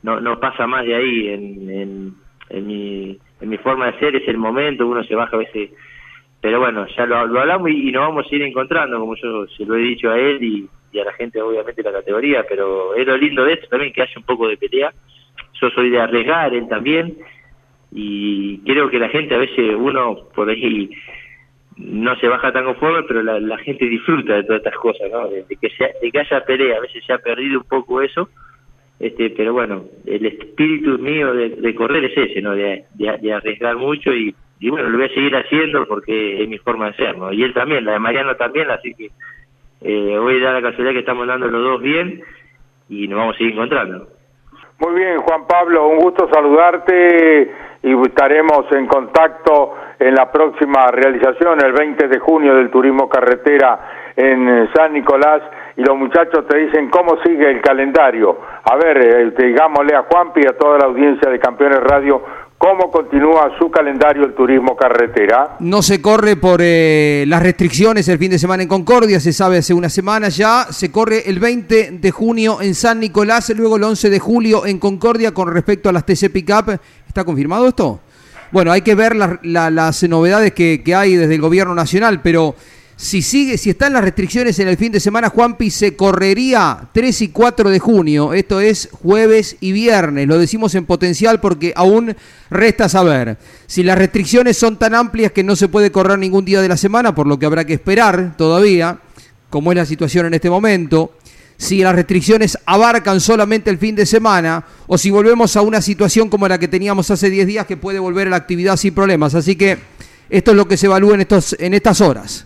no, 0.02 0.20
no 0.20 0.40
pasa 0.40 0.66
más 0.66 0.86
de 0.86 0.94
ahí 0.94 1.28
en, 1.28 1.70
en, 1.70 2.14
en, 2.48 2.66
mi, 2.66 3.18
en 3.40 3.48
mi 3.48 3.58
forma 3.58 3.90
de 3.90 3.98
ser, 3.98 4.16
es 4.16 4.26
el 4.28 4.38
momento, 4.38 4.86
uno 4.86 5.04
se 5.04 5.14
baja 5.14 5.36
a 5.36 5.40
veces 5.40 5.70
pero 6.40 6.58
bueno, 6.58 6.86
ya 6.96 7.04
lo, 7.04 7.16
hablamos 7.16 7.70
y, 7.70 7.92
nos 7.92 8.08
vamos 8.08 8.26
a 8.30 8.34
ir 8.34 8.42
encontrando, 8.42 8.98
como 8.98 9.14
yo 9.16 9.46
se 9.46 9.64
lo 9.66 9.76
he 9.76 9.80
dicho 9.80 10.10
a 10.10 10.18
él 10.18 10.42
y, 10.42 10.68
a 10.98 11.04
la 11.04 11.12
gente 11.12 11.40
obviamente 11.40 11.82
la 11.82 11.92
categoría, 11.92 12.44
pero 12.48 12.94
es 12.94 13.06
lo 13.06 13.16
lindo 13.16 13.44
de 13.44 13.52
esto 13.52 13.68
también 13.68 13.92
que 13.92 14.02
haya 14.02 14.12
un 14.16 14.24
poco 14.24 14.48
de 14.48 14.56
pelea. 14.56 14.92
Yo 15.60 15.70
soy 15.70 15.90
de 15.90 16.00
arriesgar, 16.00 16.52
él 16.52 16.66
también, 16.68 17.16
y 17.92 18.58
creo 18.60 18.90
que 18.90 18.98
la 18.98 19.08
gente 19.08 19.34
a 19.34 19.38
veces 19.38 19.76
uno 19.76 20.28
por 20.34 20.48
ahí 20.48 20.90
no 21.76 22.16
se 22.16 22.28
baja 22.28 22.52
tan 22.52 22.64
conforme, 22.64 23.02
pero 23.04 23.22
la, 23.22 23.58
gente 23.58 23.86
disfruta 23.86 24.34
de 24.34 24.44
todas 24.44 24.58
estas 24.58 24.76
cosas, 24.76 25.10
¿no? 25.10 25.28
De, 25.28 25.44
que, 25.60 25.70
sea, 25.70 25.88
de 26.00 26.10
que 26.10 26.18
haya 26.18 26.44
pelea, 26.44 26.76
a 26.76 26.80
veces 26.80 27.04
se 27.04 27.12
ha 27.12 27.18
perdido 27.18 27.60
un 27.60 27.66
poco 27.66 28.02
eso, 28.02 28.28
este 28.98 29.30
pero 29.30 29.54
bueno, 29.54 29.84
el 30.06 30.26
espíritu 30.26 30.98
mío 30.98 31.32
de, 31.32 31.74
correr 31.74 32.04
es 32.04 32.16
ese, 32.16 32.42
¿no? 32.42 32.54
De, 32.54 32.84
de 32.94 33.32
arriesgar 33.32 33.76
mucho 33.76 34.12
y 34.12 34.34
y 34.60 34.68
bueno, 34.68 34.90
lo 34.90 34.98
voy 34.98 35.06
a 35.06 35.14
seguir 35.14 35.34
haciendo 35.34 35.86
porque 35.86 36.42
es 36.42 36.48
mi 36.48 36.58
forma 36.58 36.88
de 36.88 36.96
ser, 36.96 37.16
¿no? 37.16 37.32
Y 37.32 37.42
él 37.42 37.54
también, 37.54 37.84
la 37.86 37.92
de 37.92 37.98
Mariano 37.98 38.36
también, 38.36 38.70
así 38.70 38.94
que 38.94 39.10
eh, 39.80 40.18
hoy 40.18 40.38
da 40.38 40.52
la 40.52 40.60
casualidad 40.60 40.92
que 40.92 40.98
estamos 41.00 41.26
dando 41.26 41.48
los 41.48 41.62
dos 41.62 41.82
bien 41.82 42.22
y 42.90 43.08
nos 43.08 43.18
vamos 43.18 43.34
a 43.34 43.38
seguir 43.38 43.54
encontrando. 43.54 44.06
Muy 44.78 44.94
bien, 44.94 45.18
Juan 45.18 45.46
Pablo, 45.46 45.88
un 45.88 46.00
gusto 46.00 46.28
saludarte 46.30 47.50
y 47.82 47.92
estaremos 48.02 48.70
en 48.72 48.86
contacto 48.86 49.74
en 49.98 50.14
la 50.14 50.30
próxima 50.30 50.88
realización, 50.88 51.64
el 51.64 51.72
20 51.72 52.08
de 52.08 52.18
junio 52.18 52.54
del 52.54 52.70
Turismo 52.70 53.08
Carretera 53.08 53.78
en 54.16 54.68
San 54.74 54.92
Nicolás 54.92 55.42
y 55.76 55.82
los 55.82 55.96
muchachos 55.96 56.46
te 56.46 56.58
dicen 56.58 56.90
cómo 56.90 57.16
sigue 57.24 57.50
el 57.50 57.60
calendario. 57.60 58.38
A 58.64 58.76
ver, 58.76 58.98
eh, 58.98 59.30
digámosle 59.36 59.94
a 59.94 60.02
Juanpi 60.02 60.40
y 60.44 60.46
a 60.46 60.56
toda 60.58 60.78
la 60.78 60.86
audiencia 60.86 61.30
de 61.30 61.38
Campeones 61.38 61.80
Radio 61.80 62.22
¿Cómo 62.60 62.90
continúa 62.90 63.56
su 63.58 63.70
calendario 63.70 64.22
el 64.22 64.34
turismo 64.34 64.76
carretera? 64.76 65.56
No 65.60 65.80
se 65.80 66.02
corre 66.02 66.36
por 66.36 66.60
eh, 66.62 67.24
las 67.26 67.42
restricciones 67.42 68.06
el 68.08 68.18
fin 68.18 68.32
de 68.32 68.38
semana 68.38 68.62
en 68.62 68.68
Concordia, 68.68 69.18
se 69.18 69.32
sabe 69.32 69.56
hace 69.56 69.72
una 69.72 69.88
semana 69.88 70.28
ya. 70.28 70.66
Se 70.68 70.92
corre 70.92 71.22
el 71.30 71.38
20 71.38 71.92
de 71.92 72.10
junio 72.10 72.60
en 72.60 72.74
San 72.74 73.00
Nicolás, 73.00 73.50
luego 73.56 73.76
el 73.76 73.84
11 73.84 74.10
de 74.10 74.18
julio 74.18 74.66
en 74.66 74.78
Concordia 74.78 75.32
con 75.32 75.50
respecto 75.50 75.88
a 75.88 75.92
las 75.92 76.04
TC 76.04 76.30
Pickup. 76.30 76.78
¿Está 77.08 77.24
confirmado 77.24 77.66
esto? 77.66 78.00
Bueno, 78.50 78.72
hay 78.72 78.82
que 78.82 78.94
ver 78.94 79.16
las 79.16 80.02
novedades 80.02 80.52
que, 80.52 80.82
que 80.84 80.94
hay 80.94 81.16
desde 81.16 81.36
el 81.36 81.40
gobierno 81.40 81.74
nacional, 81.74 82.20
pero 82.22 82.56
si 83.00 83.22
sigue, 83.22 83.56
si 83.56 83.70
están 83.70 83.94
las 83.94 84.04
restricciones 84.04 84.58
en 84.58 84.68
el 84.68 84.76
fin 84.76 84.92
de 84.92 85.00
semana, 85.00 85.30
Juanpi 85.30 85.70
se 85.70 85.96
correría 85.96 86.90
3 86.92 87.22
y 87.22 87.28
4 87.28 87.70
de 87.70 87.78
junio. 87.78 88.34
Esto 88.34 88.60
es 88.60 88.90
jueves 88.92 89.56
y 89.60 89.72
viernes. 89.72 90.28
Lo 90.28 90.38
decimos 90.38 90.74
en 90.74 90.84
potencial 90.84 91.40
porque 91.40 91.72
aún 91.74 92.14
resta 92.50 92.90
saber 92.90 93.38
si 93.66 93.82
las 93.84 93.96
restricciones 93.96 94.58
son 94.58 94.78
tan 94.78 94.94
amplias 94.94 95.32
que 95.32 95.42
no 95.42 95.56
se 95.56 95.68
puede 95.68 95.90
correr 95.90 96.18
ningún 96.18 96.44
día 96.44 96.60
de 96.60 96.68
la 96.68 96.76
semana, 96.76 97.14
por 97.14 97.26
lo 97.26 97.38
que 97.38 97.46
habrá 97.46 97.64
que 97.64 97.72
esperar 97.72 98.36
todavía, 98.36 98.98
como 99.48 99.72
es 99.72 99.76
la 99.76 99.86
situación 99.86 100.26
en 100.26 100.34
este 100.34 100.50
momento. 100.50 101.14
Si 101.56 101.78
las 101.78 101.94
restricciones 101.94 102.58
abarcan 102.66 103.18
solamente 103.22 103.70
el 103.70 103.78
fin 103.78 103.96
de 103.96 104.04
semana 104.04 104.62
o 104.88 104.98
si 104.98 105.10
volvemos 105.10 105.56
a 105.56 105.62
una 105.62 105.80
situación 105.80 106.28
como 106.28 106.46
la 106.48 106.58
que 106.58 106.68
teníamos 106.68 107.10
hace 107.10 107.30
10 107.30 107.46
días 107.46 107.66
que 107.66 107.78
puede 107.78 107.98
volver 107.98 108.26
a 108.26 108.30
la 108.30 108.36
actividad 108.36 108.76
sin 108.76 108.92
problemas. 108.92 109.34
Así 109.34 109.56
que 109.56 109.78
esto 110.28 110.50
es 110.50 110.56
lo 110.58 110.68
que 110.68 110.76
se 110.76 110.84
evalúa 110.84 111.14
en, 111.14 111.22
estos, 111.22 111.56
en 111.58 111.72
estas 111.72 112.02
horas. 112.02 112.44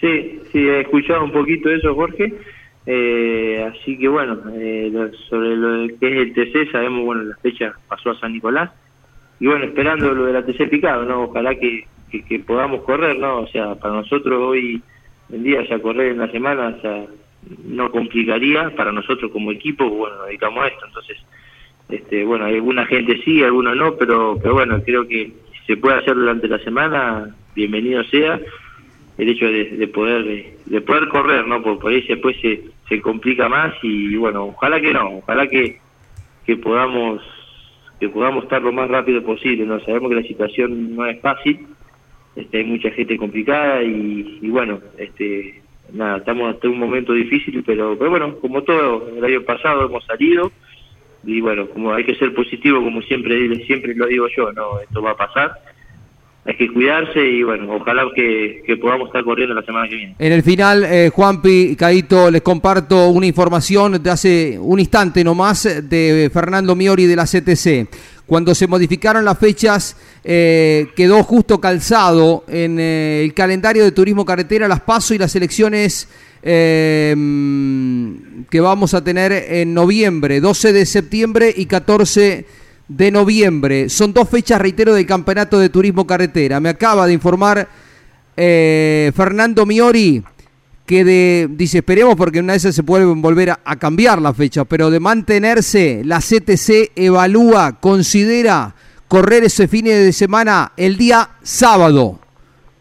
Sí, 0.00 0.40
sí, 0.52 0.68
he 0.68 0.80
escuchado 0.80 1.24
un 1.24 1.32
poquito 1.32 1.70
eso, 1.70 1.94
Jorge. 1.94 2.32
Eh, 2.86 3.70
así 3.70 3.98
que 3.98 4.08
bueno, 4.08 4.40
eh, 4.54 4.90
sobre 5.28 5.56
lo 5.56 5.88
que 5.98 6.08
es 6.08 6.16
el 6.16 6.32
TC, 6.32 6.72
sabemos, 6.72 7.04
bueno, 7.04 7.22
la 7.24 7.36
fecha 7.36 7.74
pasó 7.88 8.10
a 8.10 8.18
San 8.18 8.32
Nicolás. 8.32 8.70
Y 9.40 9.46
bueno, 9.46 9.66
esperando 9.66 10.14
lo 10.14 10.24
de 10.24 10.32
la 10.32 10.44
TC 10.44 10.68
picado, 10.70 11.04
¿no? 11.04 11.24
Ojalá 11.24 11.54
que, 11.54 11.86
que, 12.10 12.38
podamos 12.40 12.82
correr, 12.82 13.18
¿no? 13.18 13.40
O 13.40 13.46
sea, 13.48 13.74
para 13.74 13.94
nosotros 13.94 14.40
hoy 14.40 14.80
en 15.30 15.42
día 15.42 15.62
ya 15.68 15.78
correr 15.80 16.12
en 16.12 16.18
la 16.18 16.30
semana, 16.30 16.74
o 16.78 16.80
sea, 16.80 17.04
no 17.64 17.90
complicaría 17.90 18.70
para 18.74 18.90
nosotros 18.90 19.30
como 19.30 19.52
equipo, 19.52 19.88
bueno, 19.88 20.16
nos 20.16 20.26
dedicamos 20.28 20.64
a 20.64 20.68
esto. 20.68 20.86
Entonces, 20.86 21.18
este, 21.90 22.24
bueno, 22.24 22.46
alguna 22.46 22.86
gente 22.86 23.20
sí, 23.22 23.42
algunos 23.42 23.76
no, 23.76 23.96
pero, 23.96 24.38
pero 24.40 24.54
bueno, 24.54 24.82
creo 24.82 25.06
que 25.06 25.32
si 25.52 25.66
se 25.66 25.76
puede 25.76 25.98
hacer 25.98 26.14
durante 26.14 26.48
la 26.48 26.58
semana, 26.60 27.34
bienvenido 27.54 28.02
sea 28.04 28.40
el 29.18 29.28
hecho 29.28 29.46
de, 29.46 29.88
poder 29.88 30.54
de, 30.64 30.80
poder 30.80 31.08
correr, 31.08 31.46
¿no? 31.46 31.60
Por, 31.60 31.80
por 31.80 31.92
ahí 31.92 32.06
después 32.06 32.36
se, 32.40 32.62
se 32.88 33.00
complica 33.00 33.48
más 33.48 33.74
y 33.82 34.14
bueno, 34.16 34.44
ojalá 34.46 34.80
que 34.80 34.92
no, 34.92 35.18
ojalá 35.18 35.48
que, 35.48 35.78
que 36.46 36.56
podamos 36.56 37.20
que 37.98 38.08
podamos 38.08 38.44
estar 38.44 38.62
lo 38.62 38.72
más 38.72 38.88
rápido 38.88 39.22
posible, 39.24 39.66
¿no? 39.66 39.80
Sabemos 39.80 40.10
que 40.10 40.14
la 40.14 40.22
situación 40.22 40.94
no 40.94 41.04
es 41.04 41.20
fácil, 41.20 41.66
este, 42.36 42.58
hay 42.58 42.64
mucha 42.64 42.92
gente 42.92 43.16
complicada 43.16 43.82
y, 43.82 44.48
bueno, 44.48 44.78
este 44.96 45.62
nada, 45.92 46.18
estamos 46.18 46.54
en 46.62 46.70
un 46.70 46.78
momento 46.78 47.12
difícil, 47.12 47.64
pero, 47.66 47.96
pero 47.98 48.10
bueno, 48.10 48.36
como 48.36 48.62
todo 48.62 49.08
el 49.16 49.24
año 49.24 49.42
pasado 49.42 49.86
hemos 49.86 50.04
salido 50.04 50.52
y 51.24 51.40
bueno, 51.40 51.66
como 51.70 51.92
hay 51.92 52.04
que 52.04 52.14
ser 52.14 52.32
positivo, 52.34 52.84
como 52.84 53.02
siempre 53.02 53.56
siempre 53.64 53.94
lo 53.94 54.06
digo 54.06 54.28
yo, 54.28 54.52
no, 54.52 54.78
esto 54.80 55.02
va 55.02 55.12
a 55.12 55.16
pasar 55.16 55.52
hay 56.48 56.56
que 56.56 56.72
cuidarse 56.72 57.22
y 57.22 57.42
bueno, 57.42 57.74
ojalá 57.74 58.04
que, 58.16 58.62
podamos 58.80 59.08
estar 59.08 59.22
corriendo 59.22 59.54
la 59.54 59.62
semana 59.62 59.86
que 59.86 59.96
viene. 59.96 60.14
En 60.18 60.32
el 60.32 60.42
final, 60.42 60.82
eh, 60.82 61.10
Juanpi, 61.12 61.76
Caito, 61.76 62.30
les 62.30 62.40
comparto 62.40 63.10
una 63.10 63.26
información 63.26 64.02
de 64.02 64.10
hace 64.10 64.58
un 64.58 64.80
instante 64.80 65.22
nomás 65.22 65.64
de 65.90 66.30
Fernando 66.32 66.74
Miori 66.74 67.04
de 67.04 67.16
la 67.16 67.26
CTC. 67.26 67.86
Cuando 68.24 68.54
se 68.54 68.66
modificaron 68.66 69.26
las 69.26 69.38
fechas, 69.38 69.94
eh, 70.24 70.86
quedó 70.96 71.22
justo 71.22 71.60
calzado 71.60 72.44
en 72.48 72.80
eh, 72.80 73.24
el 73.24 73.34
calendario 73.34 73.84
de 73.84 73.92
turismo 73.92 74.24
carretera 74.24 74.66
las 74.68 74.80
pasos 74.80 75.10
y 75.10 75.18
las 75.18 75.36
elecciones 75.36 76.08
que 76.40 77.14
vamos 78.60 78.94
a 78.94 79.04
tener 79.04 79.32
en 79.32 79.74
noviembre, 79.74 80.40
12 80.40 80.72
de 80.72 80.86
septiembre 80.86 81.52
y 81.54 81.66
14 81.66 82.20
de 82.20 82.57
noviembre. 82.88 83.88
Son 83.88 84.12
dos 84.12 84.28
fechas, 84.28 84.60
reitero, 84.60 84.94
del 84.94 85.06
Campeonato 85.06 85.58
de 85.58 85.68
Turismo 85.68 86.06
Carretera. 86.06 86.60
Me 86.60 86.68
acaba 86.68 87.06
de 87.06 87.12
informar 87.12 87.68
eh, 88.36 89.12
Fernando 89.14 89.66
Miori 89.66 90.22
que 90.86 91.04
de, 91.04 91.48
dice, 91.50 91.78
esperemos 91.78 92.16
porque 92.16 92.40
una 92.40 92.54
vez 92.54 92.62
se 92.62 92.82
puede 92.82 93.04
volver 93.04 93.50
a, 93.50 93.60
a, 93.62 93.76
cambiar 93.76 94.22
la 94.22 94.32
fecha, 94.32 94.64
pero 94.64 94.90
de 94.90 94.98
mantenerse, 94.98 96.00
la 96.02 96.18
CTC 96.18 96.92
evalúa, 96.96 97.78
considera 97.78 98.74
correr 99.06 99.44
ese 99.44 99.68
fin 99.68 99.84
de 99.84 100.12
semana 100.14 100.72
el 100.78 100.96
día 100.96 101.28
sábado. 101.42 102.18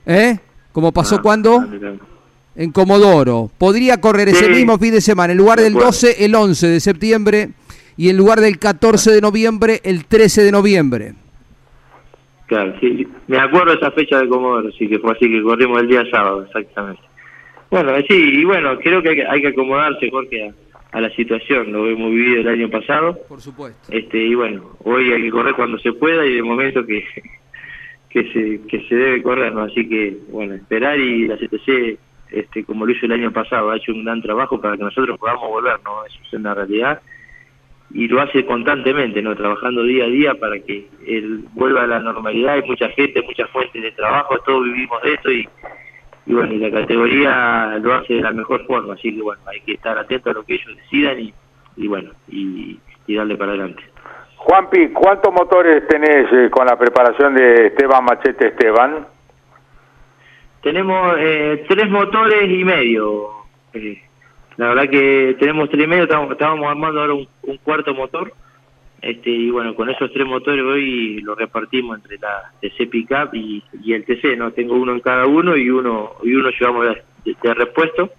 ¿Eh? 0.06 0.40
Como 0.72 0.94
pasó 0.94 1.16
Ah, 1.16 1.22
cuando? 1.22 1.68
En 2.56 2.72
Comodoro. 2.72 3.52
Podría 3.58 4.00
correr 4.00 4.30
ese 4.30 4.48
mismo 4.50 4.78
fin 4.78 4.94
de 4.94 5.02
semana, 5.02 5.34
en 5.34 5.38
lugar 5.38 5.58
De 5.58 5.66
del 5.66 5.74
acuerdo. 5.74 5.88
12, 5.92 6.24
el 6.24 6.34
11 6.34 6.68
de 6.68 6.80
septiembre, 6.80 7.50
y 7.98 8.10
en 8.10 8.18
lugar 8.18 8.40
del 8.40 8.60
14 8.60 9.12
de 9.12 9.22
noviembre, 9.22 9.82
el 9.84 10.06
13 10.06 10.44
de 10.44 10.52
noviembre. 10.52 11.14
Claro, 12.46 12.74
sí, 12.80 13.06
me 13.28 13.38
acuerdo 13.40 13.72
de 13.72 13.78
esa 13.78 13.92
fecha 13.92 14.20
de 14.20 14.30
Comodoro, 14.30 14.72
sí 14.72 14.88
que 14.88 15.00
fue 15.00 15.12
así 15.12 15.30
que 15.30 15.42
corrimos 15.42 15.82
el 15.82 15.88
día 15.90 16.06
sábado, 16.10 16.44
exactamente. 16.44 17.02
Bueno, 17.70 17.92
sí, 18.08 18.16
y 18.16 18.46
bueno, 18.46 18.78
creo 18.80 19.02
que 19.02 19.10
hay 19.10 19.16
que, 19.18 19.26
hay 19.28 19.42
que 19.42 19.48
acomodarse, 19.50 20.10
Jorge, 20.10 20.48
a, 20.48 20.98
a 20.98 21.02
la 21.02 21.10
situación, 21.10 21.74
lo 21.74 21.90
hemos 21.90 22.10
vivido 22.12 22.40
el 22.42 22.48
año 22.48 22.70
pasado, 22.70 23.18
Por 23.28 23.42
supuesto. 23.42 23.92
este 23.92 24.18
y 24.18 24.34
bueno, 24.36 24.78
hoy 24.86 25.12
hay 25.12 25.24
que 25.24 25.30
correr 25.30 25.56
cuando 25.56 25.78
se 25.80 25.92
pueda 25.92 26.26
y 26.26 26.36
de 26.36 26.44
momento 26.44 26.86
que, 26.86 27.04
que 28.10 28.32
se 28.32 28.62
que 28.68 28.88
se 28.88 28.96
debe 28.96 29.22
correr, 29.22 29.52
¿no? 29.54 29.64
Así 29.64 29.88
que, 29.90 30.16
bueno, 30.30 30.54
esperar 30.54 30.98
y 30.98 31.28
la 31.28 31.36
CTC, 31.36 32.00
este 32.32 32.64
como 32.64 32.86
lo 32.86 32.94
hizo 32.94 33.06
el 33.06 33.12
año 33.12 33.34
pasado, 33.34 33.72
ha 33.72 33.78
hecho 33.78 33.92
un 33.92 34.06
gran 34.06 34.22
trabajo 34.22 34.62
para 34.62 34.78
que 34.78 34.84
nosotros 34.84 35.20
podamos 35.20 35.50
volver, 35.50 35.78
¿no? 35.84 36.06
Eso 36.06 36.18
es 36.26 36.34
una 36.34 36.54
realidad 36.54 37.02
y 37.92 38.08
lo 38.08 38.22
hace 38.22 38.46
constantemente, 38.46 39.22
¿no? 39.22 39.36
Trabajando 39.36 39.84
día 39.84 40.04
a 40.06 40.08
día 40.08 40.34
para 40.36 40.60
que 40.60 40.88
él 41.08 41.46
vuelva 41.54 41.84
a 41.84 41.88
la 41.88 42.00
normalidad. 42.00 42.56
Hay 42.56 42.64
mucha 42.64 42.90
gente, 42.90 43.22
muchas 43.22 43.50
fuentes 43.50 43.82
de 43.82 43.92
trabajo, 43.92 44.38
todos 44.40 44.64
vivimos 44.66 45.02
de 45.04 45.14
esto 45.14 45.32
y, 45.32 45.48
y 46.26 46.34
bueno, 46.34 46.54
y 46.54 46.58
la 46.58 46.72
categoría 46.72 47.78
lo 47.82 47.94
hace 47.94 48.16
de 48.16 48.22
la 48.22 48.32
mejor 48.32 48.66
forma, 48.66 48.94
así 48.96 49.16
que 49.16 49.22
bueno, 49.22 49.42
hay 49.48 49.62
que 49.62 49.74
estar 49.74 49.98
atento 49.98 50.30
a 50.30 50.34
lo 50.34 50.44
que 50.44 50.56
ellos 50.56 50.76
decidan 50.76 51.20
y, 51.20 51.34
y 51.78 51.88
bueno, 51.88 52.12
y, 52.30 52.78
y 53.08 53.16
darle 53.16 53.38
para 53.38 53.52
adelante. 53.52 53.84
Juanpi, 54.36 54.90
¿cuántos 54.90 55.34
motores 55.34 55.88
tenés 55.88 56.32
eh, 56.32 56.50
con 56.50 56.66
la 56.68 56.78
preparación 56.78 57.34
de 57.36 57.68
Esteban 57.68 58.06
Machete 58.06 58.48
Esteban? 58.48 59.08
Tenemos 60.62 61.16
eh, 61.18 61.66
tres 61.68 61.90
motores 61.90 62.50
y 62.50 62.64
medio. 62.64 63.30
eh, 63.74 64.02
la 64.58 64.70
verdad 64.70 64.90
que 64.90 65.36
tenemos 65.40 65.70
tres 65.70 65.86
y 65.86 65.88
medio, 65.88 66.04
estábamos, 66.04 66.68
armando 66.68 67.02
ahora 67.02 67.14
un, 67.14 67.28
cuarto 67.64 67.94
motor. 67.94 68.34
Este, 69.00 69.30
y 69.30 69.52
bueno, 69.52 69.76
con 69.76 69.90
esos 69.90 70.12
tres 70.12 70.26
motores 70.26 70.64
hoy 70.64 71.22
lo 71.22 71.36
repartimos 71.36 71.98
entre 71.98 72.18
la 72.18 72.52
TC 72.60 72.90
Pickup 72.90 73.34
y, 73.34 73.64
el 73.94 74.04
TC, 74.04 74.36
¿no? 74.36 74.52
Tengo 74.52 74.76
uno 74.76 74.94
en 74.94 75.00
cada 75.00 75.28
uno 75.28 75.56
y 75.56 75.70
uno 75.70 76.14
y 76.24 76.34
uno 76.34 76.50
llevamos 76.50 76.88
de 77.24 77.54
repuesto. 77.54 78.10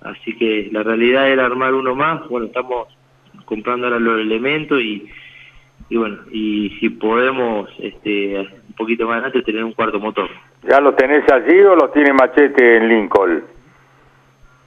Así 0.00 0.34
que 0.36 0.68
la 0.72 0.82
realidad 0.82 1.28
era 1.28 1.46
armar 1.46 1.74
uno 1.74 1.94
más. 1.94 2.26
Bueno, 2.28 2.46
estamos 2.46 2.88
comprando 3.44 3.86
ahora 3.86 4.00
los 4.00 4.20
elementos 4.20 4.80
y, 4.80 5.06
y 5.90 5.96
bueno, 5.96 6.18
y 6.30 6.70
si 6.80 6.88
podemos 6.88 7.68
este, 7.78 8.38
un 8.38 8.74
poquito 8.76 9.06
más 9.06 9.14
adelante 9.14 9.42
tener 9.42 9.62
un 9.62 9.72
cuarto 9.72 10.00
motor. 10.00 10.28
¿Ya 10.68 10.80
lo 10.80 10.94
tenés 10.94 11.30
allí 11.30 11.60
o 11.60 11.76
lo 11.76 11.90
tiene 11.90 12.12
Machete 12.12 12.78
en 12.78 12.88
Lincoln? 12.88 13.44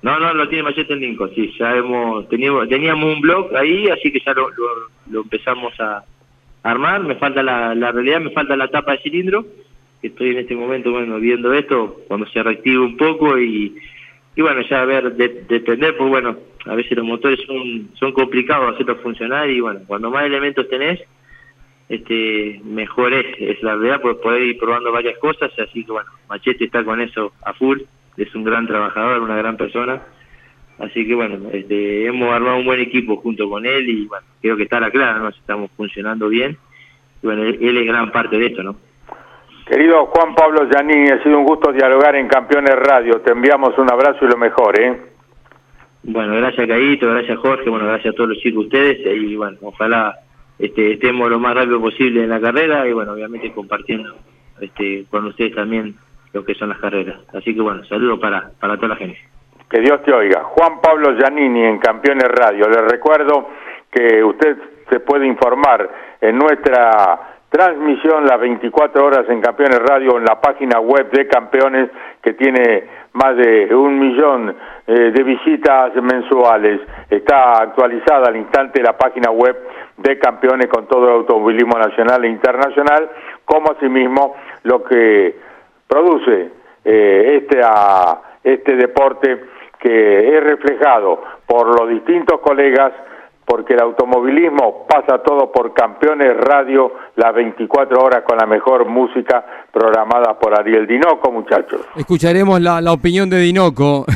No, 0.05 0.19
no, 0.19 0.35
lo 0.35 0.47
tiene 0.47 0.61
Machete 0.65 0.93
en 0.93 0.99
Lincoln, 0.99 1.31
sí, 1.33 1.51
ya 1.57 1.75
hemos, 1.75 2.29
teníamos, 2.29 2.69
teníamos 2.69 3.15
un 3.15 3.21
blog 3.21 3.55
ahí, 3.55 3.87
así 3.89 4.11
que 4.11 4.19
ya 4.23 4.35
lo, 4.35 4.51
lo, 4.51 4.67
lo 5.09 5.21
empezamos 5.21 5.73
a 5.79 6.03
armar, 6.61 7.01
me 7.01 7.15
falta 7.15 7.41
la, 7.41 7.73
realidad, 7.91 8.21
me 8.21 8.29
falta 8.29 8.55
la 8.55 8.67
tapa 8.67 8.91
de 8.91 8.99
cilindro, 8.99 9.47
que 9.99 10.09
estoy 10.09 10.29
en 10.29 10.37
este 10.37 10.55
momento, 10.55 10.91
bueno, 10.91 11.17
viendo 11.19 11.51
esto, 11.53 12.01
cuando 12.07 12.27
se 12.27 12.43
reactive 12.43 12.77
un 12.77 12.97
poco 12.97 13.39
y, 13.39 13.75
y 14.35 14.41
bueno, 14.43 14.61
ya 14.69 14.83
a 14.83 14.85
ver, 14.85 15.11
de- 15.15 15.43
depender, 15.49 15.97
pues 15.97 16.07
bueno, 16.07 16.37
a 16.67 16.75
veces 16.75 16.95
los 16.95 17.05
motores 17.07 17.39
son, 17.47 17.89
son 17.95 18.11
complicados 18.11 18.75
hacerlos 18.75 19.01
funcionar 19.01 19.49
y 19.49 19.59
bueno, 19.59 19.79
cuando 19.87 20.11
más 20.11 20.25
elementos 20.25 20.69
tenés, 20.69 21.01
este 21.89 22.61
mejor 22.63 23.11
es, 23.11 23.25
es 23.39 23.63
la 23.63 23.75
verdad, 23.75 24.01
por 24.01 24.21
poder 24.21 24.43
ir 24.43 24.59
probando 24.59 24.91
varias 24.91 25.17
cosas, 25.17 25.51
así 25.57 25.83
que 25.83 25.91
bueno, 25.91 26.11
Machete 26.29 26.65
está 26.65 26.83
con 26.83 27.01
eso 27.01 27.31
a 27.43 27.53
full, 27.53 27.79
es 28.17 28.33
un 28.35 28.43
gran 28.43 28.67
trabajador, 28.67 29.21
una 29.21 29.37
gran 29.37 29.57
persona, 29.57 30.01
así 30.79 31.05
que 31.05 31.15
bueno, 31.15 31.49
este, 31.51 32.05
hemos 32.05 32.33
armado 32.33 32.57
un 32.57 32.65
buen 32.65 32.79
equipo 32.79 33.17
junto 33.17 33.49
con 33.49 33.65
él 33.65 33.89
y 33.89 34.05
bueno, 34.05 34.25
creo 34.41 34.57
que 34.57 34.63
está 34.63 34.79
la 34.79 34.91
clara, 34.91 35.19
¿no? 35.19 35.29
estamos 35.29 35.71
funcionando 35.75 36.29
bien, 36.29 36.57
y 37.21 37.25
bueno, 37.25 37.43
él, 37.43 37.57
él 37.61 37.77
es 37.77 37.85
gran 37.85 38.11
parte 38.11 38.37
de 38.37 38.47
esto, 38.47 38.63
¿no? 38.63 38.75
Querido 39.65 40.05
Juan 40.05 40.35
Pablo 40.35 40.69
Giannini, 40.69 41.09
ha 41.09 41.23
sido 41.23 41.39
un 41.39 41.45
gusto 41.45 41.71
dialogar 41.71 42.15
en 42.15 42.27
Campeones 42.27 42.75
Radio. 42.75 43.19
Te 43.21 43.31
enviamos 43.31 43.75
un 43.79 43.91
abrazo 43.91 44.23
y 44.23 44.27
lo 44.27 44.37
mejor, 44.37 44.79
¿eh? 44.79 44.95
Bueno, 46.03 46.35
gracias 46.35 46.67
Caíto, 46.67 47.09
gracias 47.09 47.39
Jorge, 47.39 47.67
bueno, 47.67 47.87
gracias 47.87 48.13
a 48.13 48.15
todos 48.15 48.29
los 48.29 48.37
chicos 48.37 48.65
ustedes 48.65 48.99
y 49.03 49.35
bueno, 49.35 49.57
ojalá 49.63 50.13
este, 50.59 50.93
estemos 50.93 51.31
lo 51.31 51.39
más 51.39 51.55
rápido 51.55 51.81
posible 51.81 52.23
en 52.23 52.29
la 52.29 52.39
carrera 52.39 52.87
y 52.87 52.93
bueno, 52.93 53.13
obviamente 53.13 53.51
compartiendo 53.51 54.15
este, 54.61 55.05
con 55.09 55.25
ustedes 55.25 55.55
también 55.55 55.95
lo 56.35 56.43
que 56.43 56.53
son 56.53 56.67
las 56.67 56.79
carreras. 56.79 57.17
Así 57.33 57.55
que 57.55 57.61
bueno, 57.61 57.83
saludos 57.85 58.19
para, 58.19 58.49
para 58.59 58.75
toda 58.75 58.89
la 58.89 58.95
gente. 58.97 59.17
Que 59.69 59.79
Dios 59.79 60.03
te 60.03 60.13
oiga. 60.13 60.43
Juan 60.43 60.81
Pablo 60.81 61.15
Giannini 61.15 61.63
en 61.63 61.79
Campeones 61.79 62.27
Radio. 62.27 62.67
Les 62.67 62.91
recuerdo 62.91 63.49
que 63.89 64.21
usted 64.21 64.57
se 64.89 64.99
puede 64.99 65.25
informar 65.25 65.89
en 66.19 66.37
nuestra 66.37 67.31
transmisión 67.49 68.25
las 68.25 68.37
24 68.39 69.05
horas 69.05 69.29
en 69.29 69.39
Campeones 69.39 69.79
Radio 69.79 70.17
en 70.17 70.25
la 70.25 70.41
página 70.41 70.81
web 70.81 71.09
de 71.09 71.25
Campeones 71.25 71.89
que 72.21 72.33
tiene 72.33 72.83
más 73.13 73.37
de 73.37 73.73
un 73.73 73.97
millón 73.97 74.53
eh, 74.87 75.11
de 75.11 75.23
visitas 75.23 75.95
mensuales. 75.95 76.81
Está 77.09 77.61
actualizada 77.61 78.27
al 78.27 78.35
instante 78.35 78.83
la 78.83 78.97
página 78.97 79.31
web 79.31 79.55
de 79.95 80.19
Campeones 80.19 80.67
con 80.67 80.85
todo 80.85 81.05
el 81.05 81.13
automovilismo 81.13 81.79
nacional 81.79 82.25
e 82.25 82.27
internacional, 82.27 83.09
como 83.45 83.71
asimismo 83.71 84.35
lo 84.63 84.83
que 84.83 85.44
produce 85.87 86.51
eh, 86.83 87.39
este, 87.41 87.61
a- 87.63 88.21
este 88.43 88.75
deporte 88.75 89.43
que 89.79 90.37
es 90.37 90.43
reflejado 90.43 91.21
por 91.45 91.79
los 91.79 91.89
distintos 91.89 92.39
colegas, 92.41 92.91
porque 93.45 93.73
el 93.75 93.81
automovilismo 93.81 94.87
pasa 94.87 95.19
todo 95.21 95.51
por 95.51 95.73
Campeones 95.73 96.35
Radio, 96.37 96.91
las 97.15 97.33
24 97.35 97.99
horas 98.01 98.23
con 98.27 98.37
la 98.37 98.47
mejor 98.47 98.85
música 98.85 99.45
programada 99.71 100.37
por 100.39 100.59
Ariel 100.59 100.87
Dinoco, 100.87 101.31
muchachos. 101.31 101.81
Escucharemos 101.95 102.59
la, 102.61 102.81
la 102.81 102.91
opinión 102.93 103.29
de 103.29 103.37
Dinoco. 103.39 104.05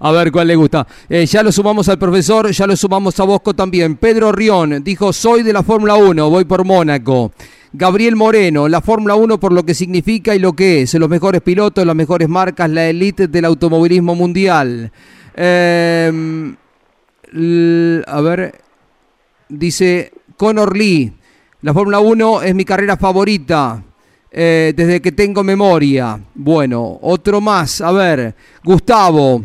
A 0.00 0.12
ver 0.12 0.30
cuál 0.30 0.48
le 0.48 0.56
gusta. 0.56 0.86
Eh, 1.08 1.24
ya 1.24 1.42
lo 1.42 1.50
sumamos 1.50 1.88
al 1.88 1.98
profesor, 1.98 2.50
ya 2.50 2.66
lo 2.66 2.76
sumamos 2.76 3.18
a 3.20 3.24
Bosco 3.24 3.54
también. 3.54 3.96
Pedro 3.96 4.32
Rión 4.32 4.84
dijo, 4.84 5.14
soy 5.14 5.42
de 5.42 5.52
la 5.54 5.62
Fórmula 5.62 5.94
1, 5.94 6.28
voy 6.28 6.44
por 6.44 6.62
Mónaco. 6.66 7.30
Gabriel 7.76 8.14
Moreno, 8.14 8.68
la 8.68 8.80
Fórmula 8.80 9.16
1 9.16 9.40
por 9.40 9.52
lo 9.52 9.64
que 9.64 9.74
significa 9.74 10.32
y 10.34 10.38
lo 10.38 10.52
que 10.52 10.82
es. 10.82 10.94
Los 10.94 11.08
mejores 11.08 11.40
pilotos, 11.42 11.84
las 11.84 11.96
mejores 11.96 12.28
marcas, 12.28 12.70
la 12.70 12.86
élite 12.88 13.26
del 13.26 13.44
automovilismo 13.46 14.14
mundial. 14.14 14.92
L- 17.32 18.02
a 18.06 18.20
ver, 18.20 18.60
dice 19.48 20.12
Conor 20.36 20.76
Lee, 20.76 21.12
la 21.62 21.74
Fórmula 21.74 21.98
1 21.98 22.42
es 22.42 22.54
mi 22.54 22.64
carrera 22.64 22.96
favorita 22.96 23.82
eh, 24.30 24.72
desde 24.76 25.00
que 25.02 25.10
tengo 25.10 25.42
memoria. 25.42 26.20
Bueno, 26.32 26.98
otro 27.02 27.40
más, 27.40 27.80
a 27.80 27.90
ver, 27.90 28.36
Gustavo, 28.62 29.44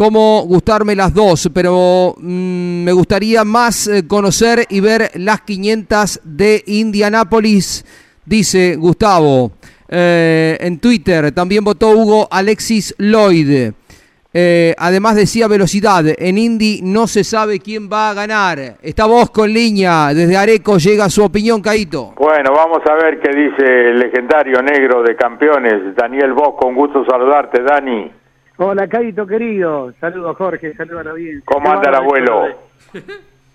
cómo 0.00 0.44
gustarme 0.46 0.96
las 0.96 1.12
dos, 1.12 1.50
pero 1.52 2.14
mm, 2.16 2.84
me 2.84 2.92
gustaría 2.92 3.44
más 3.44 3.86
eh, 3.86 4.06
conocer 4.08 4.64
y 4.70 4.80
ver 4.80 5.10
las 5.16 5.42
500 5.42 6.22
de 6.24 6.62
Indianápolis, 6.68 7.84
dice 8.24 8.76
Gustavo. 8.76 9.52
Eh, 9.86 10.56
en 10.58 10.78
Twitter 10.80 11.32
también 11.32 11.62
votó 11.64 11.90
Hugo 11.90 12.26
Alexis 12.30 12.94
Lloyd. 12.96 13.72
Eh, 14.32 14.74
además 14.78 15.16
decía 15.16 15.48
velocidad, 15.48 16.02
en 16.06 16.38
Indy 16.38 16.80
no 16.82 17.06
se 17.06 17.22
sabe 17.22 17.58
quién 17.58 17.90
va 17.92 18.08
a 18.08 18.14
ganar. 18.14 18.78
Está 18.80 19.04
Bosco 19.04 19.44
en 19.44 19.52
línea, 19.52 20.14
desde 20.14 20.34
Areco 20.34 20.78
llega 20.78 21.10
su 21.10 21.22
opinión, 21.22 21.60
Caito. 21.60 22.14
Bueno, 22.16 22.54
vamos 22.56 22.80
a 22.88 22.94
ver 22.94 23.20
qué 23.20 23.36
dice 23.36 23.90
el 23.90 23.98
legendario 23.98 24.62
negro 24.62 25.02
de 25.02 25.14
campeones, 25.14 25.94
Daniel 25.94 26.32
Bosco, 26.32 26.68
un 26.68 26.74
gusto 26.74 27.04
saludarte, 27.04 27.62
Dani. 27.62 28.19
Hola, 28.62 28.86
Caito 28.88 29.26
querido. 29.26 29.94
Saludos, 30.00 30.36
Jorge. 30.36 30.74
Saludos 30.74 31.00
a 31.00 31.04
la 31.04 31.10
audiencia. 31.12 31.42
¿Cómo 31.46 31.72
anda 31.72 31.88
el 31.88 31.94
abuelo? 31.94 32.48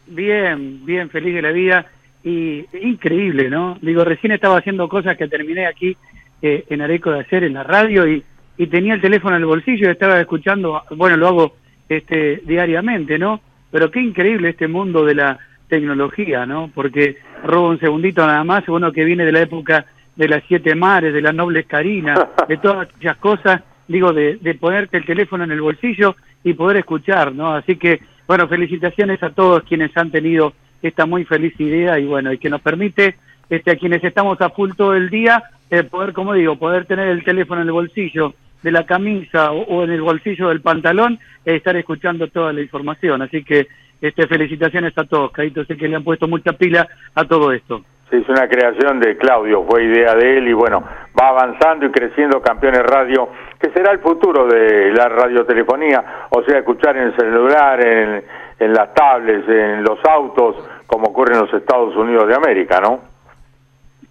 Bien, 0.07 0.83
bien, 0.83 1.11
feliz 1.11 1.35
de 1.35 1.41
la 1.43 1.51
vida. 1.51 1.85
Y 2.23 2.65
increíble, 2.81 3.51
¿no? 3.51 3.77
Digo, 3.83 4.03
recién 4.03 4.31
estaba 4.31 4.57
haciendo 4.57 4.89
cosas 4.89 5.15
que 5.15 5.27
terminé 5.27 5.67
aquí 5.67 5.95
eh, 6.41 6.65
en 6.71 6.81
Areco 6.81 7.11
de 7.11 7.19
hacer 7.19 7.43
en 7.43 7.53
la 7.53 7.61
radio 7.61 8.07
y, 8.07 8.23
y 8.57 8.65
tenía 8.65 8.95
el 8.95 9.01
teléfono 9.01 9.35
en 9.35 9.43
el 9.43 9.47
bolsillo 9.47 9.87
y 9.87 9.91
estaba 9.91 10.19
escuchando, 10.19 10.81
bueno, 10.95 11.17
lo 11.17 11.27
hago 11.27 11.55
este 11.87 12.41
diariamente, 12.43 13.19
¿no? 13.19 13.41
Pero 13.69 13.91
qué 13.91 14.01
increíble 14.01 14.49
este 14.49 14.67
mundo 14.67 15.05
de 15.05 15.13
la 15.13 15.37
tecnología, 15.67 16.47
¿no? 16.47 16.71
Porque 16.73 17.17
robo 17.43 17.69
un 17.69 17.79
segundito 17.79 18.25
nada 18.25 18.43
más, 18.43 18.67
uno 18.69 18.91
que 18.91 19.05
viene 19.05 19.23
de 19.23 19.31
la 19.31 19.41
época 19.41 19.85
de 20.15 20.27
las 20.27 20.43
siete 20.47 20.73
mares, 20.73 21.13
de 21.13 21.21
las 21.21 21.35
nobles 21.35 21.67
carinas, 21.67 22.19
de 22.47 22.57
todas 22.57 22.89
aquellas 22.89 23.17
cosas, 23.17 23.61
digo, 23.87 24.13
de, 24.13 24.37
de 24.37 24.55
ponerte 24.55 24.97
el 24.97 25.05
teléfono 25.05 25.43
en 25.43 25.51
el 25.51 25.61
bolsillo 25.61 26.15
y 26.43 26.53
poder 26.53 26.77
escuchar, 26.77 27.33
¿no? 27.33 27.53
Así 27.55 27.75
que, 27.77 28.01
bueno, 28.27 28.47
felicitaciones 28.47 29.21
a 29.23 29.31
todos 29.31 29.63
quienes 29.63 29.95
han 29.97 30.11
tenido 30.11 30.53
esta 30.81 31.05
muy 31.05 31.25
feliz 31.25 31.59
idea 31.59 31.99
y 31.99 32.05
bueno, 32.05 32.31
y 32.31 32.37
que 32.37 32.49
nos 32.49 32.61
permite 32.61 33.15
este, 33.49 33.71
a 33.71 33.75
quienes 33.75 34.03
estamos 34.03 34.39
a 34.41 34.49
full 34.49 34.71
todo 34.75 34.95
el 34.95 35.09
día, 35.09 35.43
eh, 35.69 35.83
poder, 35.83 36.13
como 36.13 36.33
digo, 36.33 36.57
poder 36.57 36.85
tener 36.85 37.07
el 37.09 37.23
teléfono 37.23 37.61
en 37.61 37.67
el 37.67 37.73
bolsillo 37.73 38.33
de 38.61 38.71
la 38.71 38.85
camisa 38.85 39.51
o, 39.51 39.83
en 39.83 39.91
el 39.91 40.01
bolsillo 40.01 40.49
del 40.49 40.61
pantalón, 40.61 41.19
eh, 41.45 41.55
estar 41.55 41.75
escuchando 41.75 42.27
toda 42.27 42.53
la 42.53 42.61
información. 42.61 43.21
Así 43.21 43.43
que 43.43 43.67
este, 44.01 44.27
felicitaciones 44.27 44.97
a 44.97 45.03
todos, 45.03 45.31
Caíto, 45.31 45.63
sé 45.65 45.77
que 45.77 45.87
le 45.87 45.95
han 45.95 46.03
puesto 46.03 46.27
mucha 46.27 46.53
pila 46.53 46.87
a 47.13 47.25
todo 47.25 47.51
esto. 47.51 47.83
Es 48.21 48.29
una 48.29 48.47
creación 48.47 48.99
de 48.99 49.17
Claudio, 49.17 49.65
fue 49.69 49.83
idea 49.83 50.15
de 50.15 50.37
él 50.37 50.47
y 50.47 50.53
bueno, 50.53 50.83
va 51.19 51.29
avanzando 51.29 51.85
y 51.85 51.91
creciendo 51.91 52.41
Campeones 52.41 52.83
Radio, 52.83 53.29
que 53.59 53.69
será 53.71 53.91
el 53.91 53.99
futuro 53.99 54.47
de 54.47 54.93
la 54.93 55.09
radiotelefonía, 55.09 56.27
o 56.29 56.41
sea, 56.43 56.59
escuchar 56.59 56.95
en 56.95 57.03
el 57.03 57.15
celular, 57.15 57.85
en, 57.85 58.23
en 58.59 58.73
las 58.73 58.93
tablets, 58.93 59.47
en 59.49 59.83
los 59.83 59.99
autos, 60.05 60.55
como 60.87 61.07
ocurre 61.07 61.33
en 61.33 61.41
los 61.41 61.53
Estados 61.53 61.95
Unidos 61.95 62.27
de 62.27 62.35
América, 62.35 62.79
¿no? 62.79 63.01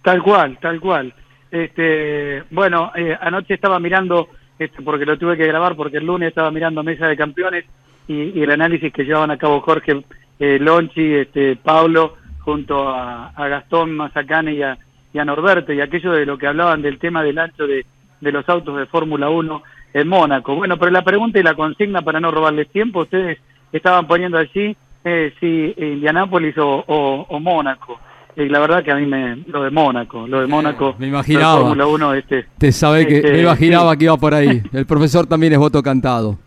Tal 0.03 0.21
cual, 0.21 0.57
tal 0.61 0.79
cual. 0.79 1.13
Este, 1.49 2.43
bueno, 2.51 2.91
eh, 2.95 3.17
anoche 3.19 3.55
estaba 3.55 3.79
mirando, 3.79 4.27
este, 4.59 4.83
porque 4.83 5.05
lo 5.05 5.17
tuve 5.17 5.35
que 5.35 5.47
grabar, 5.47 5.75
porque 5.75 5.97
el 5.97 6.05
lunes 6.05 6.29
estaba 6.29 6.51
mirando 6.51 6.83
Mesa 6.83 7.07
de 7.07 7.17
Campeones 7.17 7.65
y, 8.07 8.39
y 8.39 8.43
el 8.43 8.51
análisis 8.51 8.93
que 8.93 9.03
llevaban 9.03 9.31
a 9.31 9.37
cabo 9.37 9.61
Jorge 9.61 10.03
eh, 10.37 10.59
Lonchi, 10.59 11.15
este, 11.15 11.55
Pablo, 11.55 12.17
junto 12.45 12.87
a, 12.87 13.29
a 13.29 13.47
Gastón 13.47 13.95
Mazacane 13.97 14.53
y 14.53 14.61
a, 14.63 14.77
y 15.13 15.19
a 15.19 15.25
Norberto, 15.25 15.73
y 15.73 15.81
aquello 15.81 16.11
de 16.13 16.25
lo 16.25 16.37
que 16.37 16.47
hablaban 16.47 16.81
del 16.81 16.99
tema 16.99 17.23
del 17.23 17.39
ancho 17.39 17.65
de, 17.67 17.85
de 18.21 18.31
los 18.31 18.47
autos 18.47 18.77
de 18.77 18.85
Fórmula 18.85 19.29
1 19.29 19.63
en 19.95 20.07
Mónaco. 20.07 20.55
Bueno, 20.55 20.77
pero 20.77 20.91
la 20.91 21.03
pregunta 21.03 21.39
y 21.39 21.43
la 21.43 21.55
consigna 21.55 22.01
para 22.03 22.19
no 22.19 22.29
robarles 22.31 22.69
tiempo, 22.69 23.01
ustedes 23.01 23.39
estaban 23.71 24.07
poniendo 24.07 24.37
allí 24.37 24.77
eh, 25.03 25.33
si 25.39 25.73
Indianápolis 25.77 26.57
o, 26.57 26.83
o, 26.87 27.25
o 27.29 27.39
Mónaco. 27.39 27.99
Y 28.37 28.49
la 28.49 28.59
verdad 28.59 28.83
que 28.83 28.91
a 28.91 28.95
mí 28.95 29.05
me 29.05 29.37
lo 29.47 29.63
de 29.63 29.69
Mónaco, 29.71 30.27
lo 30.27 30.41
de 30.41 30.47
Mónaco, 30.47 30.95
Me 30.99 31.07
imaginaba. 31.07 31.61
Fórmula 31.61 31.87
1 31.87 32.13
este 32.15 32.45
Te 32.57 32.71
sabe 32.73 33.07
que 33.07 33.17
este, 33.17 33.31
me 33.31 33.41
imaginaba 33.43 33.93
sí. 33.93 33.97
que 33.99 34.03
iba 34.05 34.17
por 34.17 34.33
ahí. 34.33 34.61
El 34.73 34.85
profesor 34.85 35.25
también 35.25 35.53
es 35.53 35.59
voto 35.59 35.81
cantado. 35.81 36.37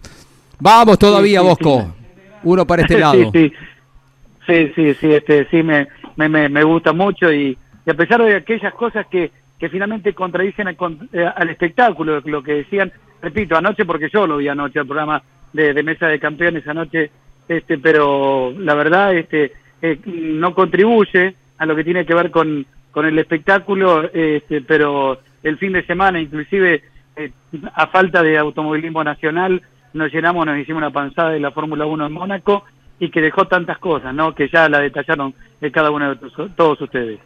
Vamos 0.60 0.98
todavía, 0.98 1.40
Sí, 1.40 1.46
sí, 1.46 1.48
Bosco. 1.64 1.94
Uno 2.42 2.66
para 2.66 2.82
este 2.82 2.98
lado. 3.00 3.14
sí, 3.14 3.30
sí, 3.32 3.52
sí, 4.48 4.72
sí, 4.74 4.94
sí, 4.94 5.12
este, 5.12 5.46
sí 5.50 5.62
me, 5.62 5.88
me, 6.16 6.48
me, 6.48 6.62
gusta 6.64 6.92
mucho 6.92 7.32
y, 7.32 7.56
y 7.86 7.90
a 7.90 7.94
pesar 7.94 8.22
de 8.22 8.36
aquellas 8.36 8.72
cosas 8.74 9.06
que, 9.06 9.30
que 9.58 9.68
finalmente 9.68 10.14
contradicen 10.14 10.68
al, 10.68 10.76
eh, 11.12 11.30
al 11.36 11.50
espectáculo, 11.50 12.20
lo 12.24 12.42
que 12.42 12.54
decían, 12.54 12.90
repito, 13.20 13.56
anoche 13.56 13.84
porque 13.84 14.08
yo 14.10 14.26
lo 14.26 14.38
vi 14.38 14.48
anoche 14.48 14.80
el 14.80 14.86
programa 14.86 15.22
de, 15.52 15.74
de 15.74 15.82
Mesa 15.82 16.06
de 16.06 16.18
Campeones 16.18 16.66
anoche, 16.66 17.10
este, 17.46 17.78
pero 17.78 18.52
la 18.58 18.74
verdad 18.74 19.14
este, 19.14 19.52
eh, 19.82 19.98
no 20.06 20.54
contribuye 20.54 21.34
a 21.58 21.66
lo 21.66 21.76
que 21.76 21.84
tiene 21.84 22.06
que 22.06 22.14
ver 22.14 22.30
con, 22.30 22.66
con 22.90 23.06
el 23.06 23.18
espectáculo, 23.18 24.10
este, 24.12 24.62
pero 24.62 25.20
el 25.42 25.58
fin 25.58 25.72
de 25.72 25.84
semana 25.84 26.20
inclusive 26.20 26.82
eh, 27.16 27.30
a 27.74 27.86
falta 27.88 28.22
de 28.22 28.38
automovilismo 28.38 29.04
nacional, 29.04 29.60
nos 29.92 30.12
llenamos, 30.12 30.46
nos 30.46 30.58
hicimos 30.58 30.80
una 30.80 30.90
panzada 30.90 31.30
de 31.30 31.40
la 31.40 31.50
Fórmula 31.50 31.84
1 31.86 32.06
en 32.06 32.12
Mónaco 32.12 32.64
y 32.98 33.10
que 33.10 33.20
dejó 33.20 33.46
tantas 33.46 33.78
cosas, 33.78 34.14
¿no? 34.14 34.34
Que 34.34 34.48
ya 34.48 34.68
la 34.68 34.80
detallaron 34.80 35.34
de 35.60 35.70
cada 35.70 35.90
uno 35.90 36.14
de 36.14 36.30
todos 36.56 36.80
ustedes. 36.80 37.20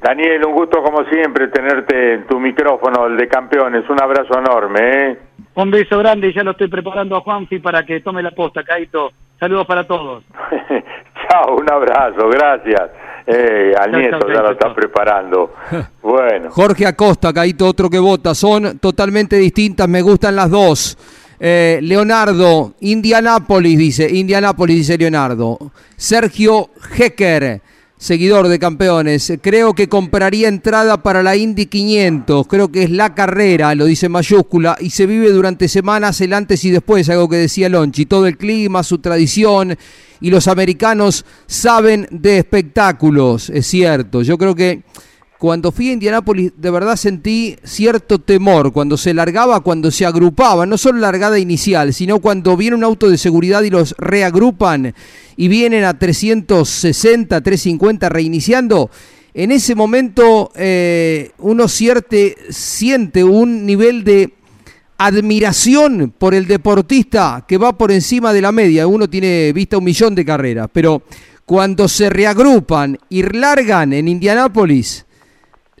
Daniel, 0.00 0.46
un 0.46 0.52
gusto 0.52 0.80
como 0.82 1.04
siempre 1.04 1.48
tenerte 1.48 2.14
en 2.14 2.26
tu 2.26 2.38
micrófono, 2.38 3.06
el 3.06 3.16
de 3.16 3.26
Campeones. 3.26 3.88
Un 3.90 4.00
abrazo 4.00 4.38
enorme, 4.38 4.80
¿eh? 4.80 5.18
Un 5.54 5.70
beso 5.72 5.98
grande 5.98 6.28
y 6.28 6.32
ya 6.32 6.44
lo 6.44 6.52
estoy 6.52 6.68
preparando 6.68 7.16
a 7.16 7.20
Juanfi 7.20 7.58
para 7.58 7.84
que 7.84 8.00
tome 8.00 8.22
la 8.22 8.30
posta, 8.30 8.62
Caito. 8.62 9.10
Saludos 9.40 9.66
para 9.66 9.84
todos. 9.84 10.22
Chao, 11.28 11.56
un 11.56 11.70
abrazo, 11.70 12.28
gracias. 12.28 12.90
Eh, 13.26 13.74
al 13.76 13.90
Chao, 13.90 14.00
nieto 14.00 14.18
chao, 14.20 14.28
ya 14.30 14.42
lo 14.42 14.52
está 14.52 14.72
preparando. 14.72 15.52
Bueno, 16.00 16.48
Jorge 16.50 16.86
Acosta, 16.86 17.32
Caito, 17.32 17.66
otro 17.66 17.90
que 17.90 17.98
vota. 17.98 18.34
Son 18.34 18.78
totalmente 18.78 19.36
distintas, 19.36 19.88
me 19.88 20.00
gustan 20.00 20.36
las 20.36 20.50
dos. 20.50 21.17
Eh, 21.40 21.78
Leonardo, 21.82 22.74
Indianápolis, 22.80 23.78
dice. 23.78 24.10
Indianápolis, 24.10 24.78
dice 24.78 24.98
Leonardo. 24.98 25.72
Sergio 25.96 26.70
Hecker, 26.96 27.62
seguidor 27.96 28.48
de 28.48 28.58
campeones. 28.58 29.32
Creo 29.40 29.72
que 29.74 29.88
compraría 29.88 30.48
entrada 30.48 31.02
para 31.02 31.22
la 31.22 31.36
Indy 31.36 31.66
500. 31.66 32.46
Creo 32.46 32.72
que 32.72 32.82
es 32.82 32.90
la 32.90 33.14
carrera, 33.14 33.74
lo 33.74 33.84
dice 33.84 34.08
mayúscula. 34.08 34.76
Y 34.80 34.90
se 34.90 35.06
vive 35.06 35.30
durante 35.30 35.68
semanas 35.68 36.20
el 36.20 36.32
antes 36.32 36.64
y 36.64 36.70
después, 36.70 37.08
algo 37.08 37.28
que 37.28 37.36
decía 37.36 37.68
Lonchi. 37.68 38.06
Todo 38.06 38.26
el 38.26 38.36
clima, 38.36 38.82
su 38.82 38.98
tradición. 38.98 39.76
Y 40.20 40.30
los 40.30 40.48
americanos 40.48 41.24
saben 41.46 42.08
de 42.10 42.38
espectáculos, 42.38 43.50
es 43.50 43.66
cierto. 43.68 44.22
Yo 44.22 44.36
creo 44.36 44.56
que 44.56 44.82
cuando 45.38 45.70
fui 45.70 45.90
a 45.90 45.92
Indianápolis, 45.92 46.52
de 46.56 46.70
verdad 46.70 46.96
sentí 46.96 47.56
cierto 47.62 48.18
temor 48.18 48.72
cuando 48.72 48.96
se 48.96 49.14
largaba, 49.14 49.60
cuando 49.60 49.92
se 49.92 50.04
agrupaban, 50.04 50.68
no 50.68 50.76
solo 50.76 50.98
largada 50.98 51.38
inicial, 51.38 51.94
sino 51.94 52.18
cuando 52.18 52.56
viene 52.56 52.76
un 52.76 52.82
auto 52.82 53.08
de 53.08 53.16
seguridad 53.18 53.62
y 53.62 53.70
los 53.70 53.94
reagrupan 53.98 54.94
y 55.36 55.48
vienen 55.48 55.84
a 55.84 55.96
360, 55.96 57.40
350 57.40 58.08
reiniciando. 58.08 58.90
En 59.32 59.52
ese 59.52 59.76
momento 59.76 60.50
eh, 60.56 61.30
uno 61.38 61.68
siente 61.68 63.22
un 63.22 63.64
nivel 63.64 64.02
de 64.02 64.34
admiración 64.98 66.12
por 66.18 66.34
el 66.34 66.48
deportista 66.48 67.44
que 67.46 67.58
va 67.58 67.78
por 67.78 67.92
encima 67.92 68.32
de 68.32 68.42
la 68.42 68.50
media. 68.50 68.88
Uno 68.88 69.08
tiene 69.08 69.52
vista 69.52 69.78
un 69.78 69.84
millón 69.84 70.16
de 70.16 70.24
carreras, 70.24 70.68
pero 70.72 71.02
cuando 71.44 71.86
se 71.86 72.10
reagrupan 72.10 72.98
y 73.08 73.22
largan 73.22 73.92
en 73.92 74.08
Indianápolis, 74.08 75.06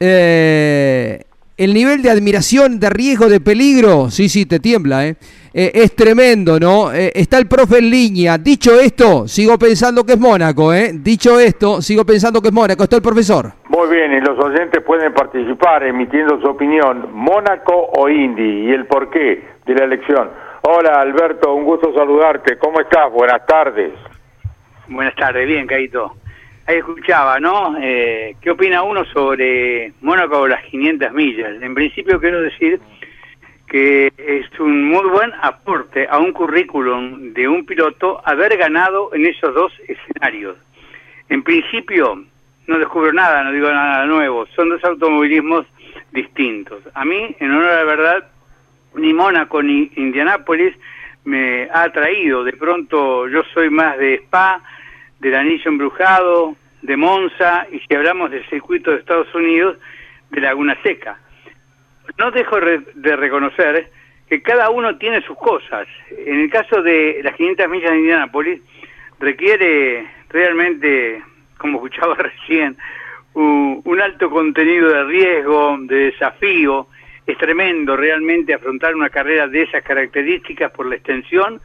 eh, 0.00 1.24
el 1.58 1.74
nivel 1.74 2.02
de 2.02 2.10
admiración, 2.10 2.78
de 2.78 2.88
riesgo, 2.88 3.28
de 3.28 3.40
peligro, 3.40 4.10
sí, 4.10 4.28
sí, 4.28 4.46
te 4.46 4.60
tiembla, 4.60 5.06
¿eh? 5.06 5.16
Eh, 5.52 5.72
es 5.74 5.96
tremendo, 5.96 6.60
¿no? 6.60 6.92
Eh, 6.92 7.10
está 7.14 7.36
el 7.38 7.48
profe 7.48 7.78
en 7.78 7.90
línea. 7.90 8.38
Dicho 8.38 8.78
esto, 8.78 9.26
sigo 9.26 9.58
pensando 9.58 10.04
que 10.04 10.12
es 10.12 10.20
Mónaco, 10.20 10.72
¿eh? 10.72 10.92
Dicho 10.94 11.40
esto, 11.40 11.82
sigo 11.82 12.04
pensando 12.04 12.40
que 12.40 12.48
es 12.48 12.54
Mónaco. 12.54 12.84
Está 12.84 12.94
el 12.96 13.02
profesor. 13.02 13.52
muy 13.68 13.88
bien, 13.88 14.12
y 14.12 14.20
los 14.20 14.38
oyentes 14.38 14.82
pueden 14.84 15.12
participar 15.12 15.82
emitiendo 15.82 16.40
su 16.40 16.46
opinión, 16.46 17.08
Mónaco 17.12 17.90
o 17.96 18.08
Indy, 18.08 18.68
y 18.68 18.70
el 18.70 18.86
porqué 18.86 19.42
de 19.66 19.74
la 19.74 19.84
elección. 19.84 20.30
Hola 20.62 21.00
Alberto, 21.00 21.54
un 21.54 21.64
gusto 21.64 21.92
saludarte. 21.92 22.56
¿Cómo 22.58 22.80
estás? 22.80 23.10
Buenas 23.12 23.44
tardes. 23.46 23.92
Buenas 24.86 25.16
tardes, 25.16 25.46
bien, 25.46 25.66
Caito. 25.66 26.14
Ahí 26.68 26.76
escuchaba, 26.76 27.40
¿no? 27.40 27.78
Eh, 27.80 28.36
¿Qué 28.42 28.50
opina 28.50 28.82
uno 28.82 29.02
sobre 29.06 29.94
Mónaco 30.02 30.40
o 30.40 30.46
las 30.46 30.62
500 30.64 31.14
millas? 31.14 31.62
En 31.62 31.74
principio 31.74 32.20
quiero 32.20 32.42
decir 32.42 32.78
que 33.66 34.12
es 34.18 34.60
un 34.60 34.84
muy 34.86 35.08
buen 35.08 35.32
aporte 35.40 36.06
a 36.10 36.18
un 36.18 36.34
currículum 36.34 37.32
de 37.32 37.48
un 37.48 37.64
piloto 37.64 38.20
haber 38.22 38.58
ganado 38.58 39.14
en 39.14 39.24
esos 39.24 39.54
dos 39.54 39.72
escenarios. 39.88 40.58
En 41.30 41.42
principio, 41.42 42.22
no 42.66 42.78
descubro 42.78 43.14
nada, 43.14 43.42
no 43.44 43.52
digo 43.52 43.72
nada 43.72 44.04
nuevo, 44.04 44.44
son 44.54 44.68
dos 44.68 44.84
automovilismos 44.84 45.64
distintos. 46.12 46.82
A 46.92 47.02
mí, 47.06 47.34
en 47.40 47.50
honor 47.50 47.70
a 47.70 47.76
la 47.76 47.84
verdad, 47.84 48.28
ni 48.94 49.14
Mónaco 49.14 49.62
ni 49.62 49.90
Indianápolis 49.96 50.76
me 51.24 51.64
ha 51.72 51.84
atraído. 51.84 52.44
De 52.44 52.52
pronto 52.52 53.26
yo 53.26 53.42
soy 53.54 53.70
más 53.70 53.96
de 53.96 54.16
Spa, 54.16 54.60
del 55.20 55.34
Anillo 55.34 55.70
Embrujado, 55.70 56.56
de 56.82 56.96
Monza 56.96 57.66
y 57.72 57.80
si 57.80 57.94
hablamos 57.94 58.30
del 58.30 58.48
circuito 58.48 58.90
de 58.90 58.98
Estados 58.98 59.34
Unidos, 59.34 59.78
de 60.30 60.40
Laguna 60.40 60.76
Seca. 60.82 61.18
No 62.18 62.30
dejo 62.30 62.56
de 62.60 63.16
reconocer 63.16 63.90
que 64.28 64.42
cada 64.42 64.70
uno 64.70 64.96
tiene 64.98 65.22
sus 65.22 65.36
cosas. 65.36 65.88
En 66.10 66.40
el 66.40 66.50
caso 66.50 66.82
de 66.82 67.20
las 67.22 67.34
500 67.34 67.68
millas 67.68 67.90
de 67.90 67.98
Indianápolis, 67.98 68.60
requiere 69.18 70.06
realmente, 70.28 71.22
como 71.56 71.76
escuchaba 71.76 72.14
recién, 72.18 72.76
un, 73.34 73.80
un 73.84 74.00
alto 74.00 74.30
contenido 74.30 74.88
de 74.88 75.04
riesgo, 75.04 75.76
de 75.80 75.96
desafío. 76.10 76.88
Es 77.26 77.36
tremendo 77.36 77.96
realmente 77.96 78.54
afrontar 78.54 78.94
una 78.94 79.10
carrera 79.10 79.46
de 79.46 79.62
esas 79.62 79.82
características 79.82 80.72
por 80.72 80.86
la 80.86 80.96
extensión 80.96 81.60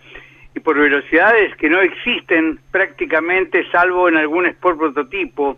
y 0.55 0.59
por 0.59 0.77
velocidades 0.77 1.55
que 1.57 1.69
no 1.69 1.81
existen 1.81 2.59
prácticamente 2.71 3.69
salvo 3.71 4.07
en 4.07 4.17
algún 4.17 4.45
sport 4.45 4.77
prototipo 4.77 5.57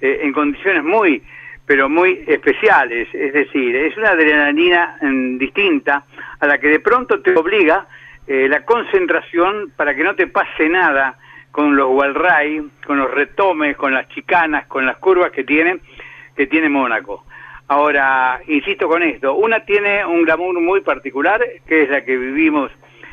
eh, 0.00 0.20
en 0.22 0.32
condiciones 0.32 0.84
muy 0.84 1.22
pero 1.66 1.88
muy 1.88 2.24
especiales, 2.28 3.08
es 3.12 3.32
decir, 3.32 3.74
es 3.74 3.96
una 3.96 4.10
adrenalina 4.10 4.98
mm, 5.02 5.36
distinta 5.36 6.04
a 6.38 6.46
la 6.46 6.58
que 6.58 6.68
de 6.68 6.78
pronto 6.78 7.20
te 7.20 7.36
obliga 7.36 7.88
eh, 8.26 8.46
la 8.48 8.64
concentración 8.64 9.72
para 9.76 9.94
que 9.94 10.04
no 10.04 10.14
te 10.14 10.28
pase 10.28 10.68
nada 10.68 11.18
con 11.50 11.74
los 11.74 11.88
Walray, 11.90 12.62
con 12.86 12.98
los 12.98 13.10
retomes, 13.10 13.76
con 13.76 13.92
las 13.92 14.08
chicanas, 14.10 14.66
con 14.66 14.86
las 14.86 14.98
curvas 14.98 15.32
que 15.32 15.42
tiene, 15.42 15.78
que 16.36 16.46
tiene 16.46 16.68
Mónaco. 16.68 17.24
Ahora, 17.68 18.40
insisto 18.46 18.86
con 18.86 19.02
esto, 19.02 19.34
una 19.34 19.64
tiene 19.64 20.04
un 20.04 20.22
glamour 20.22 20.60
muy 20.60 20.82
particular, 20.82 21.44
que 21.66 21.82
es 21.82 21.90
la 21.90 22.04
que 22.04 22.16
vivimos 22.16 22.70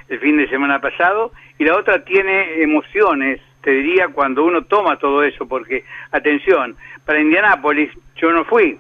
el 0.09 0.19
fin 0.19 0.37
de 0.37 0.47
semana 0.49 0.79
pasado, 0.79 1.31
y 1.57 1.65
la 1.65 1.75
otra 1.75 2.03
tiene 2.03 2.61
emociones, 2.61 3.41
te 3.61 3.71
diría, 3.71 4.09
cuando 4.09 4.43
uno 4.43 4.63
toma 4.63 4.97
todo 4.97 5.23
eso, 5.23 5.47
porque, 5.47 5.83
atención, 6.11 6.75
para 7.05 7.21
Indianápolis 7.21 7.89
yo 8.15 8.31
no 8.31 8.43
fui, 8.45 8.77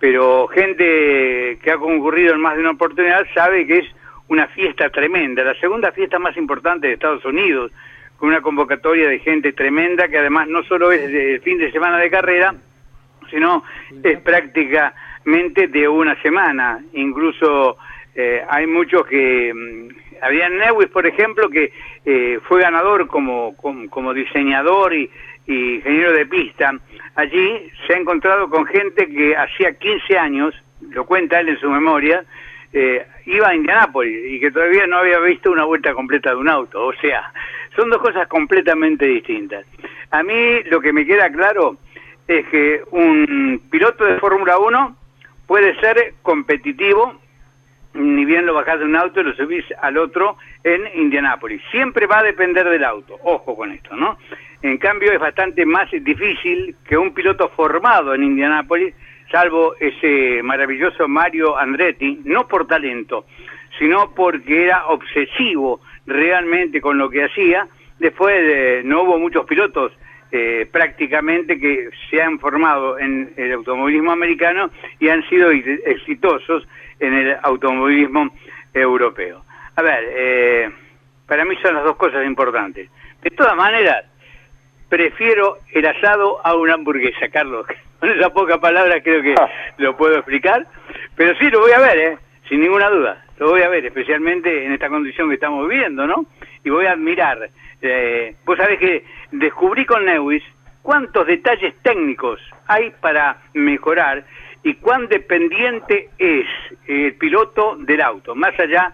pero 0.00 0.48
gente 0.48 1.58
que 1.62 1.70
ha 1.70 1.76
concurrido 1.76 2.34
en 2.34 2.40
más 2.40 2.54
de 2.54 2.60
una 2.60 2.72
oportunidad 2.72 3.26
sabe 3.34 3.66
que 3.66 3.78
es 3.78 3.86
una 4.28 4.46
fiesta 4.48 4.90
tremenda, 4.90 5.44
la 5.44 5.54
segunda 5.60 5.92
fiesta 5.92 6.18
más 6.18 6.36
importante 6.36 6.88
de 6.88 6.94
Estados 6.94 7.24
Unidos, 7.24 7.70
con 8.16 8.28
una 8.28 8.40
convocatoria 8.40 9.08
de 9.08 9.18
gente 9.18 9.52
tremenda 9.52 10.08
que 10.08 10.18
además 10.18 10.48
no 10.48 10.62
solo 10.64 10.92
es 10.92 11.02
el 11.02 11.40
fin 11.40 11.58
de 11.58 11.70
semana 11.72 11.98
de 11.98 12.10
carrera, 12.10 12.54
sino 13.30 13.64
es 14.02 14.18
prácticamente 14.20 15.66
de 15.68 15.88
una 15.88 16.20
semana. 16.22 16.80
Incluso 16.92 17.76
eh, 18.14 18.42
hay 18.48 18.66
muchos 18.66 19.06
que... 19.06 19.52
Había 20.24 20.48
Newis, 20.48 20.88
por 20.88 21.06
ejemplo, 21.06 21.48
que 21.50 21.72
eh, 22.04 22.38
fue 22.44 22.62
ganador 22.62 23.06
como, 23.06 23.56
como, 23.56 24.14
diseñador 24.14 24.94
y, 24.94 25.10
y 25.46 25.74
ingeniero 25.76 26.12
de 26.12 26.26
pista. 26.26 26.72
Allí 27.14 27.70
se 27.86 27.94
ha 27.94 27.98
encontrado 27.98 28.48
con 28.48 28.66
gente 28.66 29.06
que 29.06 29.36
hacía 29.36 29.78
15 29.78 30.18
años, 30.18 30.54
lo 30.90 31.04
cuenta 31.04 31.40
él 31.40 31.50
en 31.50 31.60
su 31.60 31.70
memoria, 31.70 32.24
eh, 32.72 33.06
iba 33.26 33.48
a 33.48 33.54
Indianápolis 33.54 34.32
y 34.32 34.40
que 34.40 34.50
todavía 34.50 34.86
no 34.86 34.98
había 34.98 35.20
visto 35.20 35.52
una 35.52 35.64
vuelta 35.64 35.94
completa 35.94 36.30
de 36.30 36.36
un 36.36 36.48
auto. 36.48 36.86
O 36.86 36.92
sea, 36.94 37.32
son 37.76 37.88
dos 37.88 38.00
cosas 38.00 38.26
completamente 38.26 39.06
distintas. 39.06 39.64
A 40.10 40.22
mí 40.22 40.62
lo 40.64 40.80
que 40.80 40.92
me 40.92 41.06
queda 41.06 41.30
claro 41.30 41.76
es 42.26 42.46
que 42.48 42.82
un 42.90 43.62
piloto 43.70 44.04
de 44.04 44.18
Fórmula 44.18 44.58
1 44.58 44.96
puede 45.46 45.78
ser 45.80 46.14
competitivo, 46.22 47.20
ni 47.94 48.24
bien 48.24 48.44
lo 48.46 48.54
bajás 48.54 48.78
de 48.80 48.84
un 48.84 48.96
auto 48.96 49.20
y 49.20 49.24
lo 49.24 49.34
subís 49.34 49.64
al 49.80 49.96
otro 49.98 50.36
en 50.62 50.82
Indianápolis. 50.96 51.62
Siempre 51.70 52.06
va 52.06 52.18
a 52.18 52.22
depender 52.24 52.68
del 52.68 52.84
auto, 52.84 53.16
ojo 53.22 53.56
con 53.56 53.70
esto, 53.72 53.96
¿no? 53.96 54.18
En 54.62 54.78
cambio 54.78 55.12
es 55.12 55.20
bastante 55.20 55.64
más 55.64 55.90
difícil 55.90 56.74
que 56.88 56.96
un 56.96 57.14
piloto 57.14 57.48
formado 57.50 58.14
en 58.14 58.24
Indianápolis, 58.24 58.94
salvo 59.30 59.74
ese 59.78 60.42
maravilloso 60.42 61.06
Mario 61.08 61.56
Andretti, 61.56 62.20
no 62.24 62.48
por 62.48 62.66
talento, 62.66 63.26
sino 63.78 64.12
porque 64.14 64.64
era 64.64 64.86
obsesivo 64.86 65.80
realmente 66.06 66.80
con 66.80 66.98
lo 66.98 67.10
que 67.10 67.24
hacía. 67.24 67.66
Después 67.98 68.84
no 68.84 69.02
hubo 69.02 69.18
muchos 69.18 69.44
pilotos 69.46 69.92
eh, 70.32 70.66
prácticamente 70.72 71.60
que 71.60 71.90
se 72.10 72.20
han 72.20 72.38
formado 72.40 72.98
en 72.98 73.32
el 73.36 73.52
automovilismo 73.52 74.10
americano 74.12 74.70
y 74.98 75.08
han 75.08 75.22
sido 75.28 75.50
ex- 75.50 75.80
exitosos 75.86 76.66
en 77.06 77.14
el 77.14 77.36
automovilismo 77.42 78.30
europeo. 78.72 79.42
A 79.76 79.82
ver, 79.82 80.04
eh, 80.08 80.70
para 81.26 81.44
mí 81.44 81.56
son 81.62 81.74
las 81.74 81.84
dos 81.84 81.96
cosas 81.96 82.24
importantes. 82.26 82.88
De 83.22 83.30
todas 83.30 83.56
maneras, 83.56 84.04
prefiero 84.88 85.58
el 85.72 85.86
asado 85.86 86.44
a 86.44 86.54
una 86.54 86.74
hamburguesa, 86.74 87.28
Carlos. 87.28 87.66
Con 88.00 88.10
esa 88.10 88.30
poca 88.30 88.60
palabra 88.60 89.02
creo 89.02 89.22
que 89.22 89.34
lo 89.78 89.96
puedo 89.96 90.16
explicar. 90.16 90.66
Pero 91.16 91.36
sí, 91.38 91.50
lo 91.50 91.60
voy 91.60 91.72
a 91.72 91.80
ver, 91.80 91.98
¿eh? 91.98 92.18
sin 92.48 92.60
ninguna 92.60 92.90
duda. 92.90 93.24
Lo 93.38 93.50
voy 93.50 93.62
a 93.62 93.68
ver, 93.68 93.84
especialmente 93.86 94.64
en 94.64 94.72
esta 94.72 94.88
condición 94.88 95.28
que 95.28 95.34
estamos 95.34 95.68
viviendo, 95.68 96.06
¿no? 96.06 96.26
Y 96.62 96.70
voy 96.70 96.86
a 96.86 96.92
admirar. 96.92 97.48
Eh, 97.80 98.36
vos 98.44 98.56
sabés 98.56 98.78
que 98.78 99.04
descubrí 99.32 99.84
con 99.84 100.04
Lewis 100.04 100.42
cuántos 100.84 101.26
detalles 101.26 101.74
técnicos 101.82 102.38
hay 102.66 102.92
para 103.00 103.38
mejorar 103.54 104.22
y 104.62 104.74
cuán 104.74 105.08
dependiente 105.08 106.10
es 106.18 106.46
el 106.86 107.14
piloto 107.14 107.76
del 107.78 108.02
auto. 108.02 108.34
Más 108.34 108.52
allá 108.60 108.92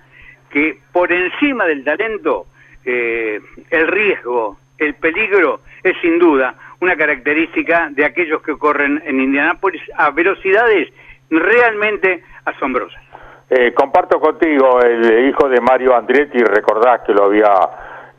que 0.51 0.79
por 0.93 1.13
encima 1.13 1.67
del 1.67 1.85
talento, 1.85 2.47
eh, 2.85 3.41
el 3.71 3.89
riesgo, 3.89 4.57
el 4.79 4.95
peligro 4.95 5.63
es 5.83 5.97
sin 6.01 6.21
duda 6.21 6.55
una 6.81 6.97
característica 6.97 7.89
de 7.91 8.05
aquellos 8.05 8.41
que 8.41 8.57
corren 8.57 9.03
en 9.05 9.21
Indianápolis 9.21 9.83
a 9.97 10.11
velocidades 10.11 10.89
realmente 11.29 12.23
asombrosas. 12.45 13.03
Eh, 13.51 13.75
comparto 13.75 14.21
contigo, 14.21 14.81
el 14.81 15.29
hijo 15.29 15.49
de 15.49 15.61
Mario 15.61 15.97
Andretti, 15.97 16.39
recordás 16.39 17.01
que 17.01 17.13
lo 17.13 17.25
había 17.25 17.53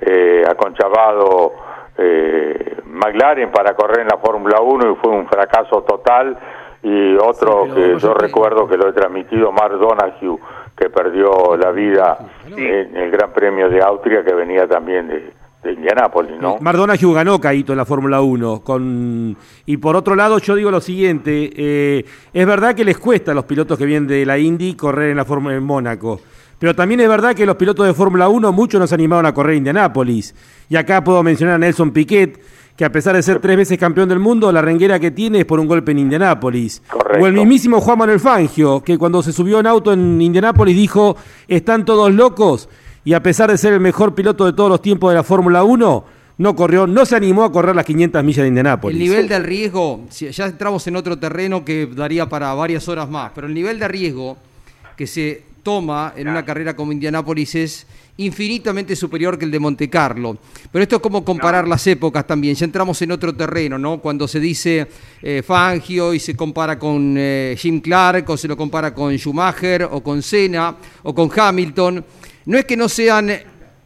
eh, 0.01 0.43
aconchabado 0.45 1.70
eh, 1.97 2.77
McLaren 2.85 3.51
para 3.51 3.75
correr 3.75 4.01
en 4.01 4.07
la 4.07 4.17
Fórmula 4.17 4.61
1 4.61 4.91
y 4.91 4.95
fue 4.95 5.11
un 5.11 5.27
fracaso 5.27 5.83
total. 5.83 6.37
Y 6.83 7.15
otro 7.15 7.67
que 7.73 7.99
yo 7.99 8.13
recuerdo 8.15 8.67
que 8.67 8.75
lo 8.75 8.89
he 8.89 8.93
transmitido, 8.93 9.51
Mark 9.51 9.77
Donahue, 9.77 10.39
que 10.75 10.89
perdió 10.89 11.55
la 11.55 11.71
vida 11.71 12.17
en 12.47 12.97
el 12.97 13.11
Gran 13.11 13.31
Premio 13.33 13.69
de 13.69 13.83
Austria, 13.83 14.23
que 14.23 14.33
venía 14.33 14.67
también 14.67 15.07
de, 15.07 15.31
de 15.63 15.73
Indianápolis, 15.73 16.39
¿no? 16.41 16.57
Mardonaghu 16.59 17.13
ganó 17.13 17.39
Caito 17.39 17.73
en 17.73 17.77
la 17.77 17.85
Fórmula 17.85 18.21
1. 18.21 18.61
Con... 18.61 19.37
Y 19.67 19.77
por 19.77 19.95
otro 19.95 20.15
lado, 20.15 20.39
yo 20.39 20.55
digo 20.55 20.71
lo 20.71 20.81
siguiente: 20.81 21.51
eh, 21.55 22.05
es 22.33 22.47
verdad 22.47 22.73
que 22.73 22.83
les 22.83 22.97
cuesta 22.97 23.31
a 23.31 23.35
los 23.35 23.45
pilotos 23.45 23.77
que 23.77 23.85
vienen 23.85 24.07
de 24.07 24.25
la 24.25 24.39
Indy 24.39 24.75
correr 24.75 25.11
en 25.11 25.17
la 25.17 25.25
Fórmula 25.25 25.55
en 25.55 25.63
Mónaco. 25.63 26.19
Pero 26.62 26.76
también 26.76 26.99
es 26.99 27.09
verdad 27.09 27.34
que 27.34 27.43
los 27.43 27.55
pilotos 27.55 27.88
de 27.88 27.93
Fórmula 27.95 28.30
1, 28.30 28.51
muchos 28.51 28.80
nos 28.80 28.93
animaron 28.93 29.26
a 29.26 29.34
correr 29.34 29.53
en 29.53 29.57
Indianápolis. 29.57 30.36
Y 30.70 30.76
acá 30.76 31.03
puedo 31.03 31.24
mencionar 31.24 31.55
a 31.55 31.57
Nelson 31.57 31.89
Piquet, 31.89 32.39
que 32.78 32.86
a 32.86 32.91
pesar 32.91 33.16
de 33.16 33.24
ser 33.24 33.39
tres 33.39 33.57
veces 33.57 33.80
campeón 33.80 34.07
del 34.07 34.20
mundo, 34.20 34.51
la 34.51 34.62
renguera 34.62 34.99
que 34.99 35.09
tiene 35.09 35.39
es 35.39 35.45
por 35.45 35.59
un 35.59 35.68
golpe 35.68 35.91
en 35.91 35.97
Indianápolis. 35.97 36.84
O 37.20 37.26
el 37.26 37.34
mismísimo 37.34 37.82
Juan 37.82 37.97
Manuel 37.97 38.20
Fangio, 38.20 38.84
que 38.84 38.95
cuando 38.99 39.24
se 39.24 39.34
subió 39.34 39.59
en 39.59 39.66
auto 39.66 39.91
en 39.91 40.22
Indianápolis 40.22 40.76
dijo: 40.76 41.18
están 41.47 41.84
todos 41.84 42.14
locos. 42.14 42.70
Y 43.03 43.14
a 43.14 43.24
pesar 43.24 43.49
de 43.49 43.57
ser 43.57 43.74
el 43.74 43.80
mejor 43.80 44.14
piloto 44.14 44.45
de 44.45 44.53
todos 44.53 44.70
los 44.70 44.84
tiempos 44.84 45.09
de 45.12 45.16
la 45.16 45.24
Fórmula 45.24 45.64
1, 45.64 46.05
no 46.38 46.55
corrió, 46.55 46.86
no 46.86 47.07
se 47.07 47.16
animó 47.16 47.43
a 47.43 47.51
correr 47.51 47.76
las 47.76 47.86
500 47.86 48.24
millas 48.24 48.43
de 48.43 48.47
Indianápolis. 48.49 48.95
El 49.01 49.03
nivel 49.03 49.28
de 49.28 49.39
riesgo, 49.39 50.01
si- 50.09 50.30
ya 50.30 50.45
entramos 50.45 50.86
en 50.86 50.95
otro 50.95 51.18
terreno 51.18 51.66
que 51.66 51.88
daría 51.88 52.30
para 52.30 52.53
varias 52.53 52.88
horas 52.88 53.09
más, 53.09 53.32
pero 53.34 53.47
el 53.47 53.53
nivel 53.55 53.80
de 53.80 53.88
riesgo 53.88 54.38
que 54.95 55.07
se 55.07 55.49
toma 55.64 56.14
en 56.16 56.28
una 56.28 56.45
carrera 56.45 56.76
como 56.76 56.91
Indianápolis 56.91 57.55
es 57.55 57.88
infinitamente 58.18 58.95
superior 58.95 59.38
que 59.38 59.45
el 59.45 59.51
de 59.51 59.59
Monte 59.59 59.89
Carlo. 59.89 60.38
Pero 60.72 60.84
esto 60.84 60.95
es 60.97 61.01
como 61.01 61.24
comparar 61.24 61.68
las 61.68 61.86
épocas 61.88 62.26
también, 62.28 62.55
ya 62.55 62.66
entramos 62.66 63.01
en 63.01 63.12
otro 63.12 63.36
terreno, 63.36 63.78
¿no? 63.78 63.99
Cuando 63.99 64.28
se 64.28 64.39
dice 64.39 64.88
eh, 65.22 65.41
Fangio 65.45 66.14
y 66.14 66.20
se 66.20 66.36
compara 66.36 66.78
con 66.78 67.16
eh, 67.18 67.55
Jim 67.57 67.82
Clark 67.82 68.30
o 68.30 68.38
se 68.38 68.47
lo 68.47 68.57
compara 68.57 68.93
con 68.93 69.16
Schumacher 69.18 69.84
o 69.91 70.01
con 70.01 70.22
Senna 70.22 70.76
o 71.03 71.16
con 71.16 71.32
Hamilton, 71.36 72.05
no 72.45 72.57
es 72.57 72.66
que 72.66 72.78
no 72.78 72.89
sean 72.89 73.32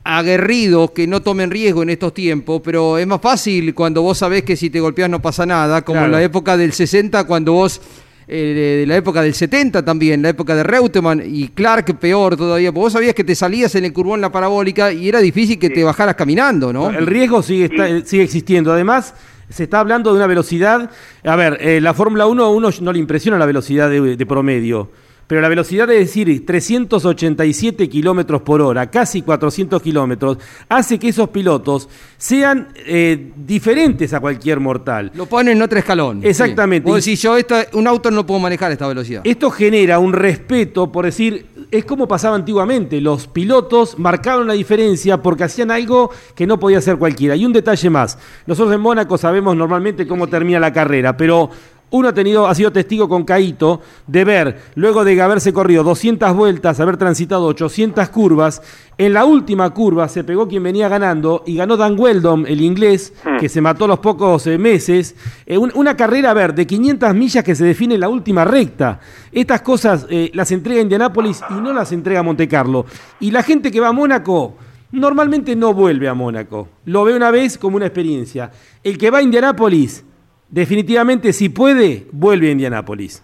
aguerridos 0.05 0.91
que 0.91 1.07
no 1.07 1.23
tomen 1.23 1.49
riesgo 1.49 1.81
en 1.81 1.89
estos 1.89 2.13
tiempos, 2.13 2.61
pero 2.63 2.99
es 2.99 3.07
más 3.07 3.19
fácil 3.19 3.73
cuando 3.73 4.03
vos 4.03 4.19
sabés 4.19 4.43
que 4.43 4.55
si 4.55 4.69
te 4.69 4.79
golpeas 4.79 5.09
no 5.09 5.19
pasa 5.19 5.47
nada, 5.47 5.81
como 5.81 6.01
en 6.05 6.11
la 6.11 6.21
época 6.21 6.55
del 6.55 6.73
60 6.73 7.23
cuando 7.23 7.53
vos, 7.53 7.81
eh, 8.27 8.79
de, 8.81 8.87
la 8.87 8.95
época 8.95 9.21
del 9.21 9.33
70 9.33 9.85
también, 9.85 10.21
la 10.21 10.29
época 10.29 10.55
de 10.55 10.63
Reutemann 10.63 11.21
y 11.25 11.49
Clark 11.49 11.97
peor 11.99 12.35
todavía, 12.35 12.71
porque 12.71 12.83
vos 12.85 12.93
sabías 12.93 13.13
que 13.13 13.23
te 13.23 13.35
salías 13.35 13.75
en 13.75 13.85
el 13.85 13.93
curbón 13.93 14.21
la 14.21 14.31
parabólica 14.31 14.91
y 14.91 15.07
era 15.09 15.19
difícil 15.19 15.59
que 15.59 15.69
te 15.69 15.83
bajaras 15.83 16.15
caminando, 16.15 16.73
¿no? 16.73 16.89
El 16.89 17.05
riesgo 17.05 17.43
sigue, 17.43 17.65
está- 17.65 17.87
eh, 17.87 18.03
sigue 18.05 18.23
existiendo. 18.23 18.71
Además, 18.73 19.13
se 19.49 19.63
está 19.63 19.79
hablando 19.79 20.11
de 20.11 20.17
una 20.17 20.27
velocidad. 20.27 20.89
A 21.23 21.35
ver, 21.35 21.57
eh, 21.61 21.79
la 21.81 21.93
Fórmula 21.93 22.25
1 22.25 22.43
a 22.43 22.49
uno 22.49 22.69
no 22.81 22.93
le 22.93 22.99
impresiona 22.99 23.37
la 23.37 23.45
velocidad 23.45 23.89
de, 23.89 24.15
de 24.17 24.25
promedio. 24.25 24.89
Pero 25.27 25.41
la 25.41 25.49
velocidad 25.49 25.87
de 25.87 25.95
decir 25.95 26.45
387 26.45 27.89
kilómetros 27.89 28.41
por 28.43 28.61
hora, 28.61 28.89
casi 28.91 29.23
400 29.23 29.81
kilómetros, 29.81 30.37
hace 30.69 30.99
que 30.99 31.09
esos 31.09 31.29
pilotos 31.29 31.89
sean 32.17 32.67
eh, 32.75 33.31
diferentes 33.35 34.13
a 34.13 34.19
cualquier 34.19 34.59
mortal. 34.59 35.11
Lo 35.15 35.25
ponen 35.25 35.57
en 35.57 35.63
otro 35.63 35.79
escalón. 35.79 36.21
Exactamente. 36.23 36.89
Sí. 36.89 36.95
Decís, 36.95 37.21
yo 37.21 37.35
un 37.73 37.87
auto 37.87 38.11
no 38.11 38.25
puedo 38.25 38.39
manejar 38.39 38.69
a 38.69 38.73
esta 38.73 38.87
velocidad. 38.87 39.21
Esto 39.23 39.49
genera 39.49 39.97
un 39.97 40.13
respeto, 40.13 40.91
por 40.91 41.05
decir, 41.05 41.47
es 41.71 41.85
como 41.85 42.07
pasaba 42.07 42.35
antiguamente. 42.35 43.01
Los 43.01 43.27
pilotos 43.27 43.97
marcaban 43.97 44.47
la 44.47 44.53
diferencia 44.53 45.21
porque 45.21 45.45
hacían 45.45 45.71
algo 45.71 46.11
que 46.35 46.45
no 46.45 46.59
podía 46.59 46.77
hacer 46.77 46.97
cualquiera. 46.97 47.35
Y 47.35 47.45
un 47.45 47.53
detalle 47.53 47.89
más. 47.89 48.19
Nosotros 48.45 48.75
en 48.75 48.81
Mónaco 48.81 49.17
sabemos 49.17 49.55
normalmente 49.55 50.07
cómo 50.07 50.27
termina 50.27 50.59
la 50.59 50.71
carrera, 50.71 51.17
pero 51.17 51.49
uno 51.95 52.09
ha, 52.09 52.13
tenido, 52.13 52.47
ha 52.47 52.55
sido 52.55 52.71
testigo 52.71 53.07
con 53.09 53.23
Caito 53.23 53.81
de 54.07 54.23
ver, 54.23 54.61
luego 54.75 55.03
de 55.03 55.21
haberse 55.21 55.53
corrido 55.53 55.83
200 55.83 56.33
vueltas, 56.35 56.79
haber 56.79 56.97
transitado 56.97 57.45
800 57.45 58.09
curvas, 58.09 58.61
en 58.97 59.11
la 59.13 59.25
última 59.25 59.69
curva 59.71 60.07
se 60.07 60.23
pegó 60.23 60.47
quien 60.47 60.63
venía 60.63 60.87
ganando 60.87 61.43
y 61.45 61.55
ganó 61.57 61.75
Dan 61.75 61.99
Weldon, 61.99 62.45
el 62.47 62.61
inglés, 62.61 63.13
que 63.39 63.49
se 63.49 63.59
mató 63.59 63.85
a 63.85 63.87
los 63.89 63.99
pocos 63.99 64.47
eh, 64.47 64.57
meses. 64.57 65.15
Eh, 65.45 65.57
un- 65.57 65.71
una 65.75 65.97
carrera, 65.97 66.31
a 66.31 66.33
ver, 66.33 66.55
de 66.55 66.65
500 66.65 67.13
millas 67.13 67.43
que 67.43 67.55
se 67.55 67.65
define 67.65 67.95
en 67.95 67.99
la 68.01 68.07
última 68.09 68.45
recta. 68.45 69.01
Estas 69.33 69.61
cosas 69.61 70.05
eh, 70.09 70.31
las 70.33 70.51
entrega 70.51 70.79
Indianápolis 70.81 71.41
y 71.49 71.53
no 71.55 71.73
las 71.73 71.91
entrega 71.91 72.23
Monte 72.23 72.47
Carlo. 72.47 72.85
Y 73.19 73.31
la 73.31 73.43
gente 73.43 73.69
que 73.69 73.81
va 73.81 73.89
a 73.89 73.91
Mónaco 73.91 74.55
normalmente 74.93 75.57
no 75.57 75.73
vuelve 75.73 76.07
a 76.07 76.13
Mónaco. 76.13 76.69
Lo 76.85 77.03
ve 77.03 77.13
una 77.17 77.31
vez 77.31 77.57
como 77.57 77.75
una 77.75 77.87
experiencia. 77.87 78.49
El 78.81 78.97
que 78.97 79.11
va 79.11 79.17
a 79.17 79.21
Indianápolis, 79.23 80.04
definitivamente 80.49 81.33
si 81.33 81.49
puede, 81.49 82.05
vuelve 82.11 82.47
a 82.47 82.51
Indianápolis. 82.51 83.23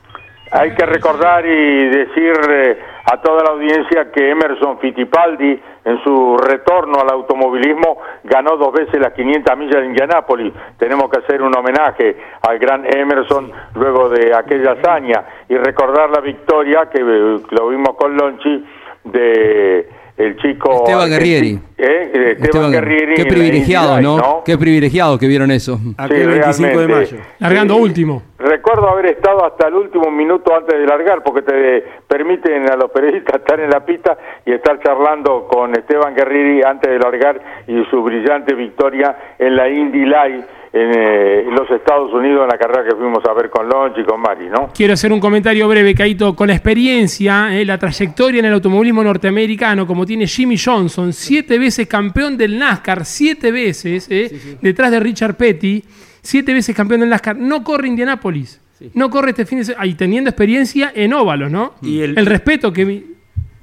Hay 0.54 0.76
que 0.76 0.86
recordar 0.86 1.46
y 1.46 1.88
decir 1.88 2.34
eh, 2.50 2.78
a 3.06 3.22
toda 3.22 3.42
la 3.42 3.52
audiencia 3.52 4.12
que 4.12 4.32
Emerson 4.32 4.80
Fittipaldi 4.80 5.62
en 5.86 6.04
su 6.04 6.38
retorno 6.38 7.00
al 7.00 7.10
automovilismo 7.10 8.00
ganó 8.26 8.58
dos 8.58 8.74
veces 8.74 9.00
las 9.00 9.14
500 9.14 9.58
millas 9.58 9.82
de 9.82 9.86
Indianápolis. 9.86 10.54
Tenemos 10.78 11.10
que 11.10 11.20
hacer 11.20 11.42
un 11.42 11.56
homenaje 11.58 12.18
al 12.42 12.60
gran 12.60 12.86
Emerson 12.86 13.50
luego 13.76 14.10
de 14.10 14.36
aquella 14.36 14.74
hazaña 14.74 15.24
y 15.48 15.56
recordar 15.56 16.10
la 16.10 16.20
victoria 16.20 16.90
que 16.92 17.00
eh, 17.00 17.40
lo 17.50 17.70
vimos 17.70 17.96
con 17.96 18.18
Lonchi 18.18 18.66
de 19.06 20.01
el 20.18 20.38
chico 20.38 20.74
Esteban 20.74 21.10
Guerrieri. 21.10 21.60
¿eh? 21.78 22.10
De 22.12 22.32
Esteban, 22.32 22.44
Esteban, 22.44 22.72
Guerrieri 22.72 23.16
qué 23.16 23.26
privilegiado, 23.26 24.02
¿no? 24.02 24.18
¿no? 24.18 24.44
Qué 24.46 24.58
privilegiado 24.58 25.18
que 25.18 25.28
vieron 25.28 25.52
eso. 25.52 25.80
Aquel 25.98 26.28
25 26.28 26.80
de 26.80 26.88
mayo. 26.88 27.18
Largando 27.40 27.76
último. 27.78 28.22
Recuerdo 28.38 28.90
haber 28.90 29.06
estado 29.08 29.46
hasta 29.46 29.68
el 29.68 29.76
último 29.76 30.10
minuto 30.12 30.56
antes 30.56 30.78
de 30.78 30.86
largar, 30.86 31.24
porque 31.24 31.42
te 31.42 31.84
permiten 32.08 32.70
a 32.70 32.76
los 32.76 32.92
periodistas 32.92 33.36
estar 33.42 33.60
en 33.60 33.70
la 33.70 33.86
pista 33.86 34.18
y 34.46 34.52
estar 34.52 34.80
charlando 34.82 35.48
con 35.48 35.72
Esteban 35.78 36.16
Guerriri 36.16 36.64
antes 36.64 36.92
de 36.92 37.00
largar 37.00 37.40
y 37.68 37.84
su 37.90 38.02
brillante 38.04 38.54
victoria 38.56 39.16
en 39.38 39.56
la 39.56 39.70
Indy 39.70 40.06
Light 40.06 40.46
en 40.74 40.92
eh, 40.96 41.44
los 41.52 41.70
Estados 41.70 42.14
Unidos, 42.14 42.44
en 42.44 42.48
la 42.48 42.58
carrera 42.58 42.84
que 42.90 42.96
fuimos 42.96 43.24
a 43.26 43.34
ver 43.34 43.50
con 43.50 43.68
Lonch 43.68 43.98
y 43.98 44.04
con 44.06 44.22
Mari, 44.22 44.48
¿no? 44.50 44.70
Quiero 44.74 44.94
hacer 44.94 45.12
un 45.12 45.20
comentario 45.20 45.68
breve, 45.68 45.94
Caito. 45.94 46.34
Con 46.36 46.48
la 46.48 46.54
experiencia, 46.54 47.50
eh, 47.60 47.66
la 47.66 47.78
trayectoria 47.78 48.40
en 48.40 48.46
el 48.46 48.54
automovilismo 48.54 49.04
norteamericano, 49.04 49.86
como 49.86 50.06
tiene 50.06 50.28
Jimmy 50.28 50.58
Johnson, 50.58 51.12
siete 51.12 51.60
veces 51.60 51.88
campeón 51.88 52.38
del 52.38 52.58
NASCAR, 52.58 53.04
siete 53.06 53.52
veces, 53.52 54.08
eh, 54.10 54.58
detrás 54.62 54.92
de 54.92 55.00
Richard 55.02 55.36
Petty, 55.36 55.84
siete 56.22 56.54
veces 56.54 56.74
campeón 56.76 57.02
del 57.02 57.10
NASCAR, 57.10 57.36
no 57.36 57.64
corre 57.64 57.88
Indianápolis. 57.88 58.60
No 58.96 59.12
corre 59.12 59.30
este 59.32 59.46
fin 59.46 59.60
de 59.60 59.66
semana. 59.66 59.86
Y 59.86 59.94
teniendo 59.94 60.30
experiencia 60.32 60.92
en 60.96 61.14
óvalos, 61.14 61.52
¿no? 61.52 61.74
Y 61.84 62.00
el- 62.02 62.18
el 62.18 62.26
respeto 62.26 62.74
que. 62.74 63.04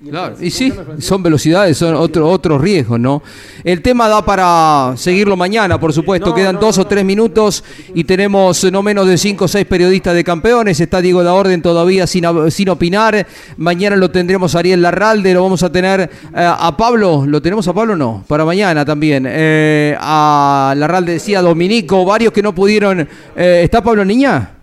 Claro, 0.00 0.36
y 0.40 0.52
sí, 0.52 0.72
son 1.00 1.24
velocidades, 1.24 1.76
son 1.76 1.96
otro, 1.96 2.30
otros 2.30 2.60
riesgos, 2.60 3.00
¿no? 3.00 3.20
El 3.64 3.82
tema 3.82 4.06
da 4.06 4.24
para 4.24 4.96
seguirlo 4.96 5.36
mañana, 5.36 5.80
por 5.80 5.92
supuesto. 5.92 6.32
Quedan 6.32 6.60
dos 6.60 6.78
o 6.78 6.86
tres 6.86 7.04
minutos 7.04 7.64
y 7.92 8.04
tenemos 8.04 8.62
no 8.70 8.80
menos 8.80 9.08
de 9.08 9.18
cinco 9.18 9.46
o 9.46 9.48
seis 9.48 9.66
periodistas 9.66 10.14
de 10.14 10.22
campeones. 10.22 10.78
Está 10.78 11.00
Diego 11.00 11.24
da 11.24 11.34
Orden 11.34 11.62
todavía 11.62 12.06
sin, 12.06 12.24
sin 12.52 12.68
opinar. 12.68 13.26
Mañana 13.56 13.96
lo 13.96 14.08
tendremos 14.08 14.54
a 14.54 14.60
Ariel 14.60 14.82
Larralde, 14.82 15.34
lo 15.34 15.42
vamos 15.42 15.64
a 15.64 15.72
tener 15.72 16.02
eh, 16.02 16.08
a 16.32 16.76
Pablo. 16.76 17.24
¿Lo 17.26 17.42
tenemos 17.42 17.66
a 17.66 17.72
Pablo? 17.72 17.96
No, 17.96 18.22
para 18.28 18.44
mañana 18.44 18.84
también. 18.84 19.26
Eh, 19.28 19.96
a 19.98 20.74
Larralde 20.76 21.14
decía 21.14 21.42
Dominico, 21.42 22.04
varios 22.04 22.32
que 22.32 22.40
no 22.40 22.54
pudieron. 22.54 23.00
eh, 23.34 23.62
¿Está 23.64 23.82
Pablo 23.82 24.04
Niña? 24.04 24.57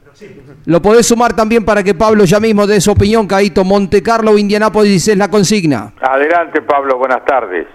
Lo 0.68 0.82
podés 0.82 1.08
sumar 1.08 1.36
también 1.36 1.64
para 1.64 1.84
que 1.84 1.94
Pablo 1.94 2.26
ya 2.26 2.40
mismo 2.40 2.66
dé 2.66 2.82
su 2.82 2.92
opinión, 2.92 3.28
Caito. 3.28 3.64
Monte 3.64 4.02
Carlo, 4.02 4.36
Indianápolis 4.36 5.08
es 5.08 5.18
la 5.18 5.30
consigna. 5.30 5.94
Adelante, 6.02 6.62
Pablo, 6.64 6.98
buenas 6.98 7.24
tardes. 7.24 7.68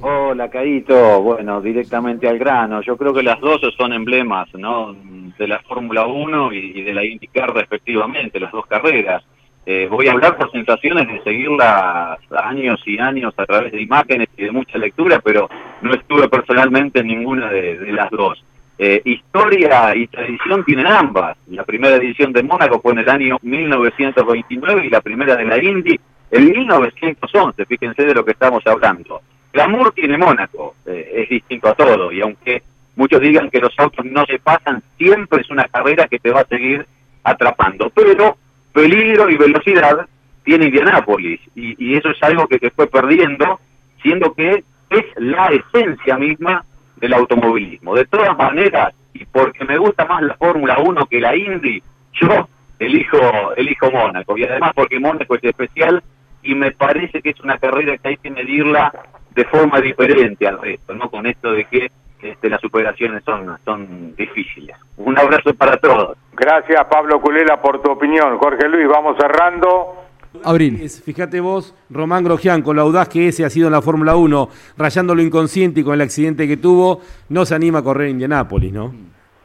Hola, 0.00 0.48
Caíto. 0.48 1.20
Bueno, 1.20 1.60
directamente 1.60 2.26
al 2.26 2.38
grano. 2.38 2.80
Yo 2.80 2.96
creo 2.96 3.12
que 3.12 3.22
las 3.22 3.38
dos 3.38 3.60
son 3.76 3.92
emblemas, 3.92 4.48
¿no? 4.54 4.96
De 5.38 5.46
la 5.46 5.60
Fórmula 5.60 6.06
1 6.06 6.52
y, 6.54 6.72
y 6.76 6.82
de 6.82 6.94
la 6.94 7.04
IndyCar 7.04 7.52
respectivamente, 7.54 8.40
las 8.40 8.50
dos 8.50 8.64
carreras. 8.66 9.22
Eh, 9.66 9.86
voy 9.90 10.08
a 10.08 10.12
hablar 10.12 10.36
por 10.38 10.50
sensaciones 10.50 11.06
de 11.06 11.22
seguirlas 11.22 12.18
años 12.30 12.80
y 12.86 12.98
años 12.98 13.34
a 13.36 13.44
través 13.44 13.72
de 13.72 13.82
imágenes 13.82 14.28
y 14.36 14.44
de 14.44 14.50
mucha 14.50 14.78
lectura, 14.78 15.20
pero 15.22 15.48
no 15.82 15.94
estuve 15.94 16.28
personalmente 16.28 17.00
en 17.00 17.08
ninguna 17.08 17.50
de, 17.50 17.78
de 17.78 17.92
las 17.92 18.10
dos. 18.10 18.42
Eh, 18.78 19.02
historia 19.04 19.94
y 19.94 20.06
tradición 20.06 20.64
tienen 20.64 20.86
ambas. 20.86 21.36
La 21.48 21.64
primera 21.64 21.96
edición 21.96 22.32
de 22.32 22.42
Mónaco 22.42 22.80
fue 22.80 22.92
en 22.92 23.00
el 23.00 23.08
año 23.08 23.38
1929 23.42 24.86
y 24.86 24.90
la 24.90 25.00
primera 25.00 25.36
de 25.36 25.44
la 25.44 25.62
Indy 25.62 26.00
en 26.30 26.50
1911. 26.50 27.66
Fíjense 27.66 28.04
de 28.04 28.14
lo 28.14 28.24
que 28.24 28.32
estamos 28.32 28.66
hablando. 28.66 29.20
Glamour 29.52 29.92
tiene 29.92 30.16
Mónaco, 30.16 30.74
eh, 30.86 31.12
es 31.14 31.28
distinto 31.28 31.68
a 31.68 31.74
todo, 31.74 32.10
y 32.10 32.22
aunque 32.22 32.62
muchos 32.96 33.20
digan 33.20 33.50
que 33.50 33.60
los 33.60 33.78
autos 33.78 34.04
no 34.06 34.24
se 34.24 34.38
pasan, 34.38 34.82
siempre 34.96 35.42
es 35.42 35.50
una 35.50 35.64
carrera 35.64 36.08
que 36.08 36.18
te 36.18 36.30
va 36.30 36.40
a 36.40 36.46
seguir 36.46 36.86
atrapando. 37.22 37.90
Pero 37.90 38.38
peligro 38.72 39.28
y 39.28 39.36
velocidad 39.36 40.06
tiene 40.42 40.66
Indianápolis, 40.66 41.40
y, 41.54 41.76
y 41.78 41.96
eso 41.96 42.10
es 42.10 42.22
algo 42.22 42.48
que 42.48 42.58
se 42.58 42.70
fue 42.70 42.86
perdiendo, 42.86 43.60
siendo 44.00 44.32
que 44.32 44.64
es 44.88 45.04
la 45.16 45.48
esencia 45.48 46.16
misma 46.16 46.64
del 47.02 47.14
automovilismo. 47.14 47.96
De 47.96 48.06
todas 48.06 48.38
maneras, 48.38 48.94
y 49.12 49.26
porque 49.26 49.64
me 49.64 49.76
gusta 49.76 50.06
más 50.06 50.22
la 50.22 50.34
Fórmula 50.34 50.78
1 50.78 51.06
que 51.06 51.20
la 51.20 51.36
Indy, 51.36 51.82
yo 52.12 52.48
elijo, 52.78 53.18
elijo 53.56 53.90
Mónaco, 53.90 54.38
y 54.38 54.44
además 54.44 54.70
porque 54.74 55.00
Mónaco 55.00 55.34
es 55.34 55.44
especial 55.44 56.02
y 56.44 56.54
me 56.54 56.70
parece 56.70 57.20
que 57.20 57.30
es 57.30 57.40
una 57.40 57.58
carrera 57.58 57.98
que 57.98 58.08
hay 58.08 58.16
que 58.16 58.30
medirla 58.30 58.92
de 59.34 59.44
forma 59.44 59.80
diferente 59.80 60.46
al 60.46 60.60
resto, 60.60 60.94
no 60.94 61.10
con 61.10 61.26
esto 61.26 61.52
de 61.52 61.64
que 61.64 61.90
este, 62.22 62.48
las 62.48 62.60
superaciones 62.60 63.24
son, 63.24 63.58
son 63.64 64.14
difíciles. 64.14 64.76
Un 64.96 65.18
abrazo 65.18 65.52
para 65.54 65.76
todos. 65.78 66.16
Gracias, 66.34 66.86
Pablo 66.88 67.20
Culela, 67.20 67.60
por 67.60 67.82
tu 67.82 67.90
opinión. 67.90 68.38
Jorge 68.38 68.68
Luis, 68.68 68.86
vamos 68.86 69.16
cerrando. 69.18 70.01
Abril. 70.44 70.88
Fíjate 71.04 71.40
vos, 71.40 71.74
Román 71.90 72.24
Grosjean, 72.24 72.62
con 72.62 72.76
lo 72.76 72.82
audaz 72.82 73.08
que 73.08 73.28
ese 73.28 73.44
ha 73.44 73.50
sido 73.50 73.66
en 73.68 73.72
la 73.72 73.82
Fórmula 73.82 74.16
1, 74.16 74.48
rayando 74.78 75.14
lo 75.14 75.22
inconsciente 75.22 75.80
y 75.80 75.84
con 75.84 75.94
el 75.94 76.00
accidente 76.00 76.48
que 76.48 76.56
tuvo, 76.56 77.00
no 77.28 77.44
se 77.44 77.54
anima 77.54 77.80
a 77.80 77.82
correr 77.82 78.06
en 78.08 78.12
Indianápolis, 78.12 78.72
¿no? 78.72 78.94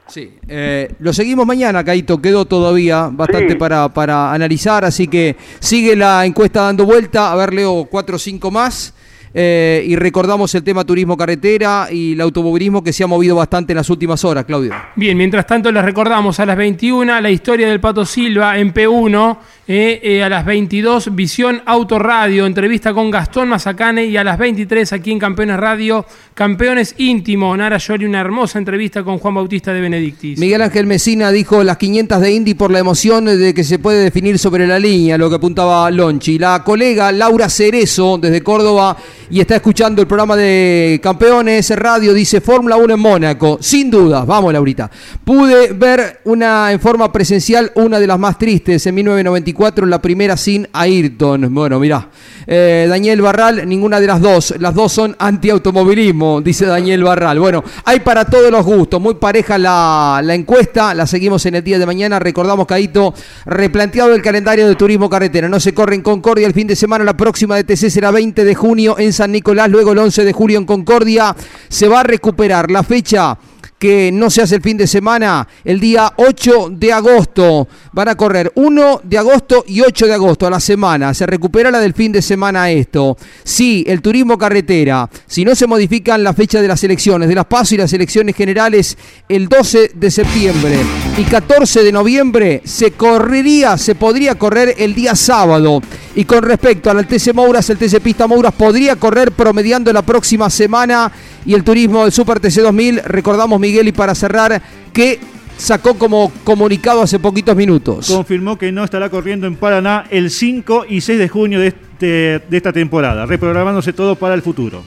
Sí. 0.07 0.35
Eh, 0.47 0.93
lo 0.99 1.11
seguimos 1.11 1.45
mañana, 1.45 1.83
Caito. 1.83 2.21
Quedó 2.21 2.45
todavía 2.45 3.09
bastante 3.11 3.51
Sí. 3.53 3.57
para, 3.57 3.89
para 3.89 4.31
analizar, 4.31 4.85
así 4.85 5.07
que 5.09 5.35
sigue 5.59 5.97
la 5.97 6.25
encuesta 6.25 6.61
dando 6.61 6.85
vuelta. 6.85 7.31
A 7.33 7.35
ver, 7.35 7.53
Leo, 7.53 7.85
cuatro 7.91 8.15
o 8.15 8.19
cinco 8.19 8.49
más. 8.49 8.93
Eh, 9.33 9.83
y 9.85 9.95
recordamos 9.97 10.55
el 10.55 10.63
tema 10.63 10.85
turismo 10.85 11.17
carretera 11.17 11.89
y 11.91 12.13
el 12.13 12.21
automovilismo 12.21 12.81
que 12.81 12.93
se 12.93 13.03
ha 13.03 13.07
movido 13.07 13.35
bastante 13.35 13.73
en 13.73 13.77
las 13.77 13.89
últimas 13.89 14.23
horas, 14.23 14.45
Claudio. 14.45 14.73
Bien, 14.95 15.15
mientras 15.17 15.45
tanto 15.45 15.69
les 15.71 15.83
recordamos 15.83 16.39
a 16.39 16.45
las 16.45 16.57
21 16.57 17.19
la 17.21 17.29
historia 17.29 17.67
del 17.67 17.79
Pato 17.81 18.05
Silva 18.05 18.57
en 18.57 18.73
P1, 18.73 19.37
eh, 19.67 19.99
eh, 20.01 20.23
a 20.23 20.29
las 20.29 20.45
22 20.45 21.13
Visión 21.13 21.61
Autoradio, 21.65 22.45
entrevista 22.45 22.93
con 22.93 23.11
Gastón 23.11 23.49
Mazacane 23.49 24.05
y 24.05 24.15
a 24.15 24.23
las 24.23 24.37
23 24.37 24.93
aquí 24.93 25.11
en 25.11 25.19
Campeones 25.19 25.57
Radio, 25.57 26.05
Campeones 26.33 26.95
Íntimo, 26.97 27.55
Nara 27.57 27.77
Yori, 27.77 28.05
una 28.05 28.21
hermosa 28.21 28.59
entrevista 28.59 29.03
con 29.03 29.17
Juan 29.17 29.35
Bautista 29.35 29.73
de 29.73 29.81
Benedictis. 29.81 30.39
Miguel 30.39 30.61
Ángel 30.61 30.85
Mesina 30.85 31.31
dijo 31.31 31.65
las 31.65 31.75
500 31.75 32.21
de 32.21 32.31
Indy 32.31 32.53
por 32.53 32.71
la 32.71 32.79
emoción 32.79 33.25
de 33.25 33.53
que 33.53 33.65
se 33.65 33.77
puede 33.77 34.03
definir 34.03 34.39
sobre 34.39 34.65
la 34.67 34.79
línea, 34.79 35.17
lo 35.17 35.29
que 35.29 35.35
apuntaba 35.35 35.91
Lonchi. 35.91 36.39
La 36.39 36.63
colega 36.63 37.11
Laura 37.11 37.49
Cerezo, 37.49 38.17
desde 38.17 38.41
Córdoba, 38.41 38.95
y 39.29 39.41
está 39.41 39.57
escuchando 39.57 40.01
el 40.01 40.07
programa 40.07 40.37
de 40.37 41.01
Campeones 41.03 41.69
Radio, 41.71 42.13
dice 42.13 42.39
Fórmula 42.39 42.77
1 42.77 42.93
en 42.93 42.99
Mónaco. 43.01 43.57
Sin 43.59 43.91
duda, 43.91 44.23
vamos 44.23 44.53
Laurita. 44.53 44.89
Pude 45.25 45.73
ver 45.73 46.21
una 46.23 46.71
en 46.71 46.79
forma 46.79 47.11
presencial, 47.11 47.73
una 47.75 47.99
de 47.99 48.07
las 48.07 48.17
más 48.17 48.37
tristes, 48.37 48.87
en 48.87 48.95
1994, 48.95 49.56
la 49.87 50.01
primera 50.01 50.37
sin 50.37 50.67
Ayrton. 50.71 51.53
Bueno, 51.53 51.79
mirá. 51.79 52.09
Eh, 52.45 52.85
Daniel 52.87 53.21
Barral, 53.21 53.67
ninguna 53.67 53.99
de 53.99 54.07
las 54.07 54.21
dos. 54.21 54.53
Las 54.59 54.73
dos 54.73 54.93
son 54.93 55.15
antiautomovilismo, 55.19 56.41
dice 56.41 56.65
Daniel 56.65 57.03
Barral. 57.03 57.39
Bueno, 57.39 57.63
hay 57.83 57.99
para 57.99 58.23
todos 58.25 58.51
los 58.51 58.65
gustos. 58.65 59.01
Muy 59.01 59.15
pareja 59.15 59.57
la, 59.57 60.21
encuesta. 60.29 60.93
La 60.93 61.07
seguimos 61.07 61.45
en 61.45 61.55
el 61.55 61.63
día 61.63 61.79
de 61.79 61.85
mañana. 61.85 62.19
Recordamos, 62.19 62.67
Caito, 62.67 63.13
replanteado 63.45 64.13
el 64.13 64.21
calendario 64.21 64.67
de 64.67 64.75
turismo 64.75 65.09
carretera. 65.09 65.49
No 65.49 65.59
se 65.59 65.73
corre 65.73 65.95
en 65.95 66.01
Concordia 66.01 66.47
el 66.47 66.53
fin 66.53 66.67
de 66.67 66.75
semana. 66.75 67.03
La 67.03 67.17
próxima 67.17 67.55
de 67.55 67.63
TC 67.63 67.89
será 67.89 68.11
20 68.11 68.45
de 68.45 68.55
junio 68.55 68.97
en 68.97 69.11
San 69.11 69.31
Nicolás. 69.31 69.69
Luego 69.69 69.91
el 69.91 69.97
11 69.97 70.23
de 70.23 70.33
julio 70.33 70.57
en 70.59 70.65
Concordia. 70.65 71.35
Se 71.67 71.87
va 71.87 72.01
a 72.01 72.03
recuperar 72.03 72.71
la 72.71 72.83
fecha 72.83 73.37
que 73.79 74.11
no 74.11 74.29
se 74.29 74.41
hace 74.41 74.55
el 74.55 74.61
fin 74.61 74.77
de 74.77 74.87
semana, 74.87 75.47
el 75.63 75.79
día 75.79 76.13
8 76.17 76.69
de 76.71 76.91
agosto. 76.93 77.67
Van 77.91 78.09
a 78.09 78.15
correr 78.15 78.51
1 78.55 79.01
de 79.03 79.17
agosto 79.17 79.63
y 79.67 79.81
8 79.81 80.07
de 80.07 80.13
agosto 80.13 80.47
a 80.47 80.49
la 80.49 80.59
semana. 80.59 81.13
Se 81.13 81.25
recupera 81.25 81.69
la 81.69 81.79
del 81.79 81.93
fin 81.93 82.11
de 82.11 82.21
semana 82.21 82.71
esto. 82.71 83.17
Sí, 83.43 83.83
el 83.87 84.01
turismo 84.01 84.37
carretera. 84.37 85.09
Si 85.27 85.45
no 85.45 85.55
se 85.55 85.67
modifican 85.67 86.23
la 86.23 86.33
fecha 86.33 86.61
de 86.61 86.67
las 86.67 86.83
elecciones, 86.83 87.29
de 87.29 87.35
las 87.35 87.45
PASO 87.45 87.75
y 87.75 87.77
las 87.77 87.93
elecciones 87.93 88.35
generales, 88.35 88.97
el 89.29 89.47
12 89.47 89.91
de 89.93 90.11
septiembre 90.11 90.77
y 91.17 91.23
14 91.23 91.83
de 91.83 91.91
noviembre 91.91 92.61
se 92.65 92.91
correría, 92.91 93.77
se 93.77 93.95
podría 93.95 94.35
correr 94.35 94.75
el 94.77 94.95
día 94.95 95.15
sábado. 95.15 95.81
Y 96.15 96.25
con 96.25 96.41
respecto 96.41 96.89
al 96.89 97.05
TC 97.05 97.33
Mouras, 97.33 97.69
el 97.69 97.77
TC 97.77 98.01
Pista 98.01 98.25
Mouras 98.25 98.53
podría 98.53 98.95
correr 98.95 99.31
promediando 99.31 99.93
la 99.93 100.01
próxima 100.01 100.49
semana 100.49 101.11
y 101.47 101.53
el 101.53 101.63
turismo 101.63 102.03
del 102.03 102.11
Super 102.11 102.41
TC 102.41 102.61
2000, 102.61 103.03
recordamos 103.05 103.57
Miguel 103.57 103.87
y 103.87 103.93
para 103.93 104.13
cerrar 104.13 104.61
que 104.93 105.17
sacó 105.55 105.97
como 105.97 106.29
comunicado 106.43 107.01
hace 107.01 107.19
poquitos 107.19 107.55
minutos. 107.55 108.11
Confirmó 108.13 108.57
que 108.57 108.69
no 108.73 108.83
estará 108.83 109.09
corriendo 109.09 109.47
en 109.47 109.55
Paraná 109.55 110.03
el 110.09 110.29
5 110.29 110.87
y 110.89 110.99
6 110.99 111.17
de 111.17 111.29
junio 111.29 111.61
de, 111.61 111.67
este, 111.67 112.41
de 112.49 112.57
esta 112.57 112.73
temporada, 112.73 113.25
reprogramándose 113.25 113.93
todo 113.93 114.17
para 114.17 114.33
el 114.33 114.41
futuro. 114.41 114.83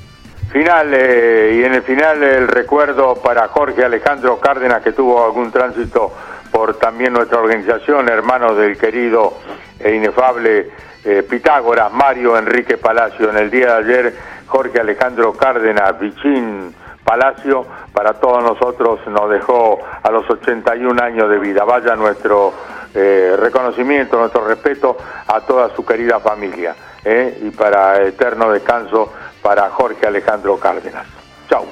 Final, 0.53 0.93
eh, 0.93 1.61
y 1.61 1.65
en 1.65 1.73
el 1.73 1.83
final 1.83 2.23
el 2.23 2.47
recuerdo 2.47 3.15
para 3.15 3.49
Jorge 3.49 3.83
Alejandro 3.83 4.39
Cárdenas, 4.39 4.83
que 4.83 4.93
tuvo 4.93 5.25
algún 5.25 5.51
tránsito 5.51 6.13
por 6.51 6.77
también 6.79 7.15
nuestra 7.15 7.39
organización, 7.39 8.07
hermanos 8.11 8.59
del 8.59 8.77
querido 8.77 9.39
e 9.79 9.95
inefable 9.95 10.69
eh, 11.05 11.23
Pitágoras, 11.23 11.91
Mario 11.91 12.37
Enrique 12.37 12.77
Palacio. 12.77 13.31
En 13.31 13.39
el 13.39 13.51
día 13.51 13.77
de 13.77 13.85
ayer, 13.85 14.15
Jorge 14.51 14.81
Alejandro 14.81 15.33
Cárdenas, 15.33 15.97
Bichín 16.01 16.75
Palacio, 17.05 17.65
para 17.93 18.15
todos 18.15 18.43
nosotros 18.43 18.99
nos 19.07 19.31
dejó 19.31 19.79
a 20.03 20.11
los 20.11 20.29
81 20.29 21.01
años 21.01 21.31
de 21.31 21.39
vida. 21.39 21.63
Vaya 21.65 21.95
nuestro 21.95 22.53
eh, 22.93 23.37
reconocimiento, 23.39 24.19
nuestro 24.19 24.45
respeto 24.45 24.97
a 25.29 25.41
toda 25.43 25.75
su 25.77 25.87
querida 25.87 26.19
familia. 26.19 26.75
¿eh? 27.05 27.39
Y 27.45 27.51
para 27.51 28.03
eterno 28.03 28.51
descanso 28.51 29.13
para 29.41 29.71
Jorge 29.71 30.09
Alejandro 30.09 30.59
Cárdenas. 30.59 31.07
Chau, 31.49 31.67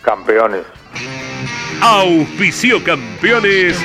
campeones. 0.00 0.62
Auspicio 1.82 2.82
campeones. 2.84 3.76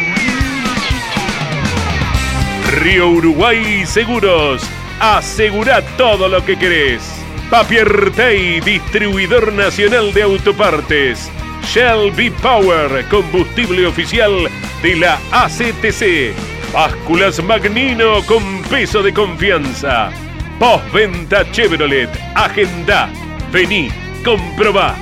Río 2.80 3.10
Uruguay 3.10 3.88
Seguros. 3.88 4.62
Asegura 5.00 5.82
todo 5.98 6.28
lo 6.28 6.46
que 6.46 6.60
querés. 6.60 7.18
Papiertei, 7.50 8.62
distribuidor 8.62 9.52
nacional 9.54 10.14
de 10.14 10.22
autopartes. 10.22 11.32
Shell 11.64 12.12
B 12.16 12.30
Power, 12.43 13.04
combustible 13.10 13.88
oficial 13.88 14.47
de 14.84 14.95
la 14.95 15.20
ACTC. 15.32 16.36
Básculas 16.72 17.43
Magnino 17.43 18.24
con 18.28 18.62
peso 18.70 19.02
de 19.02 19.12
confianza. 19.12 20.12
Postventa 20.60 21.50
Chevrolet. 21.52 22.10
Agenda. 22.36 23.10
Vení, 23.52 23.89
comprobá. 24.24 24.95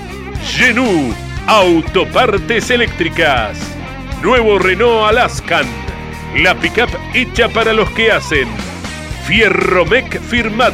Genú. 0.45 1.13
Autopartes 1.47 2.69
eléctricas. 2.69 3.59
Nuevo 4.23 4.57
Renault 4.57 5.09
Alaskan. 5.09 5.65
La 6.37 6.55
pickup 6.55 6.89
hecha 7.13 7.49
para 7.49 7.73
los 7.73 7.89
que 7.89 8.09
hacen. 8.09 8.47
Fierromec 9.25 10.21
Firmat. 10.21 10.73